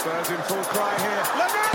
Spurs 0.00 0.30
in 0.30 0.36
full 0.44 0.64
cry 0.64 0.96
here. 0.98 1.22
Well, 1.36 1.69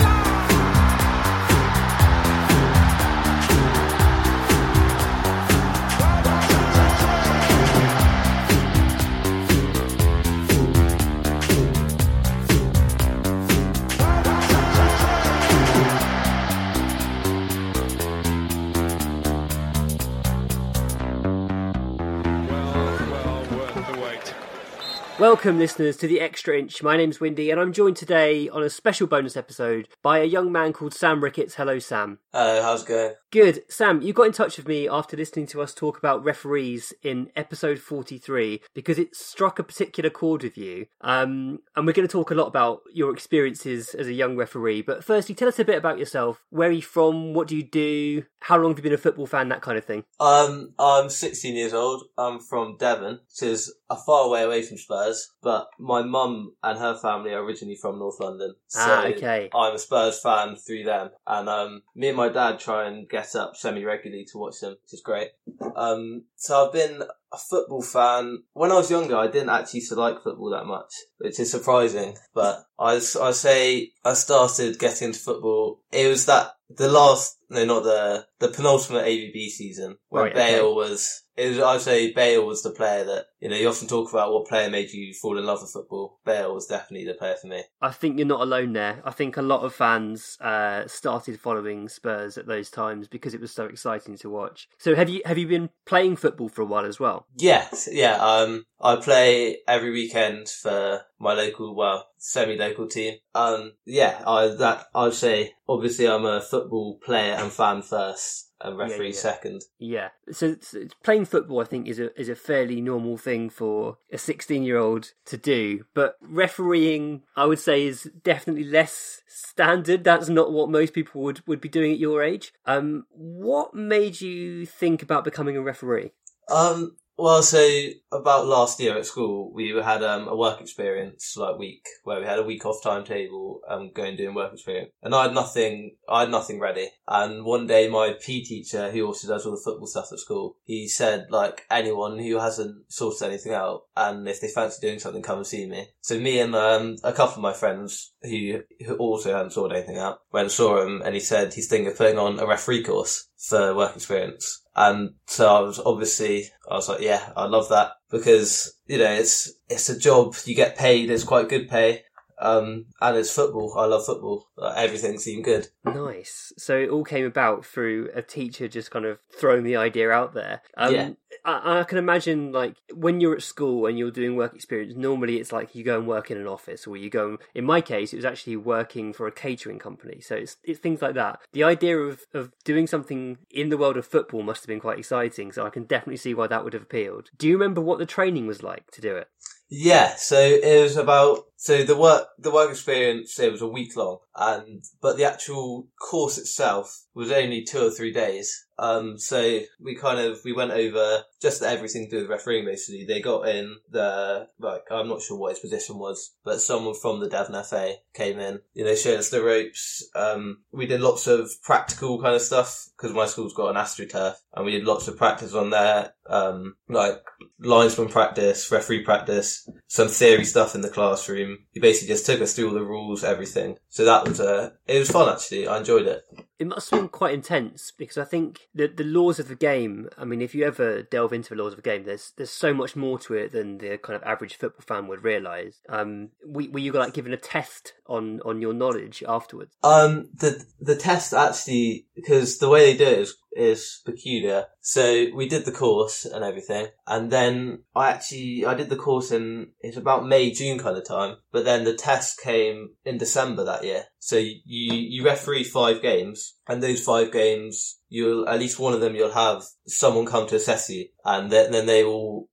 Welcome, 25.18 25.58
listeners, 25.58 25.96
to 25.98 26.06
the 26.06 26.20
Extra 26.20 26.58
Inch. 26.58 26.82
My 26.82 26.98
name's 26.98 27.20
Windy, 27.20 27.50
and 27.50 27.58
I'm 27.58 27.72
joined 27.72 27.96
today 27.96 28.50
on 28.50 28.62
a 28.62 28.68
special 28.68 29.06
bonus 29.06 29.34
episode 29.34 29.88
by 30.02 30.18
a 30.18 30.24
young 30.24 30.52
man 30.52 30.74
called 30.74 30.92
Sam 30.92 31.24
Ricketts. 31.24 31.54
Hello, 31.54 31.78
Sam. 31.78 32.18
Hello, 32.34 32.60
how's 32.60 32.82
it 32.82 32.88
going? 32.88 33.14
Good. 33.32 33.64
Sam, 33.68 34.02
you 34.02 34.12
got 34.12 34.26
in 34.26 34.32
touch 34.32 34.56
with 34.56 34.68
me 34.68 34.88
after 34.88 35.16
listening 35.16 35.46
to 35.48 35.60
us 35.60 35.74
talk 35.74 35.98
about 35.98 36.22
referees 36.22 36.92
in 37.02 37.30
episode 37.34 37.80
43 37.80 38.62
because 38.72 38.98
it 39.00 39.16
struck 39.16 39.58
a 39.58 39.64
particular 39.64 40.10
chord 40.10 40.44
with 40.44 40.56
you. 40.56 40.86
Um, 41.00 41.58
and 41.74 41.86
we're 41.86 41.92
going 41.92 42.06
to 42.06 42.12
talk 42.12 42.30
a 42.30 42.34
lot 42.34 42.46
about 42.46 42.82
your 42.94 43.12
experiences 43.12 43.94
as 43.94 44.06
a 44.06 44.12
young 44.12 44.36
referee. 44.36 44.82
But 44.82 45.02
firstly, 45.02 45.34
tell 45.34 45.48
us 45.48 45.58
a 45.58 45.64
bit 45.64 45.76
about 45.76 45.98
yourself. 45.98 46.44
Where 46.50 46.68
are 46.68 46.72
you 46.72 46.82
from? 46.82 47.34
What 47.34 47.48
do 47.48 47.56
you 47.56 47.64
do? 47.64 48.22
How 48.40 48.58
long 48.58 48.70
have 48.70 48.78
you 48.78 48.84
been 48.84 48.92
a 48.92 48.98
football 48.98 49.26
fan? 49.26 49.48
That 49.48 49.60
kind 49.60 49.76
of 49.76 49.84
thing. 49.84 50.04
Um, 50.20 50.72
I'm 50.78 51.10
16 51.10 51.56
years 51.56 51.74
old. 51.74 52.04
I'm 52.16 52.38
from 52.38 52.76
Devon, 52.78 53.20
which 53.28 53.42
is 53.50 53.74
a 53.90 53.96
far 53.96 54.28
way 54.28 54.44
away 54.44 54.62
from 54.62 54.78
Spurs, 54.78 55.32
but 55.42 55.68
my 55.78 56.02
mum 56.02 56.54
and 56.62 56.78
her 56.78 56.96
family 56.96 57.32
are 57.32 57.42
originally 57.44 57.76
from 57.76 57.98
North 57.98 58.20
London. 58.20 58.54
So 58.68 58.80
Ah, 58.82 59.06
okay. 59.06 59.50
I'm 59.52 59.74
a 59.74 59.78
Spurs 59.78 60.20
fan 60.20 60.54
through 60.56 60.84
them. 60.84 61.10
And, 61.26 61.48
um, 61.48 61.82
me 61.94 62.08
and 62.08 62.16
my 62.16 62.28
dad 62.28 62.60
try 62.60 62.86
and 62.86 63.08
get 63.08 63.15
up 63.16 63.56
semi-regularly 63.56 64.26
to 64.32 64.38
watch 64.38 64.60
them, 64.60 64.72
which 64.82 64.92
is 64.92 65.02
great. 65.02 65.30
Um, 65.74 66.24
so 66.36 66.66
I've 66.66 66.72
been 66.72 67.02
a 67.32 67.38
football 67.38 67.82
fan. 67.82 68.42
When 68.52 68.70
I 68.70 68.76
was 68.76 68.90
younger, 68.90 69.16
I 69.16 69.26
didn't 69.26 69.50
actually 69.50 69.80
used 69.80 69.92
to 69.92 70.00
like 70.00 70.22
football 70.22 70.50
that 70.50 70.66
much, 70.66 70.92
which 71.18 71.40
is 71.40 71.50
surprising. 71.50 72.16
But 72.34 72.64
I, 72.78 72.94
I 72.94 73.30
say 73.32 73.92
I 74.04 74.14
started 74.14 74.78
getting 74.78 75.08
into 75.08 75.20
football. 75.20 75.80
It 75.92 76.08
was 76.08 76.26
that 76.26 76.52
the 76.68 76.88
last, 76.88 77.38
no, 77.48 77.64
not 77.64 77.82
the 77.84 78.26
the 78.38 78.48
penultimate 78.48 79.06
AVB 79.06 79.48
season 79.48 79.96
when 80.08 80.24
Right, 80.24 80.32
okay. 80.32 80.52
Bale 80.56 80.74
was. 80.74 81.22
It 81.36 81.50
was, 81.50 81.58
I'd 81.58 81.80
say 81.82 82.12
Bale 82.14 82.46
was 82.46 82.62
the 82.62 82.70
player 82.70 83.04
that 83.04 83.26
you 83.40 83.50
know. 83.50 83.56
You 83.56 83.68
often 83.68 83.88
talk 83.88 84.10
about 84.10 84.32
what 84.32 84.48
player 84.48 84.70
made 84.70 84.90
you 84.90 85.12
fall 85.12 85.36
in 85.36 85.44
love 85.44 85.60
with 85.60 85.70
football. 85.70 86.18
Bale 86.24 86.54
was 86.54 86.66
definitely 86.66 87.06
the 87.06 87.12
player 87.12 87.36
for 87.40 87.46
me. 87.46 87.62
I 87.82 87.90
think 87.90 88.16
you're 88.16 88.26
not 88.26 88.40
alone 88.40 88.72
there. 88.72 89.02
I 89.04 89.10
think 89.10 89.36
a 89.36 89.42
lot 89.42 89.62
of 89.62 89.74
fans 89.74 90.38
uh, 90.40 90.86
started 90.86 91.38
following 91.38 91.90
Spurs 91.90 92.38
at 92.38 92.46
those 92.46 92.70
times 92.70 93.06
because 93.06 93.34
it 93.34 93.40
was 93.40 93.52
so 93.52 93.66
exciting 93.66 94.16
to 94.18 94.30
watch. 94.30 94.68
So 94.78 94.94
have 94.94 95.10
you 95.10 95.20
have 95.26 95.36
you 95.36 95.46
been 95.46 95.68
playing 95.84 96.16
football 96.16 96.48
for 96.48 96.62
a 96.62 96.66
while 96.66 96.86
as 96.86 96.98
well? 96.98 97.26
Yes, 97.36 97.86
yeah. 97.92 98.16
Um, 98.16 98.64
I 98.80 98.96
play 98.96 99.58
every 99.68 99.90
weekend 99.90 100.48
for 100.48 101.02
my 101.18 101.34
local, 101.34 101.74
well, 101.74 102.08
semi-local 102.18 102.88
team. 102.88 103.16
Um, 103.34 103.72
yeah, 103.84 104.22
I 104.26 104.48
that 104.48 104.86
I'd 104.94 105.14
say 105.14 105.52
obviously 105.68 106.08
I'm 106.08 106.24
a 106.24 106.40
football 106.40 106.98
player 107.04 107.35
and 107.42 107.52
fan 107.52 107.82
first, 107.82 108.50
and 108.60 108.78
referee 108.78 109.08
yeah, 109.08 109.14
yeah. 109.14 109.20
second. 109.20 109.62
Yeah. 109.78 110.08
So, 110.30 110.56
so 110.60 110.84
playing 111.02 111.26
football, 111.26 111.60
I 111.60 111.64
think, 111.64 111.88
is 111.88 111.98
a 111.98 112.18
is 112.18 112.28
a 112.28 112.34
fairly 112.34 112.80
normal 112.80 113.16
thing 113.16 113.50
for 113.50 113.98
a 114.12 114.18
16 114.18 114.62
year 114.62 114.78
old 114.78 115.12
to 115.26 115.36
do. 115.36 115.84
But 115.94 116.16
refereeing, 116.20 117.22
I 117.36 117.46
would 117.46 117.58
say, 117.58 117.86
is 117.86 118.10
definitely 118.22 118.64
less 118.64 119.22
standard. 119.26 120.04
That's 120.04 120.28
not 120.28 120.52
what 120.52 120.70
most 120.70 120.92
people 120.92 121.22
would 121.22 121.46
would 121.46 121.60
be 121.60 121.68
doing 121.68 121.92
at 121.92 121.98
your 121.98 122.22
age. 122.22 122.52
Um, 122.64 123.06
what 123.10 123.74
made 123.74 124.20
you 124.20 124.66
think 124.66 125.02
about 125.02 125.24
becoming 125.24 125.56
a 125.56 125.62
referee? 125.62 126.12
Um, 126.48 126.96
well, 127.18 127.42
so 127.42 127.66
about 128.12 128.46
last 128.46 128.78
year 128.78 128.96
at 128.98 129.06
school, 129.06 129.52
we 129.52 129.70
had 129.82 130.02
um, 130.02 130.28
a 130.28 130.36
work 130.36 130.60
experience 130.60 131.34
like 131.36 131.58
week 131.58 131.86
where 132.04 132.20
we 132.20 132.26
had 132.26 132.38
a 132.38 132.44
week 132.44 132.64
off 132.66 132.82
timetable, 132.82 133.60
um, 133.68 133.90
going 133.94 134.16
doing 134.16 134.34
work 134.34 134.52
experience, 134.52 134.90
and 135.02 135.14
I 135.14 135.24
had 135.24 135.34
nothing, 135.34 135.96
I 136.08 136.20
had 136.20 136.30
nothing 136.30 136.60
ready. 136.60 136.90
And 137.08 137.44
one 137.44 137.66
day, 137.66 137.88
my 137.88 138.14
PE 138.20 138.42
teacher, 138.42 138.90
who 138.90 139.06
also 139.06 139.28
does 139.28 139.46
all 139.46 139.52
the 139.52 139.62
football 139.64 139.86
stuff 139.86 140.12
at 140.12 140.18
school, 140.18 140.56
he 140.64 140.88
said 140.88 141.26
like 141.30 141.64
anyone 141.70 142.18
who 142.18 142.38
hasn't 142.38 142.90
sorted 142.92 143.28
anything 143.28 143.52
out, 143.52 143.82
and 143.96 144.28
if 144.28 144.40
they 144.40 144.48
fancy 144.48 144.86
doing 144.86 144.98
something, 144.98 145.22
come 145.22 145.38
and 145.38 145.46
see 145.46 145.66
me. 145.66 145.88
So 146.02 146.18
me 146.18 146.40
and 146.40 146.54
um, 146.54 146.96
a 147.02 147.12
couple 147.12 147.36
of 147.36 147.42
my 147.42 147.52
friends 147.54 148.12
who, 148.26 148.60
who 148.84 148.96
also 148.96 149.34
hadn't 149.34 149.52
sorted 149.52 149.76
anything 149.76 149.98
out 149.98 150.20
went 150.32 150.44
and 150.44 150.52
saw 150.52 150.82
him, 150.82 151.02
and 151.04 151.14
he 151.14 151.20
said 151.20 151.54
he's 151.54 151.68
thinking 151.68 151.90
of 151.90 151.96
putting 151.96 152.18
on 152.18 152.38
a 152.38 152.46
referee 152.46 152.82
course 152.82 153.28
for 153.36 153.74
work 153.74 153.94
experience. 153.94 154.62
And 154.74 155.14
so 155.26 155.48
I 155.48 155.60
was 155.60 155.80
obviously, 155.84 156.50
I 156.70 156.74
was 156.74 156.88
like, 156.88 157.00
yeah, 157.00 157.32
I 157.36 157.46
love 157.46 157.70
that 157.70 157.92
because, 158.10 158.78
you 158.86 158.98
know, 158.98 159.10
it's, 159.10 159.52
it's 159.68 159.88
a 159.88 159.98
job, 159.98 160.34
you 160.44 160.54
get 160.54 160.76
paid, 160.76 161.10
it's 161.10 161.24
quite 161.24 161.48
good 161.48 161.68
pay. 161.68 162.02
Um, 162.38 162.86
and 163.00 163.16
it's 163.16 163.34
football. 163.34 163.74
I 163.78 163.86
love 163.86 164.04
football. 164.04 164.48
Like, 164.56 164.76
everything 164.76 165.18
seemed 165.18 165.44
good. 165.44 165.68
Nice. 165.84 166.52
So 166.58 166.76
it 166.76 166.90
all 166.90 167.04
came 167.04 167.24
about 167.24 167.64
through 167.64 168.10
a 168.14 168.22
teacher 168.22 168.68
just 168.68 168.90
kind 168.90 169.04
of 169.04 169.18
throwing 169.38 169.64
the 169.64 169.76
idea 169.76 170.10
out 170.10 170.34
there. 170.34 170.62
Um, 170.76 170.94
Yeah. 170.94 171.10
I, 171.44 171.80
I 171.80 171.84
can 171.84 171.98
imagine, 171.98 172.52
like, 172.52 172.76
when 172.92 173.20
you're 173.20 173.34
at 173.36 173.42
school 173.42 173.86
and 173.86 173.98
you're 173.98 174.10
doing 174.10 174.36
work 174.36 174.54
experience, 174.54 174.94
normally 174.96 175.36
it's 175.36 175.52
like 175.52 175.74
you 175.74 175.84
go 175.84 175.98
and 175.98 176.06
work 176.06 176.30
in 176.30 176.38
an 176.38 176.46
office, 176.46 176.86
or 176.86 176.96
you 176.96 177.08
go. 177.08 177.38
In 177.54 177.64
my 177.64 177.80
case, 177.80 178.12
it 178.12 178.16
was 178.16 178.24
actually 178.24 178.56
working 178.56 179.12
for 179.12 179.26
a 179.26 179.32
catering 179.32 179.78
company. 179.78 180.20
So 180.20 180.34
it's 180.34 180.56
it's 180.64 180.80
things 180.80 181.02
like 181.02 181.14
that. 181.14 181.40
The 181.52 181.64
idea 181.64 181.98
of 181.98 182.26
of 182.34 182.52
doing 182.64 182.86
something 182.86 183.38
in 183.50 183.68
the 183.68 183.78
world 183.78 183.96
of 183.96 184.06
football 184.06 184.42
must 184.42 184.62
have 184.62 184.68
been 184.68 184.80
quite 184.80 184.98
exciting. 184.98 185.52
So 185.52 185.64
I 185.64 185.70
can 185.70 185.84
definitely 185.84 186.16
see 186.16 186.34
why 186.34 186.48
that 186.48 186.64
would 186.64 186.72
have 186.72 186.82
appealed. 186.82 187.30
Do 187.38 187.46
you 187.46 187.54
remember 187.54 187.80
what 187.80 187.98
the 187.98 188.06
training 188.06 188.46
was 188.46 188.62
like 188.62 188.90
to 188.92 189.00
do 189.00 189.16
it? 189.16 189.28
Yeah, 189.68 190.14
so 190.16 190.38
it 190.38 190.82
was 190.82 190.96
about 190.96 191.44
so 191.56 191.82
the 191.82 191.96
work 191.96 192.28
the 192.38 192.52
work 192.52 192.70
experience 192.70 193.38
it 193.40 193.50
was 193.50 193.62
a 193.62 193.66
week 193.66 193.96
long 193.96 194.18
and 194.36 194.84
but 195.00 195.16
the 195.16 195.24
actual 195.24 195.88
course 195.98 196.38
itself 196.38 197.04
was 197.14 197.32
only 197.32 197.64
two 197.64 197.86
or 197.86 197.90
three 197.90 198.12
days. 198.12 198.66
Um 198.78 199.18
so 199.18 199.60
we 199.80 199.96
kind 199.96 200.20
of 200.20 200.38
we 200.44 200.52
went 200.52 200.70
over 200.70 201.24
just 201.40 201.62
everything 201.62 202.08
to 202.10 202.20
with 202.20 202.30
refereeing 202.30 202.64
basically. 202.64 203.04
They 203.04 203.20
got 203.20 203.48
in 203.48 203.76
the, 203.90 204.48
like, 204.58 204.84
I'm 204.90 205.08
not 205.08 205.22
sure 205.22 205.36
what 205.36 205.50
his 205.50 205.58
position 205.58 205.98
was, 205.98 206.34
but 206.44 206.60
someone 206.60 206.94
from 206.94 207.20
the 207.20 207.28
Devon 207.28 207.62
FA 207.64 207.94
came 208.14 208.38
in, 208.38 208.60
you 208.74 208.84
know, 208.84 208.94
showed 208.94 209.18
us 209.18 209.30
the 209.30 209.42
ropes. 209.42 210.08
Um, 210.14 210.62
we 210.72 210.86
did 210.86 211.00
lots 211.00 211.26
of 211.26 211.50
practical 211.62 212.20
kind 212.20 212.34
of 212.34 212.42
stuff 212.42 212.88
because 212.96 213.14
my 213.14 213.26
school's 213.26 213.54
got 213.54 213.70
an 213.70 213.76
astroturf 213.76 214.34
and 214.54 214.64
we 214.64 214.72
did 214.72 214.84
lots 214.84 215.08
of 215.08 215.16
practice 215.16 215.54
on 215.54 215.70
there, 215.70 216.14
um, 216.28 216.76
like 216.88 217.22
linesman 217.58 218.08
practice, 218.08 218.70
referee 218.70 219.04
practice, 219.04 219.68
some 219.86 220.08
theory 220.08 220.44
stuff 220.44 220.74
in 220.74 220.80
the 220.80 220.88
classroom. 220.88 221.58
He 221.72 221.80
basically 221.80 222.14
just 222.14 222.26
took 222.26 222.40
us 222.40 222.54
through 222.54 222.68
all 222.68 222.74
the 222.74 222.82
rules, 222.82 223.24
everything. 223.24 223.76
So 223.88 224.04
that 224.04 224.26
was, 224.26 224.40
uh, 224.40 224.70
it 224.86 224.98
was 224.98 225.10
fun 225.10 225.28
actually. 225.28 225.68
I 225.68 225.78
enjoyed 225.78 226.06
it. 226.06 226.22
It 226.58 226.66
must 226.66 226.90
have 226.90 227.00
been 227.00 227.08
quite 227.10 227.34
intense 227.34 227.92
because 227.96 228.16
I 228.16 228.24
think 228.24 228.60
the 228.74 228.86
the 228.86 229.04
laws 229.04 229.38
of 229.38 229.48
the 229.48 229.54
game. 229.54 230.08
I 230.16 230.24
mean, 230.24 230.40
if 230.40 230.54
you 230.54 230.64
ever 230.64 231.02
delve 231.02 231.25
into 231.32 231.54
the 231.54 231.62
laws 231.62 231.72
of 231.72 231.76
the 231.76 231.82
game, 231.82 232.04
there's 232.04 232.32
there's 232.36 232.50
so 232.50 232.72
much 232.74 232.96
more 232.96 233.18
to 233.20 233.34
it 233.34 233.52
than 233.52 233.78
the 233.78 233.98
kind 233.98 234.16
of 234.16 234.22
average 234.22 234.56
football 234.56 234.84
fan 234.86 235.06
would 235.08 235.24
realise. 235.24 235.80
Um, 235.88 236.30
were, 236.44 236.64
were 236.70 236.78
you 236.78 236.92
like 236.92 237.14
given 237.14 237.32
a 237.32 237.36
test 237.36 237.94
on 238.06 238.40
on 238.44 238.60
your 238.60 238.72
knowledge 238.72 239.22
afterwards? 239.26 239.74
Um, 239.82 240.28
the 240.34 240.64
the 240.80 240.96
test 240.96 241.32
actually 241.32 242.06
because 242.14 242.58
the 242.58 242.68
way 242.68 242.92
they 242.92 242.98
do 242.98 243.10
it 243.10 243.18
is 243.20 243.36
is 243.56 244.00
peculiar. 244.04 244.66
So 244.80 245.26
we 245.34 245.48
did 245.48 245.64
the 245.64 245.72
course 245.72 246.24
and 246.24 246.44
everything, 246.44 246.88
and 247.06 247.30
then 247.30 247.82
I 247.94 248.10
actually 248.10 248.64
I 248.66 248.74
did 248.74 248.90
the 248.90 248.96
course 248.96 249.30
in 249.32 249.72
it's 249.80 249.96
about 249.96 250.26
May 250.26 250.50
June 250.52 250.78
kind 250.78 250.96
of 250.96 251.06
time, 251.06 251.36
but 251.52 251.64
then 251.64 251.84
the 251.84 251.94
test 251.94 252.40
came 252.40 252.90
in 253.04 253.18
December 253.18 253.64
that 253.64 253.84
year. 253.84 254.04
So 254.18 254.36
you 254.36 254.56
you 254.64 255.24
referee 255.24 255.64
five 255.64 256.02
games, 256.02 256.56
and 256.68 256.82
those 256.82 257.02
five 257.02 257.32
games 257.32 257.98
you'll 258.08 258.48
at 258.48 258.60
least 258.60 258.78
one 258.78 258.92
of 258.92 259.00
them 259.00 259.16
you'll 259.16 259.32
have 259.32 259.64
someone 259.86 260.26
come 260.26 260.46
to 260.48 260.56
assess 260.56 260.88
you, 260.90 261.08
and 261.24 261.50
then, 261.50 261.72
then 261.72 261.86
they 261.86 262.04
will 262.04 262.48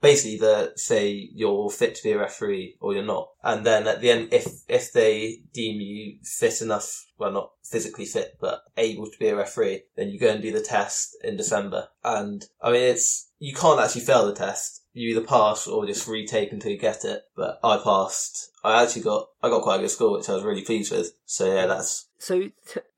basically 0.00 0.38
the 0.38 0.72
say 0.76 1.30
you're 1.32 1.70
fit 1.70 1.94
to 1.96 2.02
be 2.02 2.12
a 2.12 2.18
referee 2.18 2.76
or 2.80 2.94
you're 2.94 3.02
not, 3.02 3.28
and 3.42 3.64
then 3.64 3.86
at 3.86 4.00
the 4.00 4.10
end 4.10 4.32
if 4.32 4.46
if 4.68 4.92
they 4.92 5.42
deem 5.52 5.80
you 5.80 6.18
fit 6.22 6.60
enough 6.62 7.06
well, 7.18 7.32
not 7.32 7.52
physically 7.64 8.04
fit, 8.04 8.36
but 8.40 8.62
able 8.76 9.06
to 9.06 9.18
be 9.18 9.28
a 9.28 9.36
referee, 9.36 9.82
then 9.96 10.08
you 10.08 10.18
go 10.18 10.28
and 10.28 10.42
do 10.42 10.52
the 10.52 10.60
test 10.60 11.16
in 11.24 11.36
December. 11.36 11.88
And 12.04 12.44
I 12.60 12.72
mean, 12.72 12.82
it's, 12.82 13.30
you 13.38 13.54
can't 13.54 13.80
actually 13.80 14.02
fail 14.02 14.26
the 14.26 14.34
test. 14.34 14.82
You 14.92 15.10
either 15.10 15.26
pass 15.26 15.66
or 15.66 15.86
just 15.86 16.08
retake 16.08 16.52
until 16.52 16.72
you 16.72 16.78
get 16.78 17.04
it. 17.04 17.22
But 17.34 17.58
I 17.62 17.78
passed. 17.82 18.50
I 18.62 18.82
actually 18.82 19.02
got, 19.02 19.28
I 19.42 19.48
got 19.48 19.62
quite 19.62 19.76
a 19.76 19.80
good 19.80 19.90
score, 19.90 20.12
which 20.12 20.28
I 20.28 20.34
was 20.34 20.42
really 20.42 20.64
pleased 20.64 20.92
with. 20.92 21.12
So 21.24 21.52
yeah, 21.52 21.66
that's, 21.66 22.08
So 22.26 22.48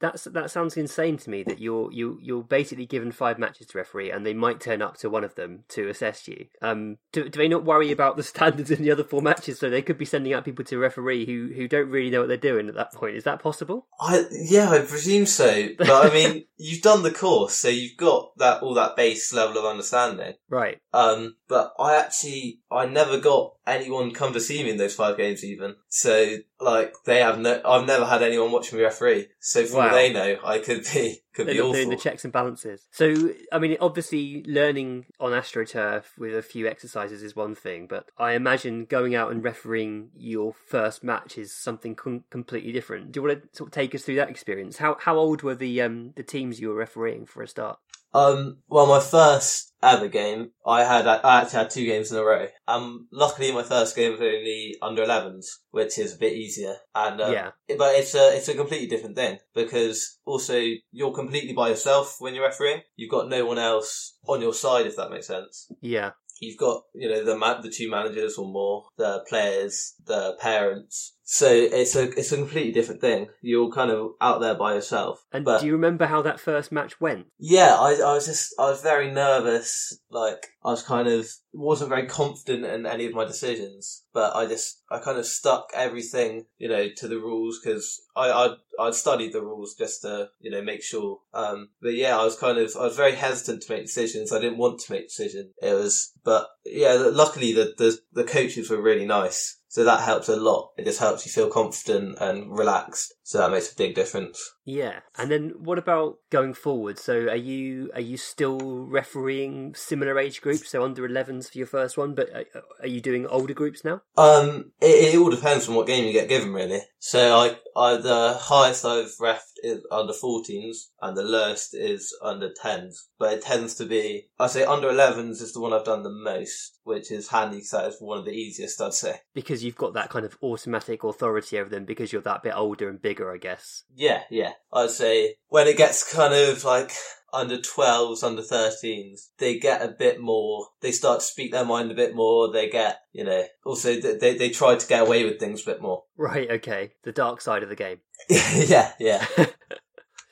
that's 0.00 0.24
that 0.24 0.50
sounds 0.50 0.78
insane 0.78 1.18
to 1.18 1.28
me. 1.28 1.42
That 1.42 1.58
you're 1.58 1.92
you 1.92 2.18
you're 2.22 2.42
basically 2.42 2.86
given 2.86 3.12
five 3.12 3.38
matches 3.38 3.66
to 3.66 3.76
referee, 3.76 4.10
and 4.10 4.24
they 4.24 4.32
might 4.32 4.58
turn 4.58 4.80
up 4.80 4.96
to 5.00 5.10
one 5.10 5.22
of 5.22 5.34
them 5.34 5.64
to 5.68 5.86
assess 5.90 6.26
you. 6.26 6.46
Um, 6.62 6.96
do, 7.12 7.28
do 7.28 7.38
they 7.38 7.46
not 7.46 7.62
worry 7.62 7.92
about 7.92 8.16
the 8.16 8.22
standards 8.34 8.70
in 8.70 8.80
the 8.80 8.90
other 8.90 9.04
four 9.04 9.20
matches? 9.20 9.58
So 9.58 9.68
they 9.68 9.82
could 9.82 9.98
be 9.98 10.06
sending 10.06 10.32
out 10.32 10.46
people 10.46 10.64
to 10.64 10.78
referee 10.78 11.26
who 11.26 11.52
who 11.54 11.68
don't 11.68 11.90
really 11.90 12.08
know 12.08 12.20
what 12.20 12.28
they're 12.28 12.38
doing 12.38 12.70
at 12.70 12.74
that 12.76 12.94
point. 12.94 13.16
Is 13.16 13.24
that 13.24 13.42
possible? 13.42 13.86
I, 14.00 14.24
yeah, 14.30 14.70
I 14.70 14.78
presume 14.78 15.26
so. 15.26 15.68
But 15.76 15.90
I 15.90 16.08
mean, 16.10 16.46
you've 16.56 16.80
done 16.80 17.02
the 17.02 17.10
course, 17.10 17.52
so 17.54 17.68
you've 17.68 17.98
got 17.98 18.30
that, 18.38 18.62
all 18.62 18.72
that 18.74 18.96
base 18.96 19.34
level 19.34 19.58
of 19.58 19.66
understanding. 19.66 20.34
Right. 20.48 20.78
Um, 20.94 21.36
but 21.48 21.74
I 21.78 21.96
actually, 21.96 22.60
I 22.70 22.86
never 22.86 23.20
got 23.20 23.56
anyone 23.66 24.12
come 24.12 24.32
to 24.32 24.40
see 24.40 24.62
me 24.62 24.70
in 24.70 24.78
those 24.78 24.94
five 24.94 25.18
games 25.18 25.44
even. 25.44 25.76
So, 25.88 26.38
like, 26.60 26.94
they 27.04 27.20
have 27.20 27.38
no, 27.38 27.60
I've 27.64 27.86
never 27.86 28.04
had 28.04 28.22
anyone 28.22 28.50
watching 28.50 28.78
me 28.78 28.84
referee. 28.84 29.28
So 29.38 29.64
from 29.64 29.78
Wow. 29.78 29.84
what 29.86 29.92
they 29.92 30.12
know, 30.12 30.38
I 30.44 30.58
could 30.58 30.84
be, 30.92 31.20
could 31.32 31.46
They're 31.46 31.54
be 31.54 31.60
not 31.60 31.72
doing 31.72 31.90
the 31.90 31.96
checks 31.96 32.24
and 32.24 32.32
balances. 32.32 32.86
So, 32.90 33.30
I 33.52 33.58
mean, 33.58 33.76
obviously, 33.80 34.42
learning 34.46 35.06
on 35.20 35.32
AstroTurf 35.32 36.04
with 36.18 36.34
a 36.34 36.42
few 36.42 36.66
exercises 36.66 37.22
is 37.22 37.36
one 37.36 37.54
thing, 37.54 37.86
but 37.86 38.10
I 38.18 38.32
imagine 38.32 38.86
going 38.86 39.14
out 39.14 39.30
and 39.30 39.42
refereeing 39.42 40.10
your 40.16 40.52
first 40.52 41.04
match 41.04 41.38
is 41.38 41.54
something 41.54 41.94
com- 41.94 42.24
completely 42.30 42.72
different. 42.72 43.12
Do 43.12 43.20
you 43.20 43.26
want 43.28 43.42
to 43.42 43.56
sort 43.56 43.68
of 43.68 43.72
take 43.72 43.94
us 43.94 44.02
through 44.02 44.16
that 44.16 44.30
experience? 44.30 44.78
How 44.78 44.96
how 45.00 45.16
old 45.16 45.42
were 45.42 45.54
the 45.54 45.80
um 45.80 46.12
the 46.16 46.22
teams 46.22 46.60
you 46.60 46.68
were 46.68 46.74
refereeing 46.74 47.24
for 47.24 47.42
a 47.42 47.48
start? 47.48 47.78
Um, 48.14 48.58
well, 48.68 48.86
my 48.86 49.00
first 49.00 49.72
ever 49.82 50.08
game, 50.08 50.50
I 50.66 50.82
had, 50.84 51.06
I 51.06 51.40
actually 51.42 51.58
had 51.58 51.70
two 51.70 51.84
games 51.86 52.10
in 52.10 52.18
a 52.18 52.24
row. 52.24 52.46
Um, 52.66 53.06
luckily 53.12 53.52
my 53.52 53.62
first 53.62 53.94
game 53.94 54.12
was 54.12 54.20
only 54.20 54.76
under 54.82 55.04
11s, 55.04 55.46
which 55.70 55.98
is 55.98 56.14
a 56.14 56.18
bit 56.18 56.32
easier. 56.32 56.76
And, 56.94 57.20
um, 57.20 57.32
Yeah. 57.32 57.50
but 57.76 57.94
it's 57.94 58.14
a, 58.14 58.36
it's 58.36 58.48
a 58.48 58.54
completely 58.54 58.88
different 58.88 59.16
thing 59.16 59.38
because 59.54 60.18
also 60.24 60.60
you're 60.90 61.12
completely 61.12 61.52
by 61.52 61.68
yourself 61.68 62.16
when 62.18 62.34
you're 62.34 62.46
refereeing. 62.46 62.80
You've 62.96 63.10
got 63.10 63.28
no 63.28 63.44
one 63.44 63.58
else 63.58 64.16
on 64.26 64.40
your 64.40 64.54
side, 64.54 64.86
if 64.86 64.96
that 64.96 65.10
makes 65.10 65.26
sense. 65.28 65.70
Yeah. 65.80 66.10
You've 66.40 66.56
got, 66.58 66.82
you 66.94 67.08
know, 67.08 67.24
the 67.24 67.36
ma- 67.36 67.60
the 67.60 67.70
two 67.70 67.90
managers 67.90 68.36
or 68.38 68.46
more, 68.50 68.84
the 68.96 69.24
players, 69.28 69.94
the 70.06 70.36
parents. 70.40 71.16
So 71.30 71.46
it's 71.52 71.94
a, 71.94 72.04
it's 72.18 72.32
a 72.32 72.36
completely 72.36 72.72
different 72.72 73.02
thing. 73.02 73.28
You're 73.42 73.70
kind 73.70 73.90
of 73.90 74.12
out 74.18 74.40
there 74.40 74.54
by 74.54 74.72
yourself. 74.72 75.26
And 75.30 75.44
But- 75.44 75.60
do 75.60 75.66
you 75.66 75.74
remember 75.74 76.06
how 76.06 76.22
that 76.22 76.40
first 76.40 76.72
match 76.72 77.02
went? 77.02 77.26
yeah, 77.38 77.76
I, 77.78 77.96
I 77.96 78.14
was 78.14 78.24
just, 78.24 78.54
I 78.58 78.70
was 78.70 78.80
very 78.80 79.10
nervous. 79.10 79.98
Like, 80.10 80.46
I 80.64 80.70
was 80.70 80.82
kind 80.82 81.06
of, 81.06 81.28
wasn't 81.52 81.90
very 81.90 82.06
confident 82.06 82.64
in 82.64 82.86
any 82.86 83.04
of 83.04 83.12
my 83.12 83.26
decisions, 83.26 84.04
but 84.14 84.34
I 84.34 84.46
just, 84.46 84.80
I 84.90 85.00
kind 85.00 85.18
of 85.18 85.26
stuck 85.26 85.68
everything, 85.74 86.46
you 86.56 86.66
know, 86.70 86.88
to 86.96 87.06
the 87.08 87.18
rules 87.18 87.60
because 87.62 88.00
I, 88.16 88.30
I, 88.30 88.54
I'd 88.80 88.94
studied 88.94 89.34
the 89.34 89.42
rules 89.42 89.74
just 89.74 90.00
to, 90.02 90.30
you 90.40 90.50
know, 90.50 90.62
make 90.62 90.82
sure. 90.82 91.18
Um, 91.34 91.68
but 91.82 91.92
yeah, 91.92 92.16
I 92.18 92.24
was 92.24 92.38
kind 92.38 92.56
of, 92.56 92.74
I 92.74 92.84
was 92.84 92.96
very 92.96 93.14
hesitant 93.16 93.64
to 93.64 93.72
make 93.74 93.84
decisions. 93.84 94.32
I 94.32 94.40
didn't 94.40 94.56
want 94.56 94.80
to 94.80 94.92
make 94.92 95.08
decisions. 95.08 95.52
It 95.60 95.74
was, 95.74 96.10
but 96.24 96.48
yeah, 96.64 96.94
luckily 96.94 97.52
the, 97.52 97.74
the, 97.76 97.98
the 98.14 98.24
coaches 98.24 98.70
were 98.70 98.80
really 98.80 99.04
nice. 99.04 99.57
So 99.68 99.84
that 99.84 100.00
helps 100.00 100.28
a 100.28 100.36
lot. 100.36 100.70
It 100.78 100.84
just 100.84 100.98
helps 100.98 101.26
you 101.26 101.32
feel 101.32 101.50
confident 101.50 102.18
and 102.20 102.50
relaxed. 102.56 103.14
So 103.28 103.36
that 103.36 103.50
makes 103.50 103.70
a 103.70 103.76
big 103.76 103.94
difference. 103.94 104.54
Yeah. 104.64 105.00
And 105.18 105.30
then 105.30 105.52
what 105.58 105.76
about 105.76 106.16
going 106.30 106.54
forward? 106.54 106.98
So 106.98 107.28
are 107.28 107.36
you 107.36 107.90
are 107.92 108.00
you 108.00 108.16
still 108.16 108.86
refereeing 108.86 109.74
similar 109.74 110.18
age 110.18 110.40
groups, 110.40 110.70
so 110.70 110.82
under 110.82 111.06
11s 111.06 111.52
for 111.52 111.58
your 111.58 111.66
first 111.66 111.98
one, 111.98 112.14
but 112.14 112.30
are, 112.32 112.46
are 112.80 112.86
you 112.86 113.02
doing 113.02 113.26
older 113.26 113.52
groups 113.52 113.84
now? 113.84 114.00
Um, 114.16 114.72
it, 114.80 115.14
it 115.14 115.18
all 115.18 115.28
depends 115.28 115.68
on 115.68 115.74
what 115.74 115.86
game 115.86 116.06
you 116.06 116.12
get 116.14 116.30
given, 116.30 116.54
really. 116.54 116.80
So 117.00 117.36
I, 117.38 117.56
I 117.76 117.96
the 117.98 118.38
highest 118.40 118.86
I've 118.86 119.14
refed 119.20 119.48
is 119.62 119.84
under 119.90 120.12
14s, 120.12 120.88
and 121.00 121.16
the 121.16 121.22
lowest 121.22 121.74
is 121.74 122.16
under 122.22 122.50
10s. 122.50 122.94
But 123.18 123.34
it 123.34 123.42
tends 123.42 123.74
to 123.76 123.84
be, 123.84 124.28
I 124.38 124.46
say 124.46 124.64
under 124.64 124.88
11s 124.88 125.42
is 125.42 125.52
the 125.52 125.60
one 125.60 125.72
I've 125.72 125.84
done 125.84 126.02
the 126.02 126.10
most, 126.10 126.78
which 126.84 127.10
is 127.10 127.28
handy 127.28 127.56
because 127.56 127.70
that 127.70 127.86
is 127.86 127.96
one 128.00 128.18
of 128.18 128.24
the 128.24 128.32
easiest, 128.32 128.80
I'd 128.80 128.94
say. 128.94 129.20
Because 129.34 129.64
you've 129.64 129.76
got 129.76 129.94
that 129.94 130.10
kind 130.10 130.24
of 130.24 130.36
automatic 130.42 131.04
authority 131.04 131.58
over 131.58 131.70
them 131.70 131.84
because 131.84 132.12
you're 132.12 132.22
that 132.22 132.42
bit 132.42 132.54
older 132.54 132.88
and 132.88 133.00
bigger, 133.00 133.17
I 133.26 133.38
guess. 133.38 133.84
Yeah, 133.94 134.22
yeah. 134.30 134.52
I'd 134.72 134.90
say 134.90 135.34
when 135.48 135.66
it 135.66 135.76
gets 135.76 136.12
kind 136.12 136.34
of 136.34 136.64
like 136.64 136.92
under 137.32 137.58
12s, 137.58 138.22
under 138.22 138.42
13s, 138.42 139.28
they 139.38 139.58
get 139.58 139.82
a 139.82 139.88
bit 139.88 140.20
more, 140.20 140.68
they 140.80 140.92
start 140.92 141.20
to 141.20 141.26
speak 141.26 141.52
their 141.52 141.64
mind 141.64 141.90
a 141.90 141.94
bit 141.94 142.14
more, 142.14 142.50
they 142.50 142.68
get, 142.68 143.00
you 143.12 143.24
know, 143.24 143.44
also 143.64 144.00
they, 144.00 144.16
they, 144.16 144.36
they 144.36 144.50
try 144.50 144.76
to 144.76 144.86
get 144.86 145.02
away 145.02 145.24
with 145.24 145.38
things 145.38 145.62
a 145.62 145.66
bit 145.66 145.82
more. 145.82 146.04
Right, 146.16 146.50
okay. 146.50 146.92
The 147.04 147.12
dark 147.12 147.40
side 147.40 147.62
of 147.62 147.68
the 147.68 147.76
game. 147.76 147.98
yeah, 148.28 148.92
yeah. 148.98 149.26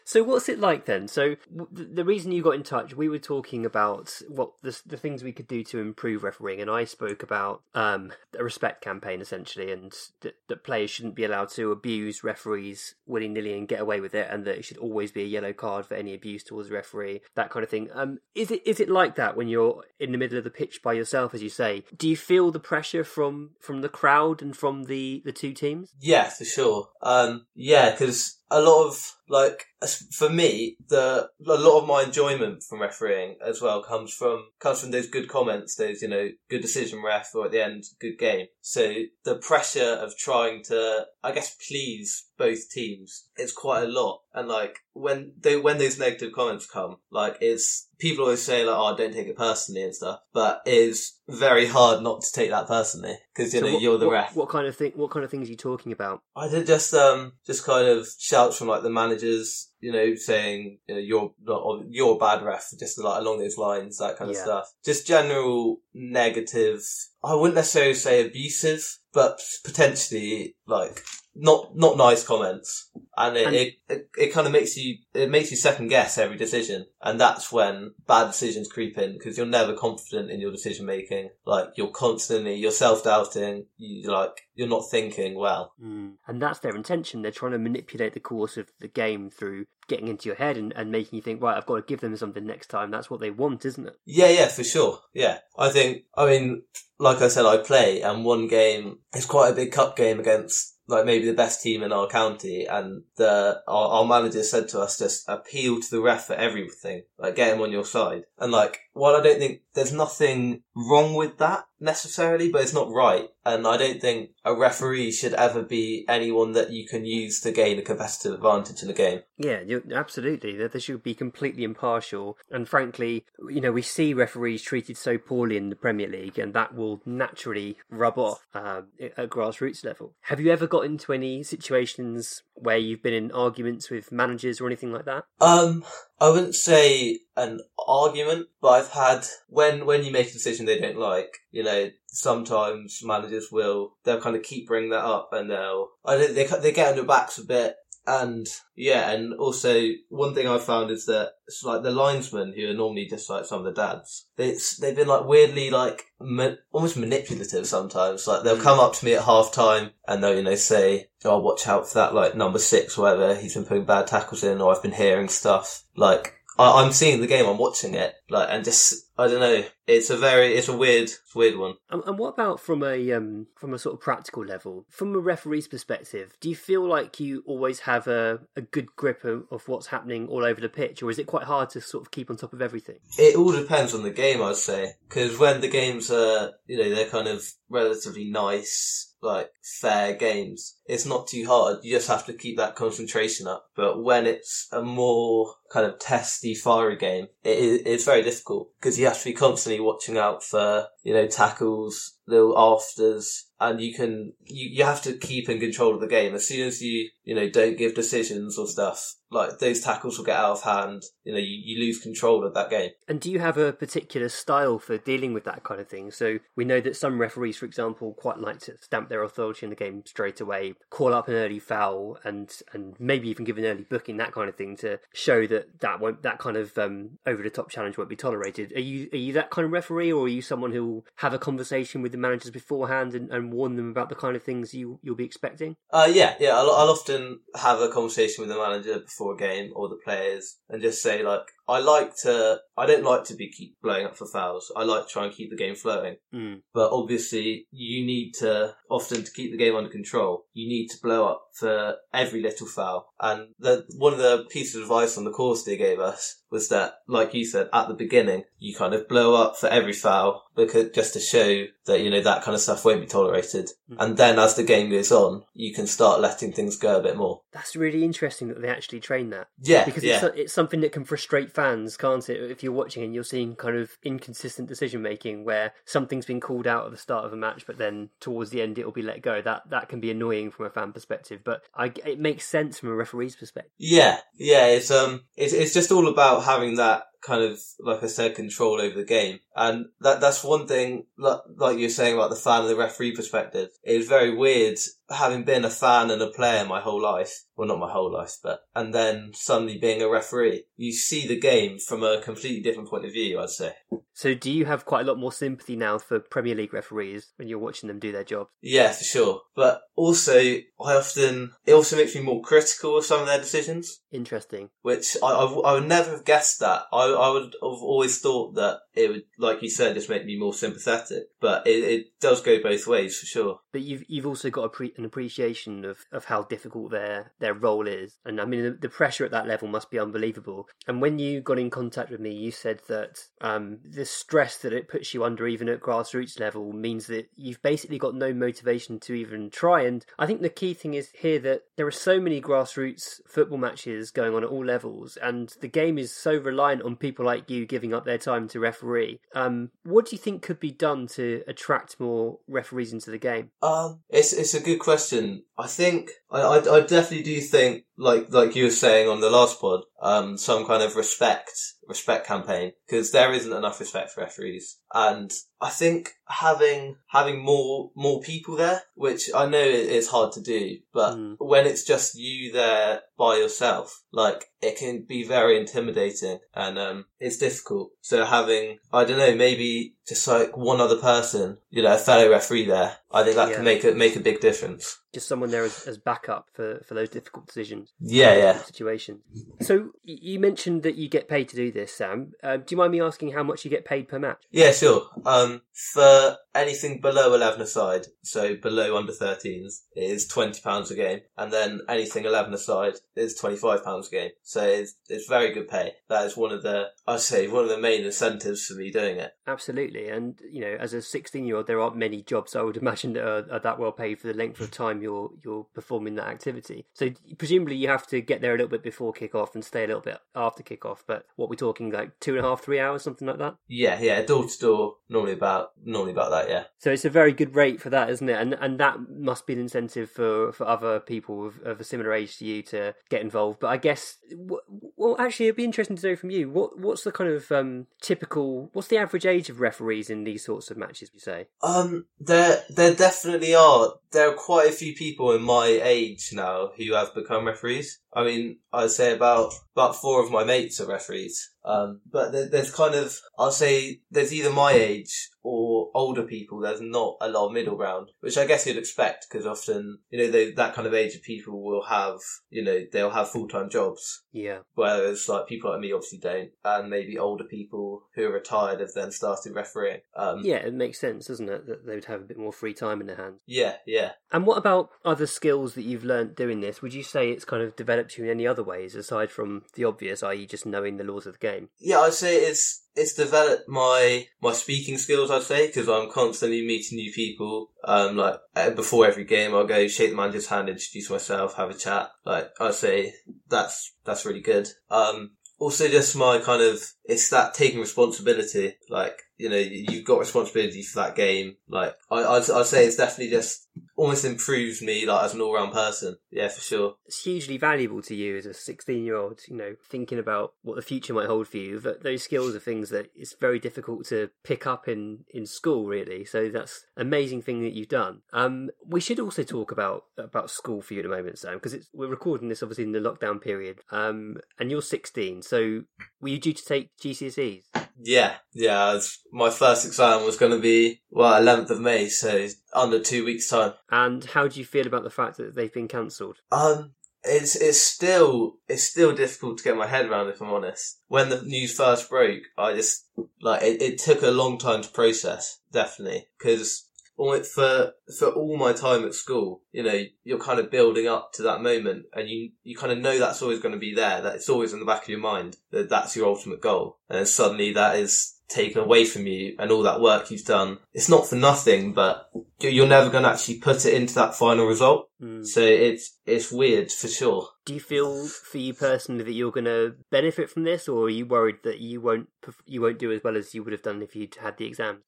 So 0.07 0.23
what's 0.23 0.49
it 0.49 0.61
like 0.61 0.85
then? 0.85 1.09
So 1.09 1.35
the 1.51 2.05
reason 2.05 2.31
you 2.31 2.41
got 2.41 2.55
in 2.55 2.63
touch, 2.63 2.95
we 2.95 3.09
were 3.09 3.19
talking 3.19 3.67
about 3.67 4.23
what 4.29 4.53
the, 4.63 4.81
the 4.87 4.97
things 4.97 5.25
we 5.25 5.33
could 5.33 5.49
do 5.49 5.65
to 5.65 5.81
improve 5.81 6.23
refereeing, 6.23 6.61
and 6.61 6.71
I 6.71 6.85
spoke 6.85 7.25
about 7.25 7.63
um, 7.75 8.13
a 8.39 8.45
respect 8.45 8.83
campaign 8.83 9.21
essentially, 9.21 9.73
and 9.73 9.93
that, 10.21 10.37
that 10.47 10.63
players 10.63 10.91
shouldn't 10.91 11.17
be 11.17 11.25
allowed 11.25 11.49
to 11.51 11.73
abuse 11.73 12.23
referees 12.23 12.95
willy 13.05 13.27
nilly 13.27 13.59
and 13.59 13.67
get 13.67 13.81
away 13.81 14.01
with 14.01 14.15
it, 14.15 14.29
and 14.31 14.45
that 14.45 14.59
it 14.59 14.65
should 14.65 14.79
always 14.79 15.11
be 15.11 15.23
a 15.23 15.27
yellow 15.27 15.53
card 15.53 15.87
for 15.87 15.95
any 15.95 16.15
abuse 16.15 16.45
towards 16.45 16.71
a 16.71 16.75
referee, 16.75 17.21
that 17.35 17.51
kind 17.51 17.65
of 17.65 17.69
thing. 17.69 17.89
Um, 17.93 18.21
is 18.37 18.53
it 18.53 18.65
is 18.65 18.79
it 18.79 18.89
like 18.89 19.17
that 19.17 19.37
when 19.37 19.49
you're 19.49 19.83
in 19.99 20.13
the 20.13 20.19
middle 20.19 20.39
of 20.39 20.45
the 20.45 20.51
pitch 20.51 20.85
by 20.85 20.93
yourself, 20.93 21.35
as 21.35 21.43
you 21.43 21.51
say? 21.51 21.83
Do 21.97 22.09
you 22.09 22.17
feel 22.17 22.53
the 22.53 22.61
pressure 22.61 23.03
from 23.03 23.51
from 23.59 23.81
the 23.81 23.89
crowd 23.89 24.41
and 24.41 24.57
from 24.57 24.85
the 24.85 25.21
the 25.25 25.33
two 25.33 25.53
teams? 25.53 25.95
Yeah, 26.01 26.29
for 26.29 26.45
sure. 26.45 26.91
Um, 27.03 27.47
yeah, 27.57 27.91
because 27.91 28.37
a 28.51 28.61
lot 28.61 28.87
of 28.87 29.13
like 29.29 29.67
for 30.13 30.29
me, 30.29 30.77
the 30.89 31.29
a 31.47 31.55
lot 31.55 31.81
of 31.81 31.89
my 31.89 32.03
enjoyment 32.03 32.63
from 32.63 32.81
refereeing 32.81 33.37
as 33.45 33.61
well 33.61 33.83
comes 33.83 34.13
from 34.13 34.47
comes 34.61 34.81
from 34.81 34.91
those 34.93 35.09
good 35.09 35.29
comments, 35.29 35.75
those 35.75 36.03
you 36.03 36.09
know 36.09 36.29
good 36.49 36.63
decision 36.63 37.03
ref 37.03 37.35
or 37.35 37.47
at 37.47 37.51
the 37.51 37.63
end 37.63 37.85
good 38.01 38.19
game. 38.19 38.47
So 38.61 38.95
the 39.25 39.37
pressure 39.37 39.99
of 40.01 40.17
trying 40.17 40.63
to, 40.65 41.07
I 41.27 41.33
guess, 41.33 41.57
please 41.69 42.25
both 42.39 42.71
teams 42.71 43.29
It's 43.37 43.53
quite 43.53 43.85
a 43.85 43.89
lot. 43.89 44.21
And 44.35 44.47
like 44.49 44.79
when 44.93 45.33
they 45.41 45.57
when 45.57 45.79
those 45.79 45.99
negative 45.99 46.33
comments 46.33 46.67
come, 46.67 46.99
like 47.11 47.37
it's 47.41 47.89
people 47.99 48.25
always 48.25 48.43
say 48.43 48.65
like, 48.65 48.77
"Oh, 48.79 48.95
don't 48.97 49.13
take 49.15 49.27
it 49.27 49.37
personally" 49.37 49.83
and 49.83 49.95
stuff, 49.95 50.21
but 50.35 50.61
it's 50.67 51.19
very 51.29 51.67
hard 51.67 52.03
not 52.03 52.21
to 52.23 52.33
take 52.33 52.51
that 52.51 52.67
personally 52.69 53.17
because 53.35 53.55
you 53.55 53.61
So 53.61 53.67
know 53.67 53.73
what- 53.73 53.83
you're 53.83 53.99
the 53.99 54.07
what, 54.07 54.13
ref. 54.13 54.37
What 54.37 54.49
kind 54.51 54.67
of 54.67 54.77
thing? 54.77 54.93
What 54.95 55.11
kind 55.11 55.25
of 55.25 55.31
things 55.31 55.49
are 55.49 55.51
you 55.51 55.57
talking 55.57 55.93
about? 55.93 56.21
I 56.37 56.49
did 56.49 56.67
just 56.67 56.93
um 56.95 57.33
just 57.47 57.65
kind 57.65 57.89
of 57.89 58.07
shouts 58.19 58.59
from 58.59 58.69
like 58.69 58.83
the 58.83 58.91
managers 58.91 59.71
you 59.81 59.93
know, 59.93 60.15
saying 60.15 60.79
you 60.89 60.95
know 60.95 61.01
you're 61.01 61.33
not 61.43 61.59
or 61.63 61.85
you're 61.89 62.17
a 62.17 62.19
bad 62.19 62.43
ref, 62.43 62.71
just 62.79 62.99
like 62.99 63.21
along 63.21 63.39
those 63.39 63.57
lines, 63.59 63.99
that 63.99 64.17
kind 64.17 64.31
of 64.31 64.37
stuff. 64.37 64.73
Just 64.85 65.07
general 65.07 65.81
negative. 65.95 66.83
I 67.23 67.35
wouldn't 67.35 67.55
necessarily 67.57 67.95
say 67.95 68.25
abusive, 68.27 68.99
but 69.13 69.41
potentially 69.65 70.56
like 70.67 71.05
not 71.39 71.77
not 71.77 71.97
nice 71.97 72.25
comments, 72.25 72.91
and 73.17 73.37
it 73.37 73.47
And- 73.47 73.57
it, 73.57 73.75
it, 73.89 74.09
it 74.19 74.33
kind 74.33 74.47
of 74.47 74.53
makes 74.53 74.77
you 74.77 74.97
it 75.15 75.31
makes 75.31 75.51
you 75.51 75.57
second 75.57 75.89
guess 75.89 76.19
every 76.19 76.37
decision, 76.37 76.87
and 77.03 77.21
that's 77.21 77.53
when 77.53 77.93
bad 78.07 78.27
decisions 78.27 78.69
creep 78.69 78.97
in 78.99 79.13
because 79.13 79.37
you're 79.37 79.47
never 79.47 79.75
confident 79.75 80.31
in 80.31 80.41
your 80.41 80.51
decision 80.51 80.87
making. 80.87 81.31
Like 81.45 81.69
you're 81.77 81.89
constantly 81.91 82.55
you're 82.55 82.71
self 82.71 83.05
doubting. 83.05 83.67
You 83.77 84.11
like 84.11 84.43
you're 84.55 84.69
not 84.69 84.91
thinking 84.91 85.35
well. 85.35 85.75
Mm. 85.83 86.15
And 86.27 86.41
that's 86.41 86.61
their 86.61 86.75
intention. 86.75 87.23
They're 87.23 87.31
trying 87.31 87.53
to 87.53 87.59
manipulate 87.59 88.15
the 88.15 88.21
course 88.21 88.57
of 88.57 88.69
the 88.81 88.89
game 88.89 89.29
through 89.31 89.67
getting 89.89 90.09
into 90.09 90.29
your 90.29 90.37
head 90.37 90.57
and, 90.57 90.73
and 90.73 90.91
making 90.91 91.17
you 91.17 91.23
think, 91.23 91.41
right, 91.41 91.57
I've 91.57 91.67
got 91.67 91.77
to 91.77 91.83
give 91.83 92.01
them 92.01 92.17
something 92.17 92.45
next 92.45 92.69
time. 92.69 92.91
That's 92.91 93.09
what 93.09 93.21
they 93.21 93.31
want, 93.31 93.65
isn't 93.65 93.87
it? 93.87 93.97
Yeah, 94.05 94.29
yeah, 94.29 94.49
for 94.49 94.65
sure. 94.65 94.99
Yeah. 95.15 95.39
I 95.57 95.69
think, 95.69 96.05
I 96.17 96.27
mean, 96.27 96.63
like 96.99 97.21
I 97.23 97.29
said, 97.29 97.45
I 97.47 97.59
play 97.59 98.01
and 98.01 98.25
one 98.25 98.49
game 98.49 98.99
is 99.15 99.27
quite 99.27 99.51
a 99.51 99.55
big 99.55 99.71
cup 99.71 99.97
game 99.97 100.19
against 100.19 100.56
like 100.89 101.05
maybe 101.05 101.27
the 101.27 101.33
best 101.33 101.63
team 101.63 101.83
in 101.83 101.93
our 101.93 102.07
county 102.07 102.67
and 102.67 103.03
the, 103.17 103.61
our, 103.67 103.89
our 103.89 104.07
manager 104.07 104.43
said 104.43 104.69
to 104.69 104.81
us 104.81 104.99
just 104.99 105.29
appeal 105.29 105.81
to 105.81 105.91
the 105.91 106.01
ref 106.01 106.27
for 106.27 106.35
everything. 106.35 107.03
Like 107.19 107.37
get 107.37 107.55
him 107.55 107.63
on 107.63 107.73
your 107.73 107.85
side. 107.85 108.25
And 108.39 108.53
like, 108.53 108.81
while 108.97 109.15
I 109.15 109.23
don't 109.23 109.39
think 109.39 109.61
there's 109.75 109.93
nothing 109.93 110.63
wrong 110.75 111.15
with 111.15 111.37
that 111.39 111.67
necessarily, 111.79 112.51
but 112.51 112.63
it's 112.63 112.73
not 112.73 112.91
right. 112.91 113.29
And 113.45 113.67
I 113.67 113.77
don't 113.77 114.01
think 114.01 114.31
a 114.45 114.55
referee 114.55 115.13
should 115.13 115.35
ever 115.35 115.63
be 115.63 116.07
anyone 116.09 116.53
that 116.53 116.73
you 116.73 116.87
can 116.87 117.05
use 117.05 117.41
to 117.43 117.53
gain 117.53 117.79
a 117.79 117.83
competitive 117.83 118.33
advantage 118.33 118.83
in 118.83 118.89
a 118.89 118.95
game. 118.95 119.21
Yeah, 119.37 119.61
absolutely. 119.95 120.57
They, 120.57 120.67
they 120.67 120.79
should 120.79 121.03
be 121.03 121.15
completely 121.15 121.63
impartial. 121.63 122.39
And 122.51 122.67
frankly, 122.67 123.27
you 123.51 123.61
know, 123.61 123.71
we 123.71 123.83
see 123.83 124.15
referees 124.15 124.63
treated 124.63 124.97
so 124.97 125.19
poorly 125.19 125.59
in 125.59 125.69
the 125.69 125.77
Premier 125.77 126.09
League, 126.09 126.39
and 126.39 126.55
that 126.55 126.75
will 126.75 127.03
naturally 127.05 127.77
rub 127.91 128.19
off 128.19 128.47
um, 128.55 128.89
at 128.99 129.29
grassroots 129.29 129.85
level. 129.85 130.15
Have 130.23 130.41
you 130.41 130.51
ever 130.51 130.67
got 130.67 130.87
into 130.87 131.13
any 131.13 131.43
situations 131.43 132.43
where 132.55 132.79
you've 132.79 133.03
been 133.03 133.15
in 133.15 133.31
arguments 133.31 133.91
with 133.91 134.11
managers 134.11 134.61
or 134.61 134.67
anything 134.67 134.93
like 134.93 135.05
that? 135.05 135.25
Um, 135.41 135.85
I 136.19 136.31
wouldn't 136.31 136.55
say 136.55 137.21
an 137.37 137.61
argument, 137.87 138.49
but 138.61 138.69
I've 138.69 138.93
had 138.93 139.27
when 139.49 139.85
when 139.85 140.05
you 140.05 140.11
make 140.11 140.29
a 140.31 140.33
decision 140.33 140.65
they 140.65 140.81
don't 140.81 140.97
like, 140.97 141.39
you 141.51 141.63
know, 141.63 141.91
sometimes 142.07 143.01
managers 143.05 143.49
will 143.53 143.97
they'll 144.05 144.21
kind 144.21 144.37
of 144.37 144.43
keep 144.43 144.67
bringing 144.67 144.91
that 144.91 145.05
up 145.05 145.31
and 145.33 145.51
they'll 145.51 145.89
I 146.05 146.17
don't 146.17 146.35
they 146.35 146.47
they 146.47 146.73
get 146.73 146.91
on 146.91 146.97
your 146.97 147.05
backs 147.05 147.39
a 147.39 147.45
bit. 147.45 147.77
And 148.07 148.47
yeah, 148.77 149.11
and 149.11 149.35
also 149.35 149.89
one 150.11 150.33
thing 150.33 150.47
I've 150.47 150.63
found 150.63 150.93
is 150.93 151.07
that 151.07 151.33
it's 151.49 151.65
like 151.65 151.83
the 151.83 151.91
linesmen 151.91 152.53
who 152.57 152.71
are 152.71 152.75
normally 152.75 153.07
just 153.07 153.29
like 153.29 153.45
some 153.45 153.59
of 153.59 153.65
the 153.65 153.73
dads. 153.73 154.29
They 154.37 154.55
they've 154.81 154.95
been 154.95 155.09
like 155.09 155.27
weirdly 155.27 155.71
like 155.71 156.05
ma- 156.21 156.55
almost 156.71 156.97
manipulative 156.97 157.67
sometimes. 157.67 158.29
Like 158.29 158.45
they'll 158.45 158.59
mm. 158.59 158.63
come 158.63 158.79
up 158.79 158.95
to 158.95 159.05
me 159.05 159.15
at 159.15 159.25
half 159.25 159.53
time 159.53 159.91
and 160.07 160.23
they'll 160.23 160.37
you 160.37 160.43
know 160.45 160.55
say, 160.55 161.09
"Oh, 161.25 161.41
watch 161.41 161.67
out 161.67 161.89
for 161.89 161.95
that 161.95 162.15
like 162.15 162.37
number 162.37 162.61
six, 162.61 162.97
or 162.97 163.03
whatever. 163.03 163.35
He's 163.35 163.55
been 163.55 163.65
putting 163.65 163.87
bad 163.87 164.07
tackles 164.07 164.45
in, 164.45 164.61
or 164.61 164.73
I've 164.73 164.83
been 164.83 164.93
hearing 164.93 165.29
stuff." 165.29 165.83
Like 165.97 166.35
I, 166.59 166.83
I'm 166.83 166.93
seeing 166.93 167.21
the 167.21 167.27
game, 167.27 167.47
I'm 167.47 167.59
watching 167.59 167.95
it, 167.95 168.15
like 168.31 168.49
and 168.51 168.65
just 168.65 169.06
I 169.19 169.29
don't 169.29 169.41
know. 169.41 169.65
It's 169.87 170.11
a 170.11 170.17
very 170.17 170.55
it's 170.55 170.69
a 170.69 170.77
weird 170.77 171.11
weird 171.35 171.57
one. 171.57 171.75
And, 171.91 172.03
and 172.05 172.19
what 172.19 172.35
about 172.35 172.61
from 172.61 172.83
a 172.83 173.13
um, 173.13 173.47
from 173.57 173.73
a 173.73 173.79
sort 173.79 173.95
of 173.95 174.01
practical 174.01 174.45
level, 174.45 174.85
from 174.89 175.15
a 175.15 175.19
referee's 175.19 175.69
perspective? 175.69 176.37
Do 176.41 176.49
you 176.49 176.57
feel 176.57 176.87
like 176.87 177.21
you 177.21 177.45
always 177.47 177.81
have 177.81 178.07
a, 178.09 178.41
a 178.57 178.63
good 178.63 178.95
grip 178.97 179.25
of, 179.25 179.45
of 179.51 179.69
what's 179.69 179.89
happening 179.89 180.29
all 180.29 180.45
over 180.45 180.61
the 180.61 180.69
pitch, 180.69 181.03
or 181.03 181.11
is 181.11 181.19
it 181.19 181.27
quite 181.27 181.45
hard 181.45 181.71
to 181.71 181.81
sort 181.81 182.05
of 182.05 182.11
keep 182.11 182.31
on 182.31 182.37
top 182.37 182.53
of 182.53 182.61
everything? 182.61 182.99
It 183.19 183.37
all 183.37 183.53
depends 183.53 183.95
on 183.95 184.03
the 184.03 184.11
game, 184.11 184.43
I'd 184.43 184.57
say. 184.57 184.95
Because 185.09 185.39
when 185.39 185.61
the 185.61 185.69
games 185.69 186.11
are, 186.11 186.53
you 186.67 186.79
know, 186.79 186.95
they're 186.95 187.09
kind 187.09 187.29
of 187.29 187.45
relatively 187.69 188.25
nice, 188.25 189.15
like 189.23 189.51
fair 189.81 190.15
games, 190.15 190.79
it's 190.87 191.07
not 191.07 191.27
too 191.27 191.47
hard. 191.47 191.79
You 191.83 191.97
just 191.97 192.09
have 192.09 192.27
to 192.27 192.33
keep 192.33 192.57
that 192.59 192.77
concentration 192.77 193.47
up. 193.47 193.71
But 193.77 194.03
when 194.03 194.27
it's 194.27 194.69
a 194.73 194.83
more 194.83 195.55
kind 195.73 195.87
of 195.87 195.99
testy, 195.99 196.55
fiery 196.55 196.97
game, 196.97 197.29
it, 197.45 197.59
it, 197.59 197.87
it's 197.87 198.05
very 198.05 198.23
difficult 198.23 198.71
because 198.79 198.99
you 198.99 199.06
have 199.07 199.19
to 199.19 199.25
be 199.25 199.33
constantly 199.33 199.81
watching 199.81 200.17
out 200.17 200.43
for, 200.43 200.87
you 201.03 201.13
know, 201.13 201.27
tackles, 201.27 202.19
little 202.27 202.57
afters, 202.57 203.47
and 203.61 203.81
you 203.81 203.95
can, 203.95 204.33
you, 204.45 204.69
you 204.79 204.85
have 204.85 205.03
to 205.03 205.15
keep 205.15 205.49
in 205.49 205.61
control 205.61 205.95
of 205.95 206.01
the 206.01 206.07
game. 206.07 206.35
As 206.35 206.49
soon 206.49 206.67
as 206.67 206.81
you, 206.81 207.11
you 207.27 207.35
know, 207.35 207.51
don't 207.51 207.77
give 207.77 207.95
decisions 207.95 208.57
or 208.57 208.69
stuff, 208.69 209.17
like 209.33 209.59
those 209.59 209.81
tackles 209.81 210.17
will 210.17 210.25
get 210.25 210.37
out 210.37 210.53
of 210.53 210.63
hand, 210.63 211.03
you 211.25 211.33
know, 211.33 211.41
you, 211.41 211.61
you 211.65 211.85
lose 211.85 211.99
control 211.99 212.47
of 212.47 212.55
that 212.55 212.71
game. 212.71 212.91
And 213.09 213.21
do 213.21 213.29
you 213.29 213.41
have 213.41 213.59
a 213.59 213.73
particular 213.73 214.29
style 214.29 214.79
for 214.79 214.97
dealing 214.97 215.33
with 215.33 215.43
that 215.45 215.65
kind 215.65 215.81
of 215.81 215.89
thing? 215.89 216.13
So 216.13 216.39
we 216.55 216.65
know 216.65 216.81
that 216.81 216.97
some 216.97 217.21
referees, 217.21 217.57
for 217.57 217.67
example, 217.67 218.15
quite 218.15 218.39
like 218.39 218.61
to 218.61 218.79
stamp 218.81 219.09
their 219.09 219.25
authority 219.25 219.67
in 219.67 219.71
the 219.71 219.77
game 219.77 220.05
straight 220.07 220.41
away, 220.41 220.75
call 220.89 221.13
up 221.13 221.27
an 221.27 221.35
early 221.35 221.59
foul, 221.59 222.17
and 222.23 222.49
and 222.73 222.95
maybe 223.01 223.29
even 223.29 223.45
give 223.45 223.59
an 223.59 223.65
early 223.65 223.83
booking, 223.83 224.19
that 224.19 224.33
kind 224.33 224.49
of 224.49 224.55
thing, 224.55 224.77
to 224.77 225.01
show 225.13 225.49
that 225.49 225.81
that 225.81 225.99
won't 225.99 226.23
that 226.23 226.39
kind 226.39 226.57
of 226.57 226.79
um, 226.79 227.19
over 227.27 227.43
the 227.43 227.51
top 227.51 227.71
challenge 227.71 227.99
won't 227.99 228.09
be 228.09 228.15
tolerated. 228.15 228.73
Are 228.77 228.81
you 228.81 229.09
are 229.13 229.19
you 229.19 229.33
that 229.33 229.51
kind 229.51 229.67
of 229.67 229.73
referee, 229.73 230.13
or 230.13 230.27
are 230.27 230.29
you 230.29 230.43
someone 230.43 230.71
who 230.71 230.87
will 230.87 231.05
have 231.17 231.35
a 231.35 231.41
conversation 231.41 232.03
with 232.03 232.13
the 232.13 232.19
managers 232.19 232.53
beforehand 232.53 233.15
and, 233.15 233.33
and 233.33 233.53
warn 233.53 233.75
them 233.75 233.91
about 233.91 234.11
the 234.11 234.15
kind 234.15 234.37
of 234.37 234.45
things 234.45 234.73
you 234.73 235.01
you'll 235.03 235.17
be 235.17 235.25
expecting? 235.25 235.75
Uh, 235.91 236.09
yeah, 236.09 236.37
yeah. 236.39 236.51
I'll, 236.51 236.71
I'll 236.71 236.91
often 236.91 237.16
have 237.55 237.81
a 237.81 237.89
conversation 237.89 238.43
with 238.43 238.49
the 238.49 238.57
manager 238.57 239.01
before 239.01 239.35
a 239.35 239.37
game 239.37 239.73
or 239.75 239.89
the 239.89 239.99
players 240.05 240.59
and 240.69 240.83
just 240.83 241.03
say 241.03 241.23
like, 241.23 241.43
I 241.69 241.81
like 241.81 242.17
to, 242.23 242.61
I 242.77 242.87
don't 242.87 243.05
like 243.05 243.25
to 243.25 243.35
be 243.35 243.51
keep 243.51 243.77
blowing 243.83 244.07
up 244.07 244.17
for 244.17 244.27
fouls. 244.27 244.71
I 244.77 244.85
like 244.85 245.07
to 245.07 245.13
try 245.13 245.25
and 245.25 245.35
keep 245.35 245.51
the 245.51 245.57
game 245.57 245.75
flowing. 245.75 246.17
Mm. 246.35 246.63
But 246.73 246.93
obviously 246.93 247.67
you 247.71 248.07
need 248.07 248.33
to, 248.39 248.75
often 248.91 249.25
to 249.25 249.33
keep 249.33 249.51
the 249.51 249.59
game 249.59 249.75
under 249.75 249.91
control, 249.91 250.45
you 250.53 250.69
need 250.69 250.89
to 250.89 250.99
blow 251.03 251.27
up 251.27 251.43
for 251.59 251.97
every 252.13 252.41
little 252.41 252.67
foul. 252.67 253.13
And 253.21 253.49
the, 253.59 253.85
one 253.97 254.13
of 254.13 254.19
the 254.19 254.47
pieces 254.51 254.77
of 254.77 254.83
advice 254.83 255.19
on 255.19 255.25
the 255.25 255.33
course 255.33 255.65
they 255.65 255.77
gave 255.77 255.99
us 255.99 256.43
was 256.51 256.69
that, 256.69 257.01
like 257.07 257.35
you 257.35 257.45
said, 257.45 257.69
at 257.73 257.89
the 257.89 257.95
beginning, 257.95 258.45
you 258.59 258.75
kind 258.75 258.95
of 258.95 259.09
blow 259.09 259.35
up 259.35 259.57
for 259.57 259.69
every 259.69 259.93
foul 259.93 260.45
because 260.55 260.91
just 260.91 261.13
to 261.13 261.21
show 261.21 261.65
that, 261.85 262.01
you 262.01 262.11
know, 262.11 262.23
that 262.23 262.43
kind 262.43 262.55
of 262.55 262.61
stuff 262.61 262.85
won't 262.85 263.01
be 263.01 263.07
tolerated. 263.07 263.71
And 263.99 264.17
then 264.17 264.39
as 264.39 264.55
the 264.55 264.63
game 264.63 264.91
goes 264.91 265.13
on, 265.13 265.45
you 265.53 265.75
can 265.75 265.87
start 265.87 266.21
letting 266.21 266.53
things 266.53 266.77
go 266.77 266.99
a 266.99 267.03
bit 267.03 267.17
more. 267.17 267.43
That's 267.53 267.77
really 267.77 268.05
interesting 268.05 268.49
that 268.49 268.63
they 268.63 268.69
actually 268.69 269.01
train 269.01 269.31
that. 269.31 269.49
Yeah, 269.61 269.85
because 269.85 270.03
yeah. 270.03 270.25
it's, 270.25 270.37
it's 270.39 270.53
something 270.53 270.81
that 270.81 270.93
can 270.93 271.05
frustrate 271.05 271.53
fans, 271.53 271.97
can't 271.97 272.29
it? 272.29 272.51
If 272.51 272.63
you're 272.63 272.73
watching 272.73 273.03
and 273.03 273.15
you're 273.15 273.25
seeing 273.25 273.55
kind 273.57 273.77
of 273.77 273.91
inconsistent 274.03 274.69
decision 274.69 275.03
making 275.03 275.45
where 275.45 275.73
something's 275.85 276.27
been 276.27 276.41
called 276.41 276.67
out 276.67 276.87
at 276.87 276.91
the 276.91 276.97
start 276.97 277.25
of 277.25 277.33
a 277.33 277.37
match, 277.37 277.67
but 277.67 277.79
then 277.79 278.11
towards 278.21 278.51
the 278.51 278.63
end 278.63 278.79
it 278.79 278.85
will 278.85 278.93
be 278.93 279.03
let 279.03 279.23
go. 279.23 279.43
That 279.43 279.69
that 279.71 279.89
can 279.89 280.01
be 280.01 280.11
annoying 280.11 280.51
from 280.51 280.67
a 280.67 280.71
fan 280.71 280.93
perspective, 280.93 281.41
but 281.45 281.63
I, 281.75 281.93
it 282.05 282.19
makes 282.19 282.47
sense 282.47 282.79
from 282.79 282.91
a 282.91 282.95
referee's 282.95 283.37
perspective. 283.37 283.73
Yeah, 283.79 284.19
yeah, 284.35 284.67
it's 284.67 284.91
um, 284.91 285.25
it's 285.37 285.53
it's 285.53 285.75
just 285.75 285.93
all 285.93 286.09
about 286.09 286.36
having 286.45 286.77
that 286.77 287.05
kind 287.27 287.43
of, 287.43 287.59
like 287.81 288.03
I 288.03 288.07
said, 288.07 288.35
control 288.37 288.81
over 288.81 288.95
the 288.95 289.05
game, 289.05 289.41
and 289.55 289.87
that 290.01 290.21
that's 290.21 290.45
one 290.45 290.67
thing. 290.67 291.07
Like, 291.19 291.41
like 291.57 291.79
you're 291.79 291.89
saying 291.89 292.15
about 292.15 292.31
the 292.31 292.37
fan 292.37 292.63
and 292.63 292.71
the 292.71 292.77
referee 292.77 293.17
perspective, 293.17 293.71
it's 293.83 294.09
very 294.09 294.35
weird 294.35 294.79
having 295.11 295.45
been 295.45 295.65
a 295.65 295.71
fan 295.71 296.11
and 296.11 296.21
a 296.21 296.31
player 296.31 296.65
my 296.65 296.81
whole 296.81 297.01
life. 297.01 297.45
Well, 297.57 297.69
not 297.69 297.79
my 297.79 297.91
whole 297.91 298.13
life, 298.13 298.37
but 298.43 298.61
and 298.75 298.95
then 298.95 299.31
suddenly 299.35 299.79
being 299.79 300.03
a 300.03 300.09
referee, 300.09 300.65
you 300.77 300.93
see 300.93 301.27
the 301.27 301.39
game 301.41 301.79
from 301.79 302.03
a 302.03 302.21
completely 302.21 302.61
different 302.61 302.89
point 302.89 303.07
of 303.07 303.13
view. 303.13 303.41
I'd 303.41 303.51
say. 303.51 303.73
So, 304.13 304.35
do 304.35 304.51
you 304.51 304.65
have 304.67 304.85
quite 304.85 305.07
a 305.07 305.09
lot 305.09 305.19
more 305.19 305.33
sympathy 305.33 305.77
now 305.77 305.99
for 305.99 306.21
Premier 306.21 306.55
League 306.55 306.73
referees 306.73 307.33
when 307.37 307.49
you're 307.49 307.59
watching 307.59 307.89
them 307.89 307.99
do 307.99 308.13
their 308.13 308.25
job? 308.25 308.49
Yeah, 308.63 308.93
for 308.93 309.05
sure. 309.05 309.41
But 309.55 309.83
also, 309.95 310.39
I 310.39 310.63
often 310.79 311.53
it 311.65 311.73
also 311.73 311.97
makes 311.97 312.15
me 312.15 312.21
more 312.23 312.43
critical 312.43 312.99
of 312.99 313.05
some 313.05 313.21
of 313.21 313.27
their 313.27 313.39
decisions. 313.39 314.01
Interesting. 314.13 314.71
which 314.83 315.17
I 315.23 315.29
I 315.29 315.73
would 315.73 315.89
never 315.89 316.11
have 316.11 316.25
guessed 316.25 316.61
that. 316.61 316.85
I, 316.93 317.05
I 317.17 317.31
would 317.31 317.45
have 317.45 317.55
always 317.63 318.19
thought 318.21 318.55
that 318.55 318.81
it 318.95 319.11
would, 319.11 319.25
like 319.39 319.63
you 319.63 319.71
said, 319.71 319.95
just 319.95 320.09
make 320.09 320.25
me 320.25 320.39
more 320.39 320.55
sympathetic. 320.55 321.25
But 321.41 321.67
it, 321.67 321.85
it 321.85 322.07
does 322.21 322.41
go 322.41 322.63
both 322.63 322.87
ways 322.87 323.19
for 323.19 323.27
sure. 323.27 323.61
But 323.73 323.83
you've 323.83 324.05
you've 324.09 324.27
also 324.27 324.51
got 324.51 324.73
pre- 324.73 324.95
an 324.97 325.05
appreciation 325.05 325.85
of, 325.85 325.99
of 326.13 326.25
how 326.25 326.43
difficult 326.43 326.91
their 326.91 327.33
their 327.39 327.55
role 327.55 327.87
is, 327.87 328.19
and 328.25 328.41
I 328.41 328.45
mean 328.45 328.63
the, 328.63 328.71
the 328.71 328.89
pressure 328.89 329.25
at 329.25 329.31
that 329.33 329.47
level 329.47 329.69
must 329.69 329.91
be 329.91 329.99
unbelievable. 329.99 330.69
And 330.87 331.01
when 331.01 331.19
you 331.19 331.41
got 331.41 331.59
in 331.59 331.71
contact 331.71 332.11
with 332.11 332.21
me, 332.21 332.35
you 332.35 332.51
said 332.51 332.81
that 332.89 333.19
um, 333.41 333.79
the 333.85 334.05
stress 334.05 334.59
that 334.59 334.73
it 334.73 334.89
puts 334.89 335.13
you 335.15 335.25
under, 335.25 335.47
even 335.47 335.69
at 335.69 335.81
grassroots 335.81 336.41
level, 336.41 336.73
means 336.73 337.07
that 337.09 337.29
you've 337.37 337.63
basically 337.63 337.99
got 337.99 338.15
no 338.15 338.33
motivation 338.33 338.99
to 339.01 339.15
even 339.15 339.51
try. 339.51 339.83
And 339.83 340.05
I 340.19 340.27
think 340.27 340.41
the 340.41 340.49
key 340.49 340.75
thing 340.75 340.95
is 340.95 341.11
here 341.15 341.39
that 341.41 341.63
there 341.77 341.87
are 341.87 341.93
so 341.93 342.21
many 342.21 342.41
grassroots 342.41 343.21
football 343.27 343.59
matches 343.59 344.11
going 344.11 344.35
on 344.35 344.43
at 344.43 344.51
all 344.51 344.65
levels, 344.65 345.17
and 345.17 345.53
the 345.61 345.69
game 345.69 345.99
is 345.99 346.13
so 346.13 346.37
reliant 346.37 346.83
on 346.83 346.96
people 346.97 347.25
like 347.25 347.51
you 347.51 347.67
giving 347.67 347.95
up 347.95 348.05
their 348.05 348.19
time 348.19 348.49
to 348.49 348.61
referee. 348.61 349.21
Um, 349.35 349.71
what 349.85 350.07
do 350.07 350.17
you 350.17 350.19
think 350.19 350.43
could 350.43 350.61
be 350.61 350.71
done 350.71 351.07
to 351.09 351.43
attract 351.47 352.01
more 352.01 352.39
referees 352.49 352.93
into 352.93 353.11
the 353.11 353.19
game? 353.19 353.51
Um, 353.63 354.01
it's 354.09 354.33
it's 354.33 354.55
a 354.55 354.61
good 354.61 354.79
question. 354.79 355.45
I 355.59 355.67
think 355.67 356.11
I, 356.31 356.41
I, 356.41 356.77
I 356.77 356.81
definitely 356.81 357.23
do 357.23 357.41
think, 357.41 357.85
like 357.97 358.27
like 358.31 358.57
you 358.57 358.65
were 358.65 358.71
saying 358.71 359.09
on 359.09 359.21
the 359.21 359.31
last 359.31 359.61
pod, 359.61 359.83
um, 360.03 360.37
some 360.37 360.67
kind 360.67 360.83
of 360.83 360.97
respect 360.97 361.53
respect 361.89 362.27
campaign 362.27 362.73
because 362.87 363.13
there 363.13 363.33
isn't 363.33 363.53
enough 363.53 363.79
respect 363.79 364.11
for 364.11 364.23
referees, 364.23 364.79
and 364.93 365.33
I 365.61 365.71
think 365.71 366.11
having 366.29 366.97
having 367.09 367.39
more 367.43 367.91
more 367.95 368.21
people 368.21 368.57
there, 368.57 368.83
which 368.95 369.31
I 369.35 369.47
know 369.47 369.59
is 369.63 370.09
hard 370.09 370.33
to 370.33 370.41
do, 370.43 370.79
but 370.93 371.15
Mm. 371.17 371.37
when 371.39 371.67
it's 371.67 371.85
just 371.85 372.17
you 372.17 372.53
there 372.53 373.03
by 373.17 373.37
yourself, 373.37 374.03
like 374.13 374.47
it 374.61 374.77
can 374.77 375.03
be 375.03 375.23
very 375.23 375.59
intimidating 375.59 376.41
and 376.55 376.79
um, 376.79 377.05
it's 377.21 377.37
difficult. 377.39 377.91
So 378.01 378.25
having 378.25 378.79
I 378.93 379.05
don't 379.05 379.19
know 379.19 379.35
maybe 379.35 379.95
just 380.07 380.27
like 380.29 380.57
one 380.57 380.81
other 380.81 380.97
person, 380.99 381.59
you 381.71 381.83
know, 381.83 381.95
a 381.95 381.99
fellow 381.99 382.31
referee 382.31 382.67
there, 382.67 382.97
I 383.13 383.25
think 383.25 383.37
that 383.37 383.49
Yeah. 383.51 383.55
can 383.57 383.65
make 383.65 383.85
it 383.85 383.97
make 383.97 384.17
a 384.17 384.21
big 384.21 384.41
difference. 384.41 384.99
Just 385.13 385.29
someone 385.29 385.51
there 385.51 385.65
as, 385.65 385.87
as 385.89 385.97
backup 385.99 386.49
for, 386.53 386.83
for 386.87 386.93
those 386.95 387.09
difficult 387.09 387.47
decisions. 387.47 387.93
Yeah, 387.99 388.37
yeah. 388.37 388.59
Situations. 388.63 389.23
So 389.63 389.91
you 390.05 390.39
mentioned 390.39 390.83
that 390.83 390.97
you 390.97 391.09
get 391.09 391.27
paid 391.29 391.49
to 391.49 391.57
do 391.57 391.73
this, 391.73 391.93
Sam. 391.95 392.33
Uh, 392.43 392.59
do 392.59 392.65
you 392.69 392.77
mind 392.77 392.93
me 392.93 393.01
asking 393.01 393.33
how 393.33 393.43
much 393.43 393.65
you 393.65 393.71
get 393.71 393.87
paid 393.87 394.09
per 394.09 394.19
match? 394.19 394.43
Yeah, 394.51 394.73
sure. 394.73 395.07
Um, 395.25 395.63
for 395.73 396.37
anything 396.55 397.01
below 397.01 397.33
11 397.35 397.63
aside, 397.63 398.07
so 398.23 398.57
below 398.57 398.97
under 398.99 399.13
13s, 399.13 399.81
is 399.97 400.29
£20 400.29 400.91
a 400.91 400.95
game. 400.95 401.21
And 401.39 401.51
then 401.51 401.81
anything 401.89 402.27
11 402.27 402.53
aside 402.53 402.97
is 403.15 403.41
£25 403.41 404.07
a 404.07 404.11
game. 404.11 404.31
So 404.43 404.63
it's, 404.63 404.97
it's 405.09 405.27
very 405.29 405.53
good 405.55 405.69
pay. 405.69 405.93
That 406.11 406.27
is 406.27 406.37
one 406.37 406.53
of 406.53 406.63
the, 406.63 406.89
I'd 407.09 407.21
say, 407.21 407.47
one 407.47 407.63
of 407.63 407.71
the 407.71 407.79
main 407.79 408.05
incentives 408.05 408.67
for 408.67 408.75
me 408.75 408.91
doing 408.91 409.19
it. 409.19 409.35
Absolutely, 409.47 410.09
and 410.09 410.41
you 410.51 410.61
know, 410.61 410.77
as 410.79 410.93
a 410.93 411.01
sixteen-year-old, 411.01 411.67
there 411.67 411.81
aren't 411.81 411.97
many 411.97 412.23
jobs 412.23 412.57
I 412.57 412.63
would 412.63 412.77
imagine 412.87 413.13
that 413.13 413.25
are, 413.25 413.47
are 413.53 413.61
that 413.61 413.79
well 413.79 413.93
paid 413.93 414.21
for 414.21 414.27
the 414.27 414.35
length 414.35 414.61
of 414.61 414.71
time 414.71 415.03
you're 415.03 415.31
you're 415.45 415.67
performing 415.75 416.17
that 416.17 416.27
activity. 416.27 416.87
So 416.95 417.11
presumably, 417.39 417.77
you 417.77 417.89
have 417.89 418.07
to 418.09 418.21
get 418.21 418.41
there 418.41 418.53
a 418.53 418.57
little 418.57 418.69
bit 418.69 418.83
before 418.83 419.13
kick-off 419.13 419.55
and 419.55 419.65
stay 419.65 419.85
a 419.85 419.87
little 419.87 420.03
bit 420.03 420.19
after 420.35 420.63
kick-off. 420.63 421.05
But 421.07 421.27
what 421.37 421.49
we're 421.49 421.57
talking 421.57 421.91
like 421.91 422.19
two 422.21 422.37
and 422.37 422.45
a 422.45 422.49
half, 422.49 422.63
three 422.63 422.81
hours, 422.81 423.03
something 423.03 423.27
like 423.27 423.39
that. 423.39 423.57
Yeah, 423.69 424.01
yeah, 424.01 424.23
door 424.23 424.47
to 424.47 424.59
door, 424.59 424.97
normally 425.09 425.35
about, 425.35 425.73
normally 425.85 426.13
about 426.13 426.31
that, 426.31 426.49
yeah. 426.49 426.65
So 426.79 426.91
it's 426.91 427.05
a 427.05 427.11
very 427.11 427.33
good 427.33 427.55
rate 427.55 427.81
for 427.81 427.91
that, 427.91 428.11
isn't 428.11 428.29
it? 428.29 428.41
And 428.41 428.55
and 428.55 428.81
that 428.81 428.97
must 429.11 429.47
be 429.47 429.53
an 429.53 429.61
incentive 429.61 430.11
for, 430.11 430.53
for 430.53 430.67
other 430.67 430.99
people 431.01 431.47
of, 431.47 431.61
of 431.63 431.81
a 431.81 431.85
similar 431.85 432.13
age 432.13 432.39
to 432.39 432.45
you 432.45 432.63
to 432.65 432.95
get 433.11 433.21
involved. 433.21 433.61
But 433.61 433.69
I 433.69 433.77
guess, 433.77 434.19
well, 434.35 435.17
actually, 435.19 435.47
it'd 435.47 435.57
be 435.57 435.65
interesting 435.65 435.97
to 435.97 436.09
know 436.09 436.17
from 436.17 436.31
you 436.31 436.51
what 436.51 436.79
what 436.79 436.96
what's 436.97 437.05
the 437.05 437.13
kind 437.13 437.31
of 437.31 437.53
um, 437.53 437.87
typical, 438.01 438.71
what's 438.73 438.89
the 438.89 438.97
average 438.97 439.27
age 439.27 439.51
of 439.51 439.61
referees 439.61 440.09
in 440.09 440.25
these 440.25 440.43
sorts 440.43 440.71
of 440.71 440.79
matches? 440.79 441.11
You 441.13 441.21
say? 441.21 441.49
Um, 441.63 442.07
there, 442.19 442.63
there 442.71 442.95
definitely 442.95 443.55
are. 443.55 443.93
There 444.13 444.31
are 444.31 444.35
quite 444.35 444.71
a 444.71 444.73
few 444.73 444.95
people 444.95 445.33
in 445.33 445.43
my 445.43 445.67
age 445.67 446.31
now 446.33 446.71
who 446.75 446.95
have 446.95 447.15
become 447.15 447.47
referees. 447.47 448.01
I 448.15 448.25
mean, 448.25 448.61
I'd 448.73 448.93
say 448.93 449.15
about 449.15 449.53
about 449.75 449.97
four 449.97 450.25
of 450.25 450.31
my 450.31 450.43
mates 450.43 450.81
are 450.81 450.87
referees. 450.87 451.51
Um, 451.67 452.01
but 452.11 452.33
there, 452.33 452.49
there's 452.49 452.73
kind 452.73 452.95
of, 452.95 453.19
I'll 453.39 453.51
say, 453.51 454.01
there's 454.11 454.33
either 454.33 454.51
my 454.51 454.73
age 454.73 455.31
or 455.43 455.91
older 455.95 456.23
people. 456.23 456.61
There's 456.61 456.81
not 456.81 457.17
a 457.21 457.29
lot 457.29 457.47
of 457.47 457.53
middle 457.53 457.77
ground, 457.77 458.11
which 458.21 458.39
I 458.39 458.47
guess 458.47 458.67
you'd 458.67 458.77
expect 458.77 459.27
because 459.29 459.47
often, 459.47 459.99
you 460.11 460.19
know, 460.19 460.31
they, 460.31 460.53
that 460.53 460.75
kind 460.75 460.87
of 460.87 460.95
age 460.95 461.15
of 461.15 461.23
people 461.23 461.63
will 461.63 461.85
have, 461.85 462.19
you 462.51 462.63
know, 462.65 462.81
they'll 462.93 463.11
have 463.11 463.31
full 463.31 463.49
time 463.49 463.69
jobs. 463.71 464.23
Yeah. 464.33 464.59
Whereas 464.75 465.29
like 465.29 465.47
people 465.47 465.71
like 465.71 465.81
me 465.81 465.93
obviously 465.93 466.19
don't, 466.19 466.51
and 466.65 466.91
maybe 466.91 467.19
older 467.19 467.45
people 467.45 468.03
who 468.15 468.25
are 468.27 468.33
retired 468.33 468.81
have 468.81 468.91
then 468.95 469.11
started 469.11 469.55
refereeing. 469.55 470.01
Um, 470.17 470.41
Yeah, 470.45 470.57
it 470.57 470.75
makes 470.75 471.01
sense, 471.01 471.27
doesn't 471.27 471.49
it, 471.49 471.67
that 471.67 471.87
they 471.87 471.95
would 471.95 472.05
have 472.07 472.23
a 472.23 472.25
bit 472.25 472.39
more 472.39 472.53
free 472.53 472.75
time 472.75 473.01
in 473.01 473.07
their 473.07 473.17
hands. 473.17 473.41
yeah, 473.47 473.77
yeah. 473.87 474.13
And 474.33 474.45
what 474.47 474.59
about 474.59 474.91
other 475.05 475.27
skills 475.27 475.75
that 475.75 475.85
you've 475.85 476.05
learnt 476.05 476.37
doing 476.37 476.61
this? 476.61 476.83
Would 476.83 476.93
you 476.93 477.03
say 477.05 477.31
it's 477.31 477.45
kind 477.45 477.63
of 477.63 477.77
developed 477.77 478.19
you 478.19 478.25
in 478.25 478.31
any 478.31 478.47
other 478.47 478.65
ways 478.65 478.95
aside 478.95 479.31
from 479.31 479.63
the 479.75 479.85
obvious, 479.85 480.23
i.e., 480.23 480.47
just 480.47 480.67
knowing 480.67 480.97
the 480.97 481.05
laws 481.05 481.27
of 481.27 481.35
the 481.35 481.39
game? 481.39 481.56
Yeah, 481.79 482.01
I'd 482.01 482.15
say 482.15 482.37
it's 482.37 482.83
it's 482.95 483.15
developed 483.15 483.69
my 483.69 484.27
my 484.41 484.53
speaking 484.53 484.97
skills. 484.99 485.31
I'd 485.31 485.43
say 485.43 485.67
because 485.67 485.89
I'm 485.89 486.11
constantly 486.11 486.67
meeting 486.67 486.97
new 486.97 487.13
people. 487.13 487.71
Um, 487.85 488.17
like 488.17 488.39
uh, 488.55 488.71
before 488.71 489.07
every 489.07 489.25
game, 489.25 489.55
I'll 489.55 489.67
go 489.67 489.87
shake 489.89 490.11
the 490.11 490.17
manager's 490.17 490.47
hand, 490.49 490.69
introduce 490.69 491.11
myself, 491.11 491.55
have 491.57 491.71
a 491.71 491.75
chat. 491.75 492.11
Like 492.25 492.51
I'd 492.61 492.75
say 492.75 493.15
that's 493.49 493.95
that's 494.05 494.25
really 494.25 494.41
good. 494.41 494.69
Um, 494.91 495.33
also 495.59 495.89
just 495.89 496.17
my 496.17 496.39
kind 496.39 496.63
of 496.63 496.83
it's 497.05 497.29
that 497.31 497.55
taking 497.55 497.81
responsibility. 497.81 498.75
Like 498.91 499.19
you 499.37 499.49
know, 499.51 499.57
you- 499.57 499.87
you've 499.91 500.05
got 500.07 500.19
responsibility 500.21 500.83
for 500.83 501.01
that 501.01 501.17
game. 501.17 501.57
Like 501.69 501.95
I 502.11 502.23
I'd, 502.25 502.51
I'd 502.51 502.67
say 502.67 502.87
it's 502.87 502.97
definitely 502.97 503.31
just 503.31 503.69
almost 503.97 504.25
improves 504.25 504.83
me 504.83 505.07
like 505.07 505.25
as 505.25 505.35
an 505.35 505.41
all 505.41 505.55
round 505.55 505.73
person. 505.73 506.17
Yeah, 506.31 506.49
for 506.49 506.61
sure. 506.61 506.97
It's 507.07 507.25
hugely 507.25 507.57
valuable 507.57 508.03
to 508.03 508.15
you 508.15 508.37
as 508.37 508.47
a 508.47 508.55
16 508.55 509.05
year 509.05 509.17
old, 509.17 509.41
you 509.49 509.57
know, 509.57 509.77
thinking 509.89 510.19
about 510.19 510.55
what 510.63 510.77
the 510.77 510.83
future 510.83 511.15
might 511.15 511.27
hold 511.27 511.49
for 511.49 511.57
you. 511.57 511.81
That 511.81 512.03
those 512.03 512.23
skills 512.23 512.55
are 512.55 512.61
things 512.61 512.91
that 512.91 513.11
it's 513.15 513.35
very 513.41 513.59
difficult 513.59 514.07
to 514.07 514.31
pick 514.45 514.67
up 514.67 514.87
in, 514.87 515.25
in 515.31 515.47
school, 515.47 515.87
really. 515.87 516.25
So 516.25 516.49
that's 516.49 516.85
amazing 516.97 517.43
thing 517.43 517.63
that 517.63 517.73
you've 517.73 517.89
done. 517.89 518.21
Um, 518.33 518.71
we 518.87 519.01
should 519.01 519.19
also 519.19 519.43
talk 519.43 519.73
about 519.73 520.05
about 520.19 520.51
school 520.51 520.83
for 520.83 520.95
you 520.95 521.01
at 521.01 521.05
the 521.05 521.17
moment, 521.17 521.39
Sam, 521.39 521.55
because 521.55 521.89
we're 521.93 522.09
recording 522.09 522.49
this 522.49 522.63
obviously 522.63 522.85
in 522.85 522.93
the 522.93 523.01
lockdown 523.01 523.41
period. 523.41 523.81
Um, 523.91 524.37
and 524.59 524.71
you're 524.71 524.83
16, 524.83 525.43
so 525.43 525.85
were 526.21 526.29
you 526.29 526.39
due 526.39 526.53
to 526.53 526.65
take 526.65 526.97
GCSEs? 526.99 527.65
Yeah, 527.99 528.35
yeah. 528.53 529.01
My 529.33 529.51
first 529.51 529.87
exam 529.87 530.25
was 530.25 530.37
going 530.37 530.53
to 530.53 530.59
be 530.59 531.01
well, 531.11 531.41
11th 531.41 531.71
of 531.71 531.81
May, 531.81 532.09
so 532.09 532.47
under 532.77 533.01
two 533.01 533.25
weeks' 533.25 533.49
time. 533.49 533.75
And 533.91 534.25
how 534.25 534.49
do 534.49 534.59
you 534.59 534.67
feel 534.67 534.87
about 534.87 535.05
the 535.05 535.11
fact 535.11 535.37
that 535.39 535.55
they've 535.55 535.73
been 535.73 535.89
cancelled? 535.89 536.39
Um, 536.53 536.93
it's 537.25 537.57
it's 537.57 537.81
still 537.81 538.59
it's 538.69 538.85
still 538.85 539.15
difficult 539.15 539.59
to 539.59 539.65
get 539.65 539.77
my 539.77 539.87
head 539.87 540.07
around 540.07 540.29
if 540.29 540.41
I'm 540.41 540.53
honest. 540.53 541.01
When 541.09 541.29
the 541.29 541.43
news 541.43 541.77
first 541.77 542.09
broke, 542.09 542.45
I 542.57 542.75
just 542.75 543.07
like 543.41 543.63
it, 543.63 543.83
it 543.83 543.99
took 543.99 544.23
a 544.23 544.31
long 544.31 544.59
time 544.59 544.83
to 544.83 544.89
process, 544.89 545.59
definitely, 545.73 546.27
because 546.39 546.87
for 547.17 547.93
for 548.19 548.29
all 548.33 548.57
my 548.57 548.73
time 548.73 549.05
at 549.05 549.15
school, 549.15 549.63
you 549.73 549.83
know, 549.83 550.05
you're 550.25 550.39
kind 550.39 550.61
of 550.61 550.71
building 550.71 551.07
up 551.07 551.33
to 551.35 551.43
that 551.43 551.63
moment, 551.63 552.07
and 552.13 552.29
you 552.29 552.51
you 552.63 552.77
kind 552.77 552.93
of 552.93 552.99
know 552.99 553.19
that's 553.19 553.43
always 553.43 553.61
going 553.61 553.75
to 553.75 553.79
be 553.79 553.95
there. 553.95 554.21
That 554.21 554.37
it's 554.37 554.49
always 554.49 554.73
in 554.73 554.81
the 554.81 554.87
back 554.87 555.05
of 555.05 555.09
your 555.09 555.19
mind 555.19 555.57
that 555.71 555.89
that's 555.89 556.17
your 556.17 556.27
ultimate 556.27 556.61
goal, 556.61 556.99
and 557.09 557.19
then 557.19 557.27
suddenly 557.27 557.73
that 557.73 557.97
is 557.97 558.36
taken 558.49 558.83
away 558.83 559.05
from 559.05 559.27
you, 559.27 559.57
and 559.59 559.71
all 559.71 559.83
that 559.83 560.01
work 560.01 560.31
you've 560.31 560.45
done. 560.45 560.79
It's 560.93 561.09
not 561.09 561.29
for 561.29 561.37
nothing, 561.37 561.93
but 561.93 562.31
you're 562.61 562.73
you're 562.73 562.87
never 562.87 563.11
going 563.11 563.25
to 563.25 563.31
actually 563.31 563.59
put 563.59 563.85
it 563.85 563.95
into 563.95 564.15
that 564.15 564.35
final 564.35 564.67
result. 564.67 565.11
Mm. 565.23 565.47
So 565.47 565.63
it's 565.63 566.19
it's 566.27 566.53
weird 566.53 566.93
for 566.93 567.09
sure. 567.09 567.49
Do 567.65 567.73
you 567.73 567.81
feel, 567.81 568.27
for 568.27 568.59
you 568.59 568.75
personally, 568.75 569.25
that 569.25 569.33
you're 569.33 569.51
going 569.51 569.65
to 569.65 569.95
benefit 570.11 570.51
from 570.51 570.65
this, 570.65 570.89
or 570.89 571.07
are 571.07 571.11
you 571.11 571.25
worried 571.25 571.57
that 571.65 571.81
you 571.81 572.01
won't 572.01 572.29
you 572.67 572.83
won't 572.83 572.99
do 572.99 573.11
as 573.13 573.23
well 573.25 573.37
as 573.37 573.55
you 573.55 573.65
would 573.65 573.73
have 573.73 573.83
done 573.83 574.03
if 574.03 574.15
you'd 574.15 574.35
had 574.37 574.59
the 574.59 574.67
exams? 574.67 575.01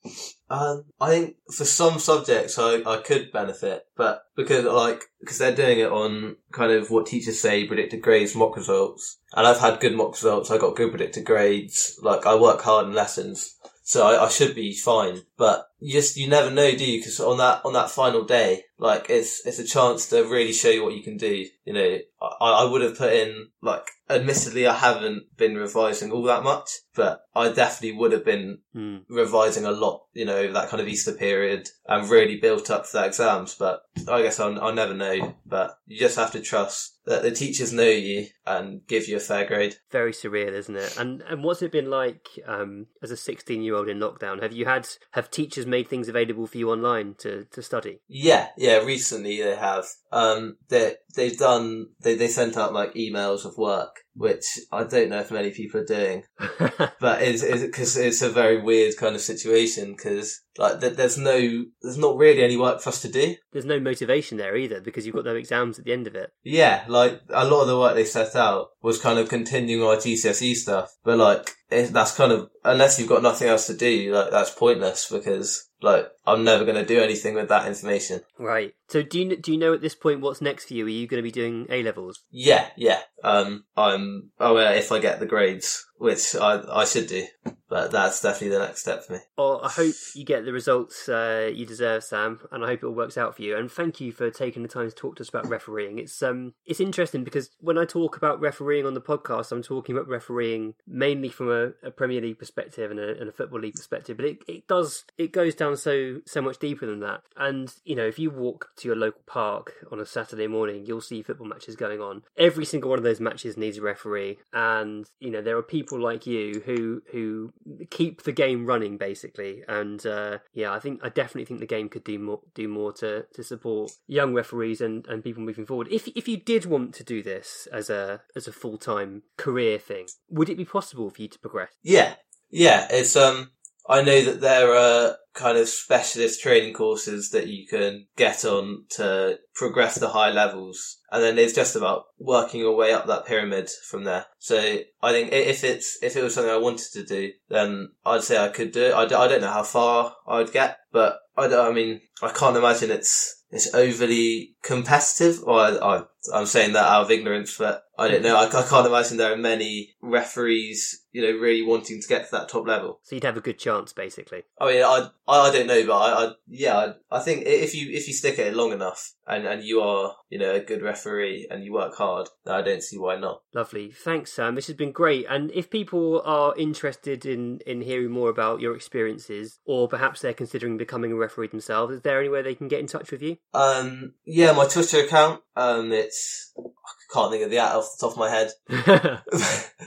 Um, 0.48 0.86
I 0.98 1.10
think 1.10 1.36
for 1.54 1.66
some 1.66 1.98
subjects 1.98 2.58
I, 2.58 2.82
I 2.86 3.02
could 3.04 3.32
benefit, 3.32 3.86
but 3.96 4.22
because 4.34 4.64
like 4.64 5.04
because 5.20 5.38
they're 5.38 5.54
doing 5.54 5.78
it 5.78 5.92
on 5.92 6.36
kind 6.52 6.72
of 6.72 6.90
what 6.90 7.06
teachers 7.06 7.40
say 7.40 7.66
predicted 7.66 8.00
grades 8.00 8.34
mock 8.34 8.56
results, 8.56 9.18
and 9.34 9.46
I've 9.46 9.60
had 9.60 9.80
good 9.80 9.94
mock 9.94 10.12
results. 10.12 10.50
I 10.50 10.56
got 10.56 10.76
good 10.76 10.90
predicted 10.90 11.26
grades. 11.26 12.00
Like 12.02 12.24
I 12.24 12.34
work 12.34 12.62
hard 12.62 12.86
in 12.86 12.94
lessons, 12.94 13.56
so 13.84 14.06
I, 14.06 14.24
I 14.24 14.28
should 14.30 14.54
be 14.54 14.74
fine. 14.74 15.20
But 15.36 15.67
you 15.80 15.92
just 15.92 16.16
you 16.16 16.28
never 16.28 16.50
know, 16.50 16.70
do 16.74 16.84
you? 16.84 17.00
Because 17.00 17.20
on 17.20 17.38
that 17.38 17.62
on 17.64 17.72
that 17.74 17.90
final 17.90 18.24
day, 18.24 18.62
like 18.78 19.10
it's 19.10 19.44
it's 19.46 19.58
a 19.58 19.64
chance 19.66 20.08
to 20.10 20.22
really 20.22 20.52
show 20.52 20.70
you 20.70 20.82
what 20.84 20.94
you 20.94 21.02
can 21.02 21.16
do. 21.16 21.44
You 21.64 21.72
know, 21.72 21.98
I, 22.40 22.64
I 22.64 22.64
would 22.70 22.82
have 22.82 22.96
put 22.98 23.12
in 23.12 23.48
like 23.62 23.86
admittedly 24.10 24.66
I 24.66 24.74
haven't 24.74 25.36
been 25.36 25.54
revising 25.56 26.10
all 26.12 26.22
that 26.22 26.42
much, 26.42 26.70
but 26.94 27.20
I 27.34 27.50
definitely 27.52 27.98
would 27.98 28.12
have 28.12 28.24
been 28.24 28.58
Hmm. 28.72 28.98
revising 29.08 29.64
a 29.64 29.72
lot, 29.72 30.04
you 30.12 30.24
know, 30.24 30.36
over 30.36 30.52
that 30.52 30.68
kind 30.68 30.80
of 30.80 30.88
Easter 30.88 31.12
period 31.12 31.68
and 31.86 32.08
really 32.08 32.36
built 32.38 32.70
up 32.70 32.86
for 32.86 32.98
the 32.98 33.06
exams. 33.06 33.54
But 33.56 33.80
I 34.08 34.22
guess 34.22 34.38
I'll, 34.38 34.60
I'll 34.60 34.74
never 34.74 34.94
know. 34.94 35.34
But 35.44 35.76
you 35.86 35.98
just 35.98 36.16
have 36.16 36.30
to 36.32 36.40
trust 36.40 36.98
that 37.04 37.22
the 37.22 37.30
teachers 37.32 37.72
know 37.72 37.88
you 37.88 38.26
and 38.46 38.86
give 38.86 39.08
you 39.08 39.16
a 39.16 39.20
fair 39.20 39.46
grade. 39.46 39.74
Very 39.90 40.12
surreal, 40.12 40.52
isn't 40.52 40.76
it? 40.76 40.96
And 40.96 41.22
and 41.22 41.42
what's 41.42 41.62
it 41.62 41.72
been 41.72 41.90
like 41.90 42.28
um, 42.46 42.86
as 43.02 43.10
a 43.10 43.16
16 43.16 43.62
year 43.62 43.74
old 43.74 43.88
in 43.88 43.98
lockdown? 43.98 44.40
Have 44.42 44.52
you 44.52 44.64
had 44.64 44.88
have 45.12 45.30
teachers 45.30 45.66
made 45.68 45.88
things 45.88 46.09
available 46.09 46.46
for 46.46 46.59
you 46.59 46.70
online 46.70 47.14
to, 47.18 47.44
to 47.52 47.62
study? 47.62 48.00
Yeah, 48.09 48.48
yeah. 48.57 48.78
Recently 48.78 49.42
they 49.42 49.57
have. 49.57 49.87
Um, 50.12 50.57
they 50.68 50.94
they've 51.14 51.37
done. 51.37 51.88
They 52.00 52.14
they 52.14 52.28
sent 52.28 52.57
out 52.57 52.72
like 52.72 52.94
emails 52.94 53.44
of 53.44 53.57
work, 53.59 54.00
which 54.18 54.59
I 54.72 54.83
don't 54.83 55.11
know 55.11 55.20
if 55.20 55.31
many 55.31 55.50
people 55.50 55.81
are 55.81 55.85
doing. 55.85 56.24
but 57.00 57.22
it's 57.22 57.42
because 57.42 57.96
it's, 57.96 58.20
a 58.20 58.28
very 58.28 58.61
weird 58.61 58.96
kind 58.96 59.14
of 59.14 59.20
situation 59.20 59.92
because 59.92 60.40
like 60.59 60.81
there's 60.81 61.16
no 61.16 61.64
there's 61.81 61.96
not 61.96 62.16
really 62.16 62.42
any 62.42 62.57
work 62.57 62.81
for 62.81 62.88
us 62.88 63.00
to 63.02 63.09
do. 63.09 63.37
There's 63.52 63.64
no 63.64 63.78
motivation 63.78 64.37
there 64.37 64.57
either 64.57 64.81
because 64.81 65.07
you've 65.07 65.14
got 65.14 65.24
no 65.24 65.37
exams 65.37 65.78
at 65.78 65.85
the 65.85 65.92
end 65.92 66.09
of 66.09 66.16
it. 66.16 66.31
Yeah, 66.42 66.85
like 66.88 67.20
a 67.31 67.46
lot 67.46 67.62
of 67.62 67.68
the 67.68 67.78
work 67.78 67.94
they 67.94 68.04
set 68.04 68.35
out 68.35 68.70
was 68.83 69.00
kind 69.00 69.20
of 69.20 69.28
continuing 69.28 69.87
our 69.87 69.96
GCSE 69.96 70.57
stuff, 70.57 70.90
but 71.04 71.16
like 71.16 71.52
it, 71.70 71.92
that's 71.92 72.16
kind 72.16 72.33
of 72.33 72.50
unless 72.64 72.98
you've 72.98 73.09
got 73.09 73.22
nothing 73.22 73.48
else 73.48 73.68
to 73.68 73.76
do, 73.76 74.12
like 74.12 74.33
that's 74.33 74.50
pointless 74.50 75.09
because 75.11 75.67
Like, 75.80 76.08
I'm 76.26 76.44
never 76.44 76.64
going 76.64 76.76
to 76.76 76.84
do 76.84 77.00
anything 77.00 77.34
with 77.34 77.48
that 77.48 77.66
information. 77.66 78.20
Right. 78.38 78.74
So 78.88 79.02
do 79.02 79.20
you 79.20 79.36
do 79.36 79.52
you 79.52 79.58
know 79.58 79.74
at 79.74 79.80
this 79.80 79.94
point 79.94 80.20
what's 80.20 80.40
next 80.40 80.66
for 80.66 80.74
you? 80.74 80.86
Are 80.86 80.88
you 80.88 81.06
going 81.06 81.18
to 81.18 81.22
be 81.22 81.30
doing 81.30 81.66
A 81.70 81.82
levels? 81.82 82.20
Yeah, 82.30 82.68
yeah. 82.76 83.00
Um, 83.22 83.64
I'm. 83.76 84.30
Oh, 84.40 84.54
well, 84.54 84.74
if 84.74 84.90
I 84.90 84.98
get 84.98 85.20
the 85.20 85.26
grades, 85.26 85.86
which 85.98 86.34
I 86.37 86.62
I 86.70 86.84
should 86.84 87.06
do, 87.06 87.26
but 87.68 87.90
that's 87.90 88.22
definitely 88.22 88.56
the 88.56 88.64
next 88.64 88.80
step 88.80 89.04
for 89.04 89.14
me. 89.14 89.18
Well, 89.37 89.61
I 89.62 89.68
hope 89.68 89.94
you 90.14 90.24
get 90.24 90.44
the 90.44 90.52
results 90.52 91.08
uh, 91.08 91.50
you 91.52 91.66
deserve, 91.66 92.04
Sam, 92.04 92.40
and 92.50 92.64
I 92.64 92.68
hope 92.68 92.82
it 92.82 92.87
all 92.87 92.94
works 92.94 93.18
out 93.18 93.37
for 93.37 93.42
you. 93.42 93.56
And 93.56 93.70
thank 93.70 94.00
you 94.00 94.12
for 94.12 94.30
taking 94.30 94.62
the 94.62 94.68
time 94.68 94.88
to 94.88 94.94
talk 94.94 95.16
to 95.16 95.22
us 95.22 95.28
about 95.28 95.48
refereeing. 95.48 95.98
It's 95.98 96.22
um, 96.22 96.54
it's 96.64 96.80
interesting 96.80 97.24
because 97.24 97.50
when 97.61 97.76
I 97.76 97.84
talk 97.84 98.16
about 98.16 98.40
refereeing 98.40 98.87
on 98.87 98.94
the 98.94 99.00
podcast, 99.00 99.52
I'm 99.52 99.62
talking 99.62 99.94
about 99.94 100.08
refereeing 100.08 100.74
mainly 100.87 101.28
from 101.28 101.50
a, 101.50 101.87
a 101.87 101.90
Premier 101.90 102.20
League 102.20 102.38
perspective 102.38 102.90
and 102.90 103.00
a, 103.00 103.18
and 103.20 103.28
a 103.28 103.32
football 103.32 103.61
league 103.61 103.74
perspective. 103.74 104.16
But 104.16 104.26
it, 104.26 104.38
it 104.46 104.68
does 104.68 105.04
it 105.16 105.32
goes 105.32 105.54
down 105.54 105.76
so 105.76 106.20
so 106.26 106.40
much 106.40 106.58
deeper 106.58 106.87
than 106.87 107.00
that. 107.00 107.22
And 107.37 107.72
you 107.84 107.96
know, 107.96 108.06
if 108.06 108.18
you 108.18 108.30
walk 108.30 108.70
to 108.76 108.88
your 108.88 108.96
local 108.96 109.22
park 109.26 109.74
on 109.90 110.00
a 110.00 110.06
Saturday 110.06 110.46
morning, 110.46 110.84
you'll 110.87 111.00
see 111.00 111.22
football 111.22 111.48
matches 111.48 111.76
going 111.76 112.00
on. 112.00 112.22
Every 112.37 112.64
single 112.64 112.90
one 112.90 112.98
of 112.98 113.04
those 113.04 113.20
matches 113.20 113.56
needs 113.56 113.78
a 113.78 113.82
referee, 113.82 114.38
and 114.52 115.08
you 115.20 115.30
know 115.30 115.42
there 115.42 115.56
are 115.56 115.62
people 115.62 115.88
like 115.96 116.27
you 116.27 116.62
who 116.66 117.03
who 117.12 117.53
keep 117.90 118.22
the 118.22 118.33
game 118.33 118.66
running 118.66 118.98
basically. 118.98 119.62
And 119.68 120.05
uh, 120.05 120.38
yeah, 120.53 120.72
I 120.72 120.81
think 120.81 121.01
I 121.03 121.09
definitely 121.09 121.44
think 121.44 121.61
the 121.61 121.66
game 121.66 121.88
could 121.88 122.05
do 122.05 122.18
more 122.18 122.40
do 122.55 122.66
more 122.66 122.92
to 122.94 123.27
to 123.35 123.42
support 123.42 123.92
young 124.07 124.35
referees 124.35 124.81
and, 124.81 125.07
and 125.07 125.22
people 125.22 125.42
moving 125.42 125.66
forward. 125.66 125.88
If 125.90 126.09
if 126.09 126.27
you 126.27 126.37
did 126.37 126.66
want 126.66 126.94
to 126.94 127.05
do 127.05 127.22
this 127.22 127.68
as 127.72 127.88
a 127.88 128.22
as 128.35 128.48
a 128.48 128.53
full 128.53 128.79
time 128.79 129.22
career 129.37 129.79
thing, 129.79 130.09
would 130.29 130.48
it 130.48 130.57
be 130.57 130.64
possible 130.64 131.11
for 131.11 131.22
you 131.22 131.29
to 131.29 131.38
progress? 131.38 131.70
Yeah, 131.83 132.14
yeah. 132.51 132.88
It's 132.90 133.16
um. 133.16 133.51
I 133.88 134.03
know 134.03 134.22
that 134.22 134.40
there 134.40 134.74
are 134.74 135.16
kind 135.35 135.57
of 135.57 135.68
specialist 135.68 136.42
training 136.42 136.74
courses 136.74 137.31
that 137.31 137.46
you 137.46 137.66
can 137.66 138.07
get 138.16 138.44
on 138.44 138.85
to 138.90 139.38
progress 139.55 139.98
to 139.98 140.09
high 140.09 140.31
levels. 140.31 140.98
And 141.12 141.22
then 141.22 141.38
it's 141.38 141.55
just 141.55 141.77
about 141.77 142.05
working 142.18 142.61
your 142.61 142.77
way 142.77 142.92
up 142.92 143.07
that 143.07 143.24
pyramid 143.24 143.70
from 143.88 144.05
there. 144.05 144.27
So 144.38 144.59
I 145.03 145.12
think 145.12 145.33
if 145.33 145.62
it's, 145.62 145.96
if 146.03 146.16
it 146.16 146.22
was 146.22 146.35
something 146.35 146.53
I 146.53 146.59
wanted 146.59 146.92
to 146.92 147.05
do, 147.05 147.31
then 147.48 147.90
I'd 148.05 148.24
say 148.24 148.37
I 148.37 148.48
could 148.48 148.72
do 148.72 148.87
it. 148.87 148.94
I, 148.94 149.07
don't 149.07 149.40
know 149.40 149.53
how 149.53 149.62
far 149.62 150.14
I 150.27 150.38
would 150.38 150.53
get, 150.53 150.79
but 150.92 151.20
I, 151.37 151.46
don't- 151.46 151.70
I 151.70 151.72
mean, 151.72 152.01
I 152.20 152.31
can't 152.31 152.57
imagine 152.57 152.90
it's, 152.90 153.44
it's 153.51 153.72
overly 153.74 154.57
competitive. 154.68 155.42
Or 155.44 155.59
I, 155.59 155.70
I, 155.76 156.02
I'm 156.33 156.46
saying 156.46 156.74
that 156.74 156.85
out 156.85 157.04
of 157.04 157.11
ignorance, 157.11 157.57
but 157.57 157.85
I 157.98 158.09
don't 158.09 158.22
know. 158.22 158.37
I, 158.37 158.44
I 158.46 158.62
can't 158.62 158.87
imagine 158.87 159.16
there 159.16 159.33
are 159.33 159.37
many 159.37 159.96
referees, 160.00 161.04
you 161.11 161.22
know, 161.22 161.38
really 161.38 161.62
wanting 161.62 162.00
to 162.00 162.09
get 162.09 162.26
to 162.26 162.31
that 162.33 162.48
top 162.48 162.66
level. 162.66 163.00
So 163.02 163.16
you'd 163.16 163.24
have 163.24 163.37
a 163.37 163.40
good 163.40 163.59
chance, 163.59 163.92
basically. 163.92 164.42
I 164.61 164.66
mean, 164.66 164.83
I 164.85 165.09
I 165.26 165.50
don't 165.50 165.66
know, 165.66 165.85
but 165.87 165.96
I, 165.96 166.24
I 166.26 166.33
yeah, 166.46 166.76
I, 166.76 167.16
I 167.16 167.20
think 167.20 167.44
if 167.46 167.74
you 167.74 167.90
if 167.90 168.07
you 168.07 168.14
stick 168.14 168.38
at 168.38 168.46
it 168.46 168.54
long 168.54 168.72
enough 168.72 169.14
and 169.26 169.46
and 169.46 169.64
you 169.64 169.81
are 169.81 170.14
you 170.28 170.38
know 170.38 170.54
a 170.54 170.61
good 170.61 170.83
referee 170.83 171.48
and 171.50 171.64
you 171.64 171.72
work 171.72 171.96
hard, 171.96 172.28
then 172.44 172.54
I 172.54 172.62
don't 172.62 172.83
see 172.83 172.98
why 172.98 173.16
not. 173.16 173.42
Lovely. 173.54 173.90
Thanks, 173.90 174.33
Sam. 174.33 174.54
This 174.54 174.68
has 174.68 174.76
been 174.76 174.92
great. 174.92 175.26
And 175.28 175.50
if 175.52 175.70
people 175.70 176.22
are 176.24 176.54
interested 176.57 177.26
in, 177.26 177.61
in 177.66 177.81
hearing 177.81 178.11
more 178.11 178.31
about 178.31 178.61
your 178.61 178.76
experiences, 178.76 179.59
or 179.64 179.88
perhaps 179.88 180.20
they're 180.20 180.35
considering 180.35 180.76
becoming 180.76 181.12
a 181.12 181.16
referee 181.16 181.48
themselves, 181.48 181.94
is 181.94 182.02
there 182.02 182.20
any 182.20 182.28
way 182.28 182.42
they 182.42 182.54
can 182.54 182.68
get 182.68 182.81
in 182.81 182.87
touch 182.87 183.11
with 183.11 183.22
you? 183.22 183.38
Um, 183.54 184.14
yeah, 184.24 184.52
my 184.58 184.66
Twitter 184.66 185.04
account, 185.04 185.40
um, 185.56 185.92
it's 185.92 186.52
I 186.58 187.12
can't 187.12 187.30
think 187.30 187.44
of 187.44 187.50
the 187.50 187.58
at 187.58 187.76
off 187.76 187.96
the 187.96 188.06
top 188.06 188.12
of 188.12 188.18
my 188.18 188.28
head. 188.28 188.50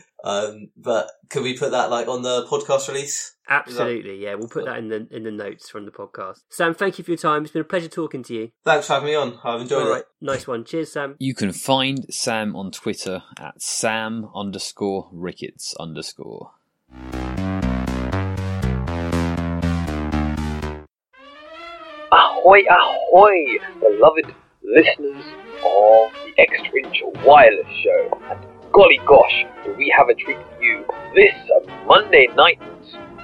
um, 0.24 0.70
but 0.78 1.12
could 1.30 1.44
we 1.44 1.58
put 1.58 1.72
that 1.72 1.90
like 1.92 2.08
on 2.08 2.22
the 2.22 2.46
podcast 2.46 2.88
release? 2.88 3.36
Absolutely, 3.50 4.24
yeah. 4.24 4.36
We'll 4.36 4.48
put 4.48 4.66
that 4.66 4.78
in 4.78 4.88
the 4.88 5.08
in 5.12 5.24
the 5.24 5.32
notes 5.32 5.70
from 5.70 5.86
the 5.86 5.92
podcast. 5.92 6.40
Sam, 6.50 6.74
thank 6.74 6.98
you 6.98 7.04
for 7.04 7.12
your 7.12 7.18
time. 7.18 7.44
It's 7.44 7.52
been 7.52 7.64
a 7.64 7.66
pleasure 7.66 7.90
talking 7.90 8.24
to 8.24 8.34
you. 8.34 8.52
Thanks 8.64 8.88
for 8.88 8.94
having 8.94 9.10
me 9.10 9.16
on. 9.16 9.40
I've 9.44 9.62
enjoyed 9.62 9.88
All 9.88 9.94
it. 9.96 10.06
nice 10.22 10.48
one. 10.48 10.64
Cheers, 10.64 10.94
Sam. 10.94 11.16
You 11.20 11.36
can 11.36 11.52
find 11.52 12.06
Sam 12.10 12.56
on 12.56 12.72
Twitter 12.72 13.24
at 13.38 13.62
Sam 13.62 14.30
underscore 14.34 15.10
Ricketts 15.12 15.76
underscore. 15.80 16.52
Ahoy, 22.14 22.64
ahoy, 22.70 23.46
beloved 23.80 24.36
listeners 24.72 25.24
of 25.60 26.12
the 26.24 26.32
Extra 26.40 26.80
Inch 26.84 27.04
Wireless 27.26 27.68
Show. 27.84 28.22
And 28.32 28.40
golly 28.72 29.00
gosh, 29.06 29.46
do 29.66 29.76
we 29.78 29.94
have 29.98 30.08
a 30.10 30.16
treat 30.16 30.38
for 30.38 30.64
you 30.64 30.86
this 31.14 31.36
Monday 31.86 32.28
night 32.36 32.62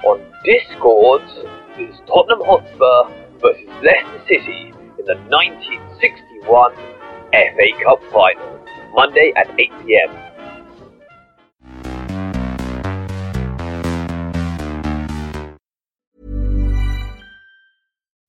on 0.04 0.20
Discord 0.44 1.22
is 1.78 1.96
Tottenham 2.06 2.44
Hotspur 2.44 3.14
versus 3.40 3.68
Leicester 3.82 4.22
City 4.28 4.72
in 4.98 5.04
the 5.06 5.16
1961 5.32 6.74
FA 7.32 7.68
Cup 7.84 8.00
Final. 8.12 8.60
Monday 8.94 9.32
at 9.36 9.48
8pm. 9.56 10.27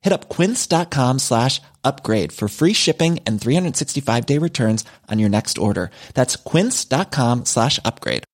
Hit 0.00 0.12
up 0.12 0.28
quince.com 0.28 1.18
slash 1.18 1.60
upgrade 1.84 2.32
for 2.32 2.48
free 2.48 2.72
shipping 2.72 3.20
and 3.26 3.40
365 3.40 4.26
day 4.26 4.38
returns 4.38 4.84
on 5.08 5.18
your 5.18 5.28
next 5.28 5.58
order. 5.58 5.90
That's 6.14 6.36
quince.com 6.36 7.44
slash 7.44 7.78
upgrade. 7.84 8.24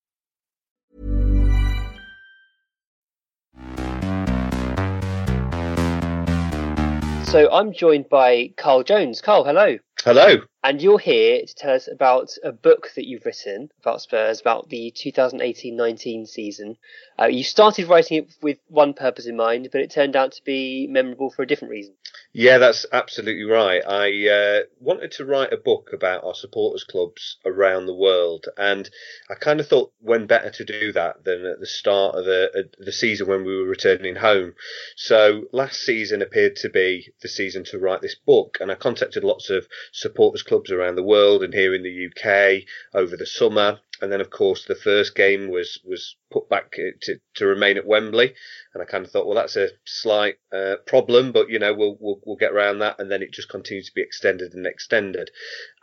So 7.35 7.50
I'm 7.53 7.72
joined 7.72 8.09
by 8.09 8.53
Carl 8.57 8.85
Jones. 8.85 9.20
Carl, 9.20 9.42
hello. 9.42 9.79
Hello. 10.05 10.37
And 10.64 10.81
you're 10.81 10.98
here 10.98 11.44
to 11.44 11.55
tell 11.55 11.74
us 11.74 11.90
about 11.92 12.38
a 12.42 12.50
book 12.50 12.90
that 12.96 13.07
you've 13.07 13.27
written 13.27 13.70
about 13.83 14.00
Spurs, 14.00 14.40
about 14.40 14.70
the 14.70 14.90
2018-19 14.96 16.27
season. 16.27 16.79
Uh, 17.20 17.27
you 17.27 17.44
started 17.44 17.87
writing 17.87 18.16
it 18.16 18.35
with 18.40 18.57
one 18.68 18.94
purpose 18.94 19.27
in 19.27 19.37
mind, 19.37 19.68
but 19.70 19.83
it 19.83 19.90
turned 19.90 20.16
out 20.16 20.33
to 20.33 20.42
be 20.42 20.87
memorable 20.87 21.29
for 21.31 21.42
a 21.42 21.46
different 21.46 21.70
reason. 21.70 21.92
Yeah, 22.37 22.59
that's 22.59 22.85
absolutely 22.92 23.44
right. 23.44 23.81
I 23.87 24.29
uh, 24.29 24.62
wanted 24.81 25.12
to 25.12 25.25
write 25.25 25.53
a 25.53 25.57
book 25.57 25.90
about 25.92 26.25
our 26.25 26.35
supporters 26.35 26.83
clubs 26.83 27.37
around 27.47 27.87
the 27.87 27.94
world, 27.94 28.47
and 28.59 28.90
I 29.31 29.35
kind 29.37 29.61
of 29.61 29.68
thought 29.68 29.92
when 30.01 30.27
better 30.27 30.51
to 30.51 30.64
do 30.64 30.90
that 30.92 31.23
than 31.23 31.47
at 31.47 31.61
the 31.61 31.66
start 31.66 32.16
of 32.16 32.25
the 32.25 32.51
uh, 32.53 32.62
the 32.85 32.90
season 32.90 33.29
when 33.29 33.44
we 33.44 33.57
were 33.57 33.64
returning 33.68 34.16
home. 34.16 34.57
So 34.97 35.44
last 35.53 35.81
season 35.81 36.23
appeared 36.23 36.57
to 36.57 36.68
be 36.68 37.14
the 37.23 37.29
season 37.29 37.62
to 37.66 37.79
write 37.79 38.03
this 38.03 38.16
book, 38.16 38.59
and 38.61 38.70
I 38.73 38.75
contacted 38.75 39.23
lots 39.23 39.49
of 39.49 39.68
supporters 39.92 40.42
clubs 40.42 40.73
around 40.73 40.97
the 40.97 41.05
world 41.05 41.44
and 41.44 41.55
here 41.55 41.73
in 41.73 41.85
the 41.85 42.09
UK 42.09 42.64
over 42.92 43.16
the 43.16 43.27
summer. 43.27 43.79
And 44.00 44.11
then, 44.11 44.20
of 44.20 44.30
course, 44.30 44.64
the 44.64 44.74
first 44.74 45.14
game 45.14 45.48
was, 45.48 45.78
was 45.85 46.16
put 46.33 46.48
back 46.48 46.72
to, 47.02 47.20
to 47.37 47.46
remain 47.46 47.76
at 47.76 47.87
Wembley. 47.87 48.35
And 48.72 48.83
I 48.83 48.87
kind 48.87 49.04
of 49.04 49.11
thought, 49.11 49.26
well, 49.26 49.37
that's 49.37 49.57
a 49.57 49.68
slight 49.85 50.37
uh, 50.52 50.76
problem, 50.87 51.30
but 51.30 51.48
you 51.48 51.59
know, 51.59 51.72
we'll, 51.72 51.96
we'll 52.00 52.20
we'll 52.24 52.37
get 52.37 52.52
around 52.52 52.80
that. 52.80 52.98
And 52.98 53.11
then 53.11 53.22
it 53.22 53.33
just 53.33 53.48
continued 53.48 53.87
to 53.87 53.94
be 53.94 54.02
extended 54.02 54.52
and 54.54 54.66
extended. 54.66 55.30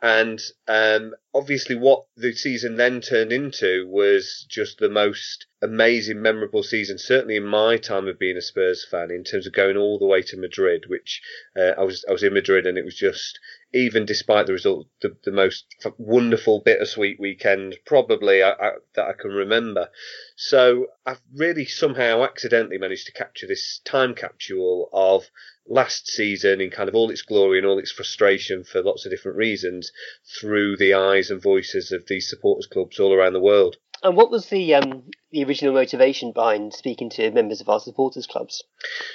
And 0.02 0.42
um, 0.68 1.14
obviously, 1.34 1.76
what 1.76 2.04
the 2.18 2.34
season 2.34 2.76
then 2.76 3.00
turned 3.00 3.32
into 3.32 3.88
was 3.88 4.46
just 4.50 4.80
the 4.80 4.90
most 4.90 5.46
amazing, 5.62 6.22
memorable 6.22 6.64
season. 6.64 6.98
Certainly 6.98 7.38
in 7.38 7.46
my 7.46 7.78
time 7.78 8.08
of 8.08 8.20
being 8.20 8.38
a 8.38 8.42
Spurs 8.42 8.86
fan, 8.90 9.10
in 9.10 9.24
terms 9.24 9.48
of 9.48 9.54
going 9.54 9.78
all 9.78 10.00
the 10.00 10.06
way 10.06 10.22
to 10.24 10.38
Madrid, 10.38 10.86
which 10.88 11.22
uh, 11.58 11.74
I 11.78 11.84
was 11.84 12.04
I 12.10 12.12
was 12.12 12.24
in 12.24 12.34
Madrid, 12.34 12.66
and 12.66 12.78
it 12.78 12.86
was 12.86 12.96
just 12.96 13.40
even 13.74 14.06
despite 14.06 14.48
the 14.48 14.54
result, 14.54 14.88
the, 15.02 15.16
the 15.24 15.32
most 15.32 15.66
wonderful, 15.98 16.62
bittersweet 16.62 17.20
weekend 17.20 17.78
probably 17.86 18.44
I, 18.44 18.52
I, 18.52 18.72
that 18.96 19.08
I 19.08 19.14
can 19.14 19.32
remember. 19.32 19.90
So 20.36 20.88
I've 21.06 21.22
really 21.34 21.66
somehow 21.66 22.24
accidentally 22.24 22.78
managed 22.78 23.06
to 23.06 23.14
capture 23.14 23.48
this 23.48 23.80
time 23.86 24.14
capsule 24.14 24.90
of 24.92 25.30
last 25.68 26.08
season 26.08 26.60
in 26.60 26.70
kind 26.70 26.90
of 26.90 26.96
all 26.96 27.12
its 27.12 27.22
glory 27.22 27.60
and 27.60 27.68
all 27.68 27.80
its 27.80 27.92
frustration 27.92 28.64
for 28.64 28.82
lots 28.82 29.06
of 29.06 29.12
different 29.12 29.38
reasons 29.38 29.92
through 30.40 30.76
the 30.78 30.94
eyes 30.94 31.32
and 31.32 31.42
voices 31.42 31.92
of 31.92 32.08
these 32.08 32.30
supporters 32.30 32.68
clubs 32.68 33.00
all 33.00 33.14
around 33.14 33.34
the 33.34 33.40
world. 33.40 33.78
And 34.04 34.18
what 34.18 34.32
was 34.32 34.48
the 34.50 34.74
um, 34.74 35.04
the 35.32 35.44
original 35.44 35.74
motivation 35.74 36.32
behind 36.32 36.74
speaking 36.74 37.10
to 37.12 37.32
members 37.32 37.62
of 37.62 37.70
our 37.70 37.80
supporters 37.80 38.26
clubs? 38.26 38.64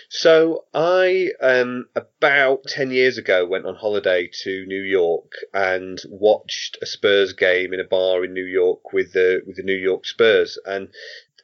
So 0.08 0.64
I, 0.72 1.30
um, 1.40 1.86
about 1.96 2.64
ten 2.68 2.90
years 2.92 3.18
ago, 3.18 3.46
went 3.46 3.66
on 3.66 3.74
holiday 3.74 4.30
to 4.44 4.64
New 4.66 4.82
York 4.82 5.32
and 5.52 6.00
watched 6.08 6.78
a 6.80 6.86
Spurs 6.86 7.32
game 7.32 7.74
in 7.74 7.80
a 7.80 7.84
bar 7.84 8.24
in 8.24 8.32
New 8.32 8.44
York 8.44 8.92
with 8.92 9.12
the 9.12 9.42
with 9.46 9.56
the 9.56 9.64
New 9.64 9.76
York 9.76 10.06
Spurs, 10.06 10.56
and 10.64 10.88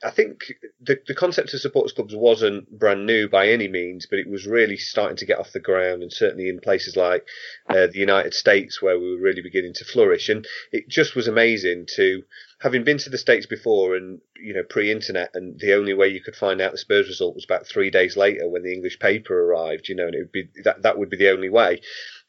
I 0.05 0.11
think 0.11 0.55
the 0.81 0.99
the 1.07 1.15
concept 1.15 1.55
of 1.55 1.61
supporters 1.61 1.93
clubs 1.93 2.15
wasn't 2.15 2.71
brand 2.77 3.07
new 3.07 3.29
by 3.29 3.49
any 3.49 3.69
means, 3.69 4.07
but 4.07 4.19
it 4.19 4.29
was 4.29 4.47
really 4.47 4.77
starting 4.77 5.17
to 5.19 5.27
get 5.27 5.39
off 5.39 5.53
the 5.53 5.61
ground, 5.61 6.03
and 6.03 6.13
certainly 6.13 6.49
in 6.49 6.61
places 6.61 6.97
like 6.97 7.27
uh, 7.69 7.87
the 7.87 7.99
United 7.99 8.35
States 8.35 8.83
where 8.83 8.99
we 8.99 9.15
were 9.15 9.21
really 9.21 9.43
beginning 9.43 9.75
to 9.75 9.85
flourish. 9.85 10.29
And 10.29 10.47
it 10.73 10.89
just 10.89 11.15
was 11.15 11.29
amazing 11.29 11.87
to 11.97 12.23
having 12.63 12.85
been 12.85 12.99
to 12.99 13.11
the 13.11 13.19
States 13.19 13.45
before 13.47 13.97
and, 13.97 14.21
you 14.37 14.55
know, 14.55 14.63
pre 14.63 14.91
internet, 14.91 15.31
and 15.35 15.59
the 15.59 15.75
only 15.75 15.95
way 15.95 16.07
you 16.09 16.23
could 16.23 16.37
find 16.37 16.61
out 16.61 16.71
the 16.71 16.79
Spurs 16.79 17.09
result 17.09 17.35
was 17.35 17.45
about 17.45 17.67
three 17.67 17.91
days 17.91 18.17
later 18.17 18.49
when 18.49 18.63
the 18.63 18.73
English 18.73 19.01
paper 19.01 19.35
arrived, 19.35 19.89
you 19.89 19.97
know, 19.97 20.07
and 20.07 20.15
it 20.15 20.19
would 20.19 20.33
be 20.33 20.49
that, 20.63 20.83
that 20.83 20.97
would 20.97 21.11
be 21.11 21.17
the 21.17 21.31
only 21.31 21.49
way. 21.49 21.81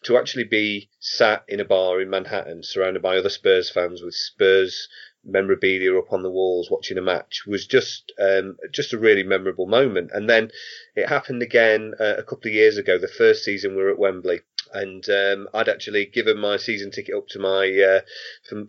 To 0.06 0.18
actually 0.18 0.46
be 0.46 0.90
sat 1.00 1.44
in 1.48 1.60
a 1.60 1.66
bar 1.66 2.02
in 2.02 2.10
Manhattan 2.10 2.64
surrounded 2.64 3.02
by 3.02 3.18
other 3.18 3.30
Spurs 3.30 3.70
fans 3.70 4.02
with 4.02 4.16
Spurs 4.16 4.90
memorabilia 5.26 5.98
up 5.98 6.12
on 6.12 6.22
the 6.22 6.30
walls 6.30 6.70
watching 6.70 6.98
a 6.98 7.02
match 7.02 7.44
was 7.48 7.66
just 7.66 8.12
um, 8.20 8.58
just 8.72 8.92
a 8.92 8.98
really 8.98 9.24
memorable 9.24 9.68
moment. 9.68 10.12
And 10.14 10.30
then 10.30 10.50
it 10.96 11.08
happened 11.08 11.42
again 11.42 11.94
uh, 12.00 12.16
a 12.18 12.24
couple 12.24 12.50
of 12.50 12.54
years 12.54 12.78
ago. 12.78 12.98
The 12.98 13.08
first 13.08 13.44
season 13.44 13.76
we 13.76 13.84
were 13.84 13.92
at 13.92 14.00
Wembley, 14.00 14.42
and 14.74 15.08
um, 15.10 15.48
I'd 15.54 15.70
actually 15.70 16.06
given 16.06 16.40
my 16.40 16.58
season 16.58 16.92
ticket 16.92 17.16
up 17.16 17.28
to 17.30 17.40
my 17.40 17.70
uh, 17.82 18.02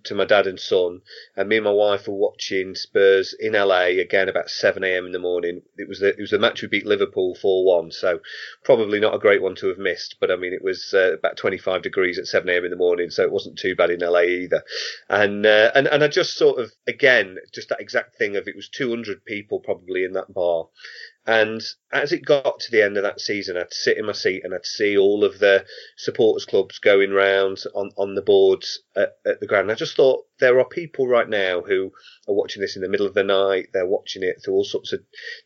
to 0.05 0.15
my 0.15 0.25
dad 0.25 0.47
and 0.47 0.61
son, 0.61 1.01
and 1.37 1.49
me 1.49 1.57
and 1.57 1.65
my 1.65 1.71
wife 1.73 2.07
were 2.07 2.15
watching 2.15 2.75
Spurs 2.75 3.35
in 3.39 3.55
LA 3.55 3.85
again 4.01 4.29
about 4.29 4.51
seven 4.51 4.85
a.m. 4.85 5.07
in 5.07 5.13
the 5.13 5.19
morning. 5.19 5.63
It 5.79 5.89
was 5.89 6.01
the 6.01 6.09
it 6.09 6.21
was 6.21 6.31
the 6.31 6.39
match 6.39 6.63
we 6.63 6.69
beat 6.69 6.87
Liverpool 6.87 7.35
four 7.35 7.65
one, 7.65 7.91
so 7.91 8.21
probably 8.63 9.01
not 9.01 9.15
a 9.15 9.19
great 9.19 9.43
one 9.43 9.55
to 9.57 9.69
have 9.69 9.79
missed. 9.79 10.17
But 10.21 10.31
I 10.31 10.37
mean, 10.37 10.53
it 10.53 10.63
was 10.63 10.93
uh, 10.95 11.15
about 11.15 11.37
twenty 11.37 11.59
five 11.59 11.83
degrees 11.83 12.19
at 12.19 12.27
seven 12.27 12.49
a.m. 12.49 12.65
in 12.65 12.71
the 12.71 12.77
morning, 12.77 13.11
so 13.11 13.23
it 13.23 13.33
wasn't 13.33 13.59
too 13.59 13.75
bad 13.75 13.91
in 13.91 14.01
LA 14.01 14.23
either. 14.23 14.63
And 15.09 15.47
uh, 15.47 15.71
and 15.75 15.87
and 15.87 16.05
I 16.05 16.09
just 16.09 16.37
sort 16.37 16.61
of 16.61 16.73
again 16.87 17.39
just 17.53 17.69
that 17.71 17.81
exact 17.81 18.17
thing 18.17 18.37
of 18.37 18.47
it 18.47 18.57
was 18.57 18.69
two 18.69 18.91
hundred 18.91 19.25
people 19.25 19.61
probably 19.61 20.05
in 20.05 20.13
that 20.13 20.33
bar. 20.33 20.69
And 21.27 21.63
as 21.91 22.13
it 22.13 22.25
got 22.25 22.61
to 22.61 22.71
the 22.71 22.83
end 22.83 22.97
of 22.97 23.03
that 23.03 23.21
season, 23.21 23.57
I'd 23.57 23.73
sit 23.73 23.97
in 23.97 24.05
my 24.07 24.13
seat 24.13 24.43
and 24.45 24.55
I'd 24.55 24.67
see 24.67 24.99
all 24.99 25.25
of 25.25 25.39
the 25.39 25.65
supporters 25.97 26.45
clubs 26.45 26.79
going 26.79 27.13
round 27.13 27.63
on, 27.75 27.91
on 27.97 28.15
the 28.15 28.23
boards 28.23 28.81
at, 28.95 29.17
at 29.25 29.41
the 29.41 29.47
ground. 29.47 29.71
I 29.71 29.75
just 29.75 29.97
thought 29.97 30.25
there 30.39 30.59
are 30.59 30.69
people 30.69 31.09
right 31.09 31.29
now 31.29 31.63
who 31.63 31.93
are 32.27 32.35
watching 32.35 32.63
this 32.63 32.77
in 32.77 32.83
the 32.83 32.89
middle 32.89 33.07
of 33.07 33.15
the 33.15 33.25
night. 33.25 33.69
They're 33.73 33.87
watching 33.87 34.23
it 34.23 34.43
through 34.43 34.55
all 34.55 34.65
sorts 34.65 34.93
of 34.93 35.01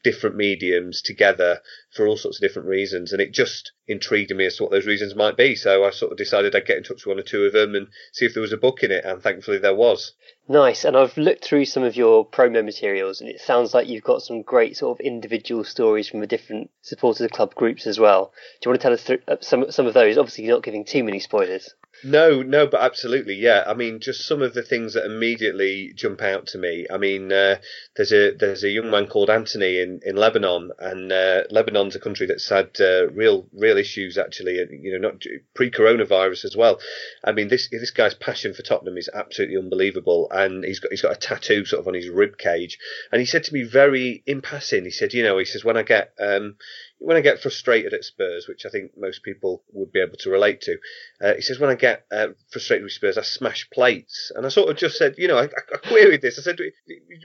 different 0.05 0.37
mediums 0.37 1.03
together 1.03 1.61
for 1.95 2.07
all 2.07 2.17
sorts 2.17 2.39
of 2.39 2.43
different 2.43 2.69
reasons. 2.69 3.13
And 3.13 3.21
it 3.21 3.33
just 3.33 3.73
intrigued 3.87 4.35
me 4.35 4.47
as 4.47 4.57
to 4.57 4.63
what 4.63 4.73
those 4.73 4.87
reasons 4.87 5.15
might 5.15 5.37
be. 5.37 5.55
So 5.55 5.85
I 5.85 5.91
sort 5.91 6.13
of 6.13 6.19
decided 6.19 6.55
I'd 6.55 6.67
get 6.67 6.77
in 6.77 6.83
touch 6.83 7.05
with 7.05 7.17
one 7.17 7.19
or 7.19 7.23
two 7.23 7.45
of 7.45 7.53
them 7.53 7.75
and 7.75 7.89
see 8.13 8.27
if 8.27 8.35
there 8.35 8.43
was 8.43 8.53
a 8.53 8.59
book 8.59 8.83
in 8.83 8.93
it. 8.93 9.05
And 9.05 9.23
thankfully 9.23 9.59
there 9.59 9.75
was. 9.75 10.13
Nice. 10.49 10.85
And 10.85 10.97
I've 10.97 11.17
looked 11.17 11.45
through 11.45 11.67
some 11.67 11.83
of 11.83 11.97
your 11.97 12.27
promo 12.27 12.65
materials 12.65 13.21
and 13.21 13.29
it 13.29 13.41
sounds 13.41 13.75
like 13.75 13.89
you've 13.89 14.05
got 14.05 14.23
some 14.23 14.43
great 14.43 14.77
sort 14.77 14.99
of 14.99 15.05
individual 15.05 15.65
stories 15.65 16.09
from 16.09 16.21
the 16.21 16.27
different 16.27 16.71
supporters 16.83 17.23
of 17.23 17.31
club 17.31 17.55
groups 17.55 17.87
as 17.87 17.99
well. 17.99 18.33
Do 18.61 18.69
you 18.69 18.71
want 18.71 18.81
to 18.81 18.83
tell 18.83 18.93
us 18.93 19.05
th- 19.05 19.23
uh, 19.29 19.37
some, 19.41 19.71
some 19.71 19.87
of 19.87 19.95
those? 19.95 20.17
Obviously, 20.17 20.45
you're 20.45 20.57
not 20.57 20.65
giving 20.65 20.85
too 20.85 21.05
many 21.05 21.21
spoilers. 21.21 21.75
No, 22.05 22.43
no, 22.43 22.67
but 22.67 22.81
absolutely, 22.81 23.35
yeah. 23.35 23.65
I 23.67 23.75
mean, 23.75 23.99
just 23.99 24.25
some 24.25 24.41
of 24.41 24.55
the 24.55 24.63
things 24.63 24.95
that 24.95 25.05
immediately 25.05 25.93
jump 25.95 26.23
out 26.23 26.47
to 26.49 26.59
me. 26.59 26.68
I 26.91 26.97
mean, 26.99 27.33
uh, 27.33 27.57
there's 27.97 28.13
a 28.13 28.33
there's 28.33 28.65
a 28.65 28.71
young 28.71 28.91
man 28.91 29.07
called 29.07 29.31
Anthony 29.31 29.81
in, 29.81 30.01
in 30.05 30.17
Lebanon, 30.17 30.71
and 30.79 31.13
uh, 31.13 31.43
Lebanon's 31.51 31.97
a 31.97 32.01
country 32.01 32.27
that's 32.27 32.49
had 32.49 32.71
uh, 32.81 33.09
real 33.11 33.47
real 33.53 33.77
issues 33.77 34.19
actually. 34.19 34.55
You 34.55 34.99
know, 34.99 35.09
not 35.09 35.23
pre-coronavirus 35.55 36.45
as 36.45 36.57
well. 36.57 36.79
I 37.25 37.33
mean, 37.33 37.49
this 37.49 37.69
this 37.71 37.91
guy's 37.91 38.15
passion 38.15 38.55
for 38.55 38.63
Tottenham 38.63 38.99
is 38.99 39.11
absolutely 39.13 39.57
unbelievable, 39.57 40.29
and 40.31 40.65
he's 40.65 40.81
got 40.81 40.91
he's 40.91 41.03
got 41.03 41.17
a 41.17 41.21
tattoo 41.21 41.65
sort 41.65 41.81
of 41.81 41.89
on 41.89 41.95
his 41.95 42.09
rib 42.09 42.39
cage. 42.39 42.79
And 43.13 43.21
he 43.21 43.27
said 43.27 43.45
to 43.45 43.55
me 43.55 43.63
very 43.63 44.23
in 44.27 44.43
he 44.85 44.91
said, 44.91 45.15
you 45.15 45.23
know, 45.23 45.39
he 45.39 45.45
says 45.45 45.65
when 45.65 45.77
I 45.77 45.83
get 45.83 46.13
um, 46.21 46.57
when 46.99 47.17
I 47.17 47.21
get 47.21 47.41
frustrated 47.41 47.95
at 47.95 48.05
Spurs, 48.05 48.49
which 48.49 48.67
I 48.67 48.71
think 48.71 48.93
most 48.97 49.23
people 49.23 49.63
would 49.73 49.93
be 49.93 50.01
able 50.01 50.17
to 50.19 50.31
relate 50.31 50.61
to, 50.63 50.79
uh, 51.23 51.35
he 51.35 51.43
says 51.43 51.59
when 51.61 51.71
I 51.71 51.75
get 51.75 52.05
uh, 52.11 52.29
frustrated 52.51 52.83
with 52.83 52.93
Spurs, 52.93 53.17
I 53.17 53.23
smash 53.23 53.69
plates, 53.71 54.33
and 54.35 54.45
I 54.45 54.49
sort 54.49 54.69
of 54.69 54.77
just 54.77 54.99
said, 54.99 55.15
you 55.17 55.29
know, 55.29 55.39
I, 55.39 55.45
I 55.45 55.77
queried 55.89 56.23
this. 56.23 56.39
I 56.39 56.43
said, 56.43 56.59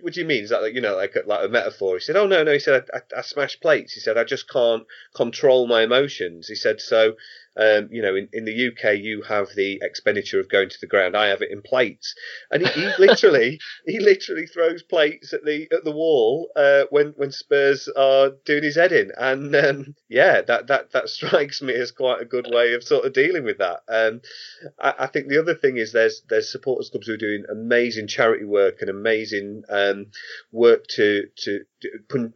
"What 0.02 0.14
do 0.14 0.20
you 0.20 0.28
mean? 0.28 0.44
Is 0.44 0.52
that 0.52 0.62
like 0.62 0.76
you 0.76 0.82
know, 0.82 0.96
like 0.96 1.16
a, 1.16 1.28
like 1.28 1.46
a 1.46 1.50
metaphor?" 1.50 1.96
He 1.96 2.02
said, 2.02 2.16
"Oh 2.16 2.28
no, 2.28 2.44
no." 2.44 2.54
He 2.54 2.60
said, 2.60 2.86
I, 2.94 2.98
I, 2.98 3.20
I 3.20 3.22
smash 3.22 3.60
plates." 3.60 3.94
He 3.94 4.00
said, 4.00 4.18
"I 4.18 4.24
just 4.24 4.50
can't 4.50 4.86
control 5.16 5.68
my 5.68 5.82
emotions." 5.84 6.48
He 6.48 6.56
said, 6.56 6.80
"So 6.80 7.16
um, 7.58 7.90
you 7.92 8.02
know, 8.02 8.16
in, 8.16 8.30
in 8.34 8.46
the 8.46 8.68
UK, 8.68 8.98
you 8.98 9.22
have 9.24 9.48
the 9.56 9.80
expenditure 9.82 10.40
of 10.40 10.50
going 10.50 10.70
to 10.70 10.78
the 10.82 10.88
ground. 10.88 11.16
I 11.16 11.28
have 11.28 11.42
it 11.42 11.52
in 11.52 11.62
plates, 11.62 12.16
and 12.52 12.66
he, 12.66 12.72
he 12.74 12.88
literally 13.00 13.60
he 13.86 14.00
literally 14.00 14.48
throws 14.48 14.84
plates 14.84 15.34
at 15.34 15.44
the 15.46 15.68
at 15.72 15.84
the 15.84 15.92
wall 15.92 16.50
uh, 16.56 16.84
when 16.90 17.14
when 17.16 17.32
Spurs 17.32 17.88
are 17.96 18.32
doing 18.46 18.64
his 18.64 18.76
head 18.76 18.92
in, 18.92 19.12
and 19.18 19.56
um, 19.56 19.96
yeah, 20.10 20.42
that 20.42 20.68
that 20.68 20.92
that 20.92 21.10
strikes 21.14 21.62
me 21.62 21.74
as 21.74 21.92
quite 21.92 22.22
a 22.22 22.26
good 22.26 22.48
way 22.52 22.74
of 22.74 22.84
sort 22.84 23.06
of 23.06 23.14
dealing 23.14 23.44
with 23.44 23.60
that. 23.60 23.82
Um, 23.88 24.22
I, 24.80 24.94
I 25.00 25.08
think 25.08 25.28
the 25.28 25.40
other 25.40 25.56
thing 25.56 25.78
is 25.78 25.92
there's 25.92 26.24
there's 26.30 26.52
supporters 26.52 26.90
clubs 26.90 27.08
who 27.08 27.14
are 27.14 27.18
doing 27.18 27.44
amazing 27.52 28.08
charity 28.08 28.46
work 28.46 28.78
and 28.82 28.90
amazing 28.90 29.64
um, 29.70 30.08
work 30.52 30.88
to 30.88 31.28
to 31.38 31.66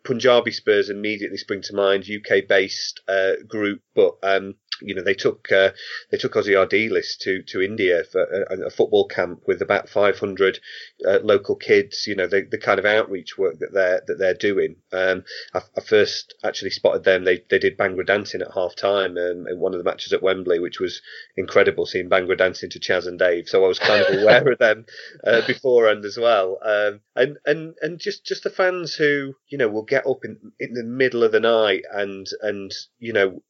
Punjabi 0.03 0.51
Spurs 0.51 0.89
immediately 0.89 1.37
spring 1.37 1.61
to 1.63 1.75
mind, 1.75 2.05
UK 2.05 2.47
based 2.47 3.01
uh, 3.07 3.33
group, 3.47 3.81
but 3.95 4.15
um, 4.23 4.55
you 4.81 4.95
know 4.95 5.03
they 5.03 5.13
took 5.13 5.51
uh, 5.51 5.71
they 6.11 6.17
took 6.17 6.33
Ossie 6.33 6.55
Ardiles 6.55 7.17
to 7.19 7.41
to 7.43 7.61
India 7.61 8.03
for 8.03 8.23
a, 8.23 8.67
a, 8.67 8.69
football 8.69 9.07
camp 9.07 9.41
with 9.47 9.61
about 9.61 9.89
500 9.89 10.59
uh, 11.05 11.19
local 11.23 11.55
kids. 11.55 12.05
You 12.07 12.15
know 12.15 12.27
the, 12.27 12.47
the 12.49 12.57
kind 12.57 12.79
of 12.79 12.85
outreach 12.85 13.37
work 13.37 13.59
that 13.59 13.73
they're 13.73 14.01
that 14.07 14.17
they're 14.19 14.33
doing. 14.33 14.77
Um, 14.91 15.23
I, 15.53 15.61
I, 15.77 15.81
first 15.81 16.35
actually 16.43 16.71
spotted 16.71 17.03
them. 17.03 17.23
They 17.23 17.43
they 17.49 17.59
did 17.59 17.77
Bhangra 17.77 18.05
dancing 18.05 18.41
at 18.41 18.53
half 18.53 18.75
time 18.75 19.17
um, 19.17 19.47
in 19.47 19.59
one 19.59 19.73
of 19.73 19.79
the 19.79 19.89
matches 19.89 20.13
at 20.13 20.23
Wembley, 20.23 20.59
which 20.59 20.79
was 20.79 21.01
incredible 21.35 21.85
seeing 21.85 22.09
Bhangra 22.09 22.37
dancing 22.37 22.69
to 22.71 22.79
Chas 22.79 23.07
and 23.07 23.19
Dave. 23.19 23.47
So 23.47 23.63
I 23.63 23.67
was 23.67 23.79
kind 23.79 24.03
of 24.03 24.21
aware 24.21 24.51
of 24.51 24.59
them 24.59 24.85
uh, 25.25 25.45
beforehand 25.45 26.05
as 26.05 26.17
well. 26.17 26.59
Um, 26.63 27.01
and 27.15 27.37
and 27.45 27.75
and 27.81 27.99
just 27.99 28.25
just 28.25 28.43
the 28.43 28.49
fans 28.49 28.95
who 28.95 29.35
you 29.49 29.57
know 29.57 29.67
will 29.67 29.83
get 29.83 30.05
up 30.07 30.23
in 30.23 30.37
in 30.59 30.73
the 30.73 30.83
middle 30.83 31.23
of 31.23 31.31
the 31.31 31.39
night 31.39 31.83
and 31.91 32.27
and 32.41 32.71
you 32.99 33.13
know 33.13 33.41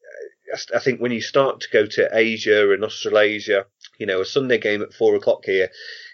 I 0.74 0.80
think 0.80 1.00
when 1.02 1.12
you 1.12 1.22
start 1.22 1.62
to 1.62 1.70
go 1.70 1.86
to 1.86 2.10
Asia 2.12 2.72
and 2.72 2.84
Australasia, 2.84 3.66
you 3.98 4.06
know, 4.06 4.22
a 4.22 4.26
Sunday 4.26 4.58
game 4.58 4.82
at 4.82 4.94
four 4.94 5.16
o'clock 5.16 5.46
here 5.46 5.70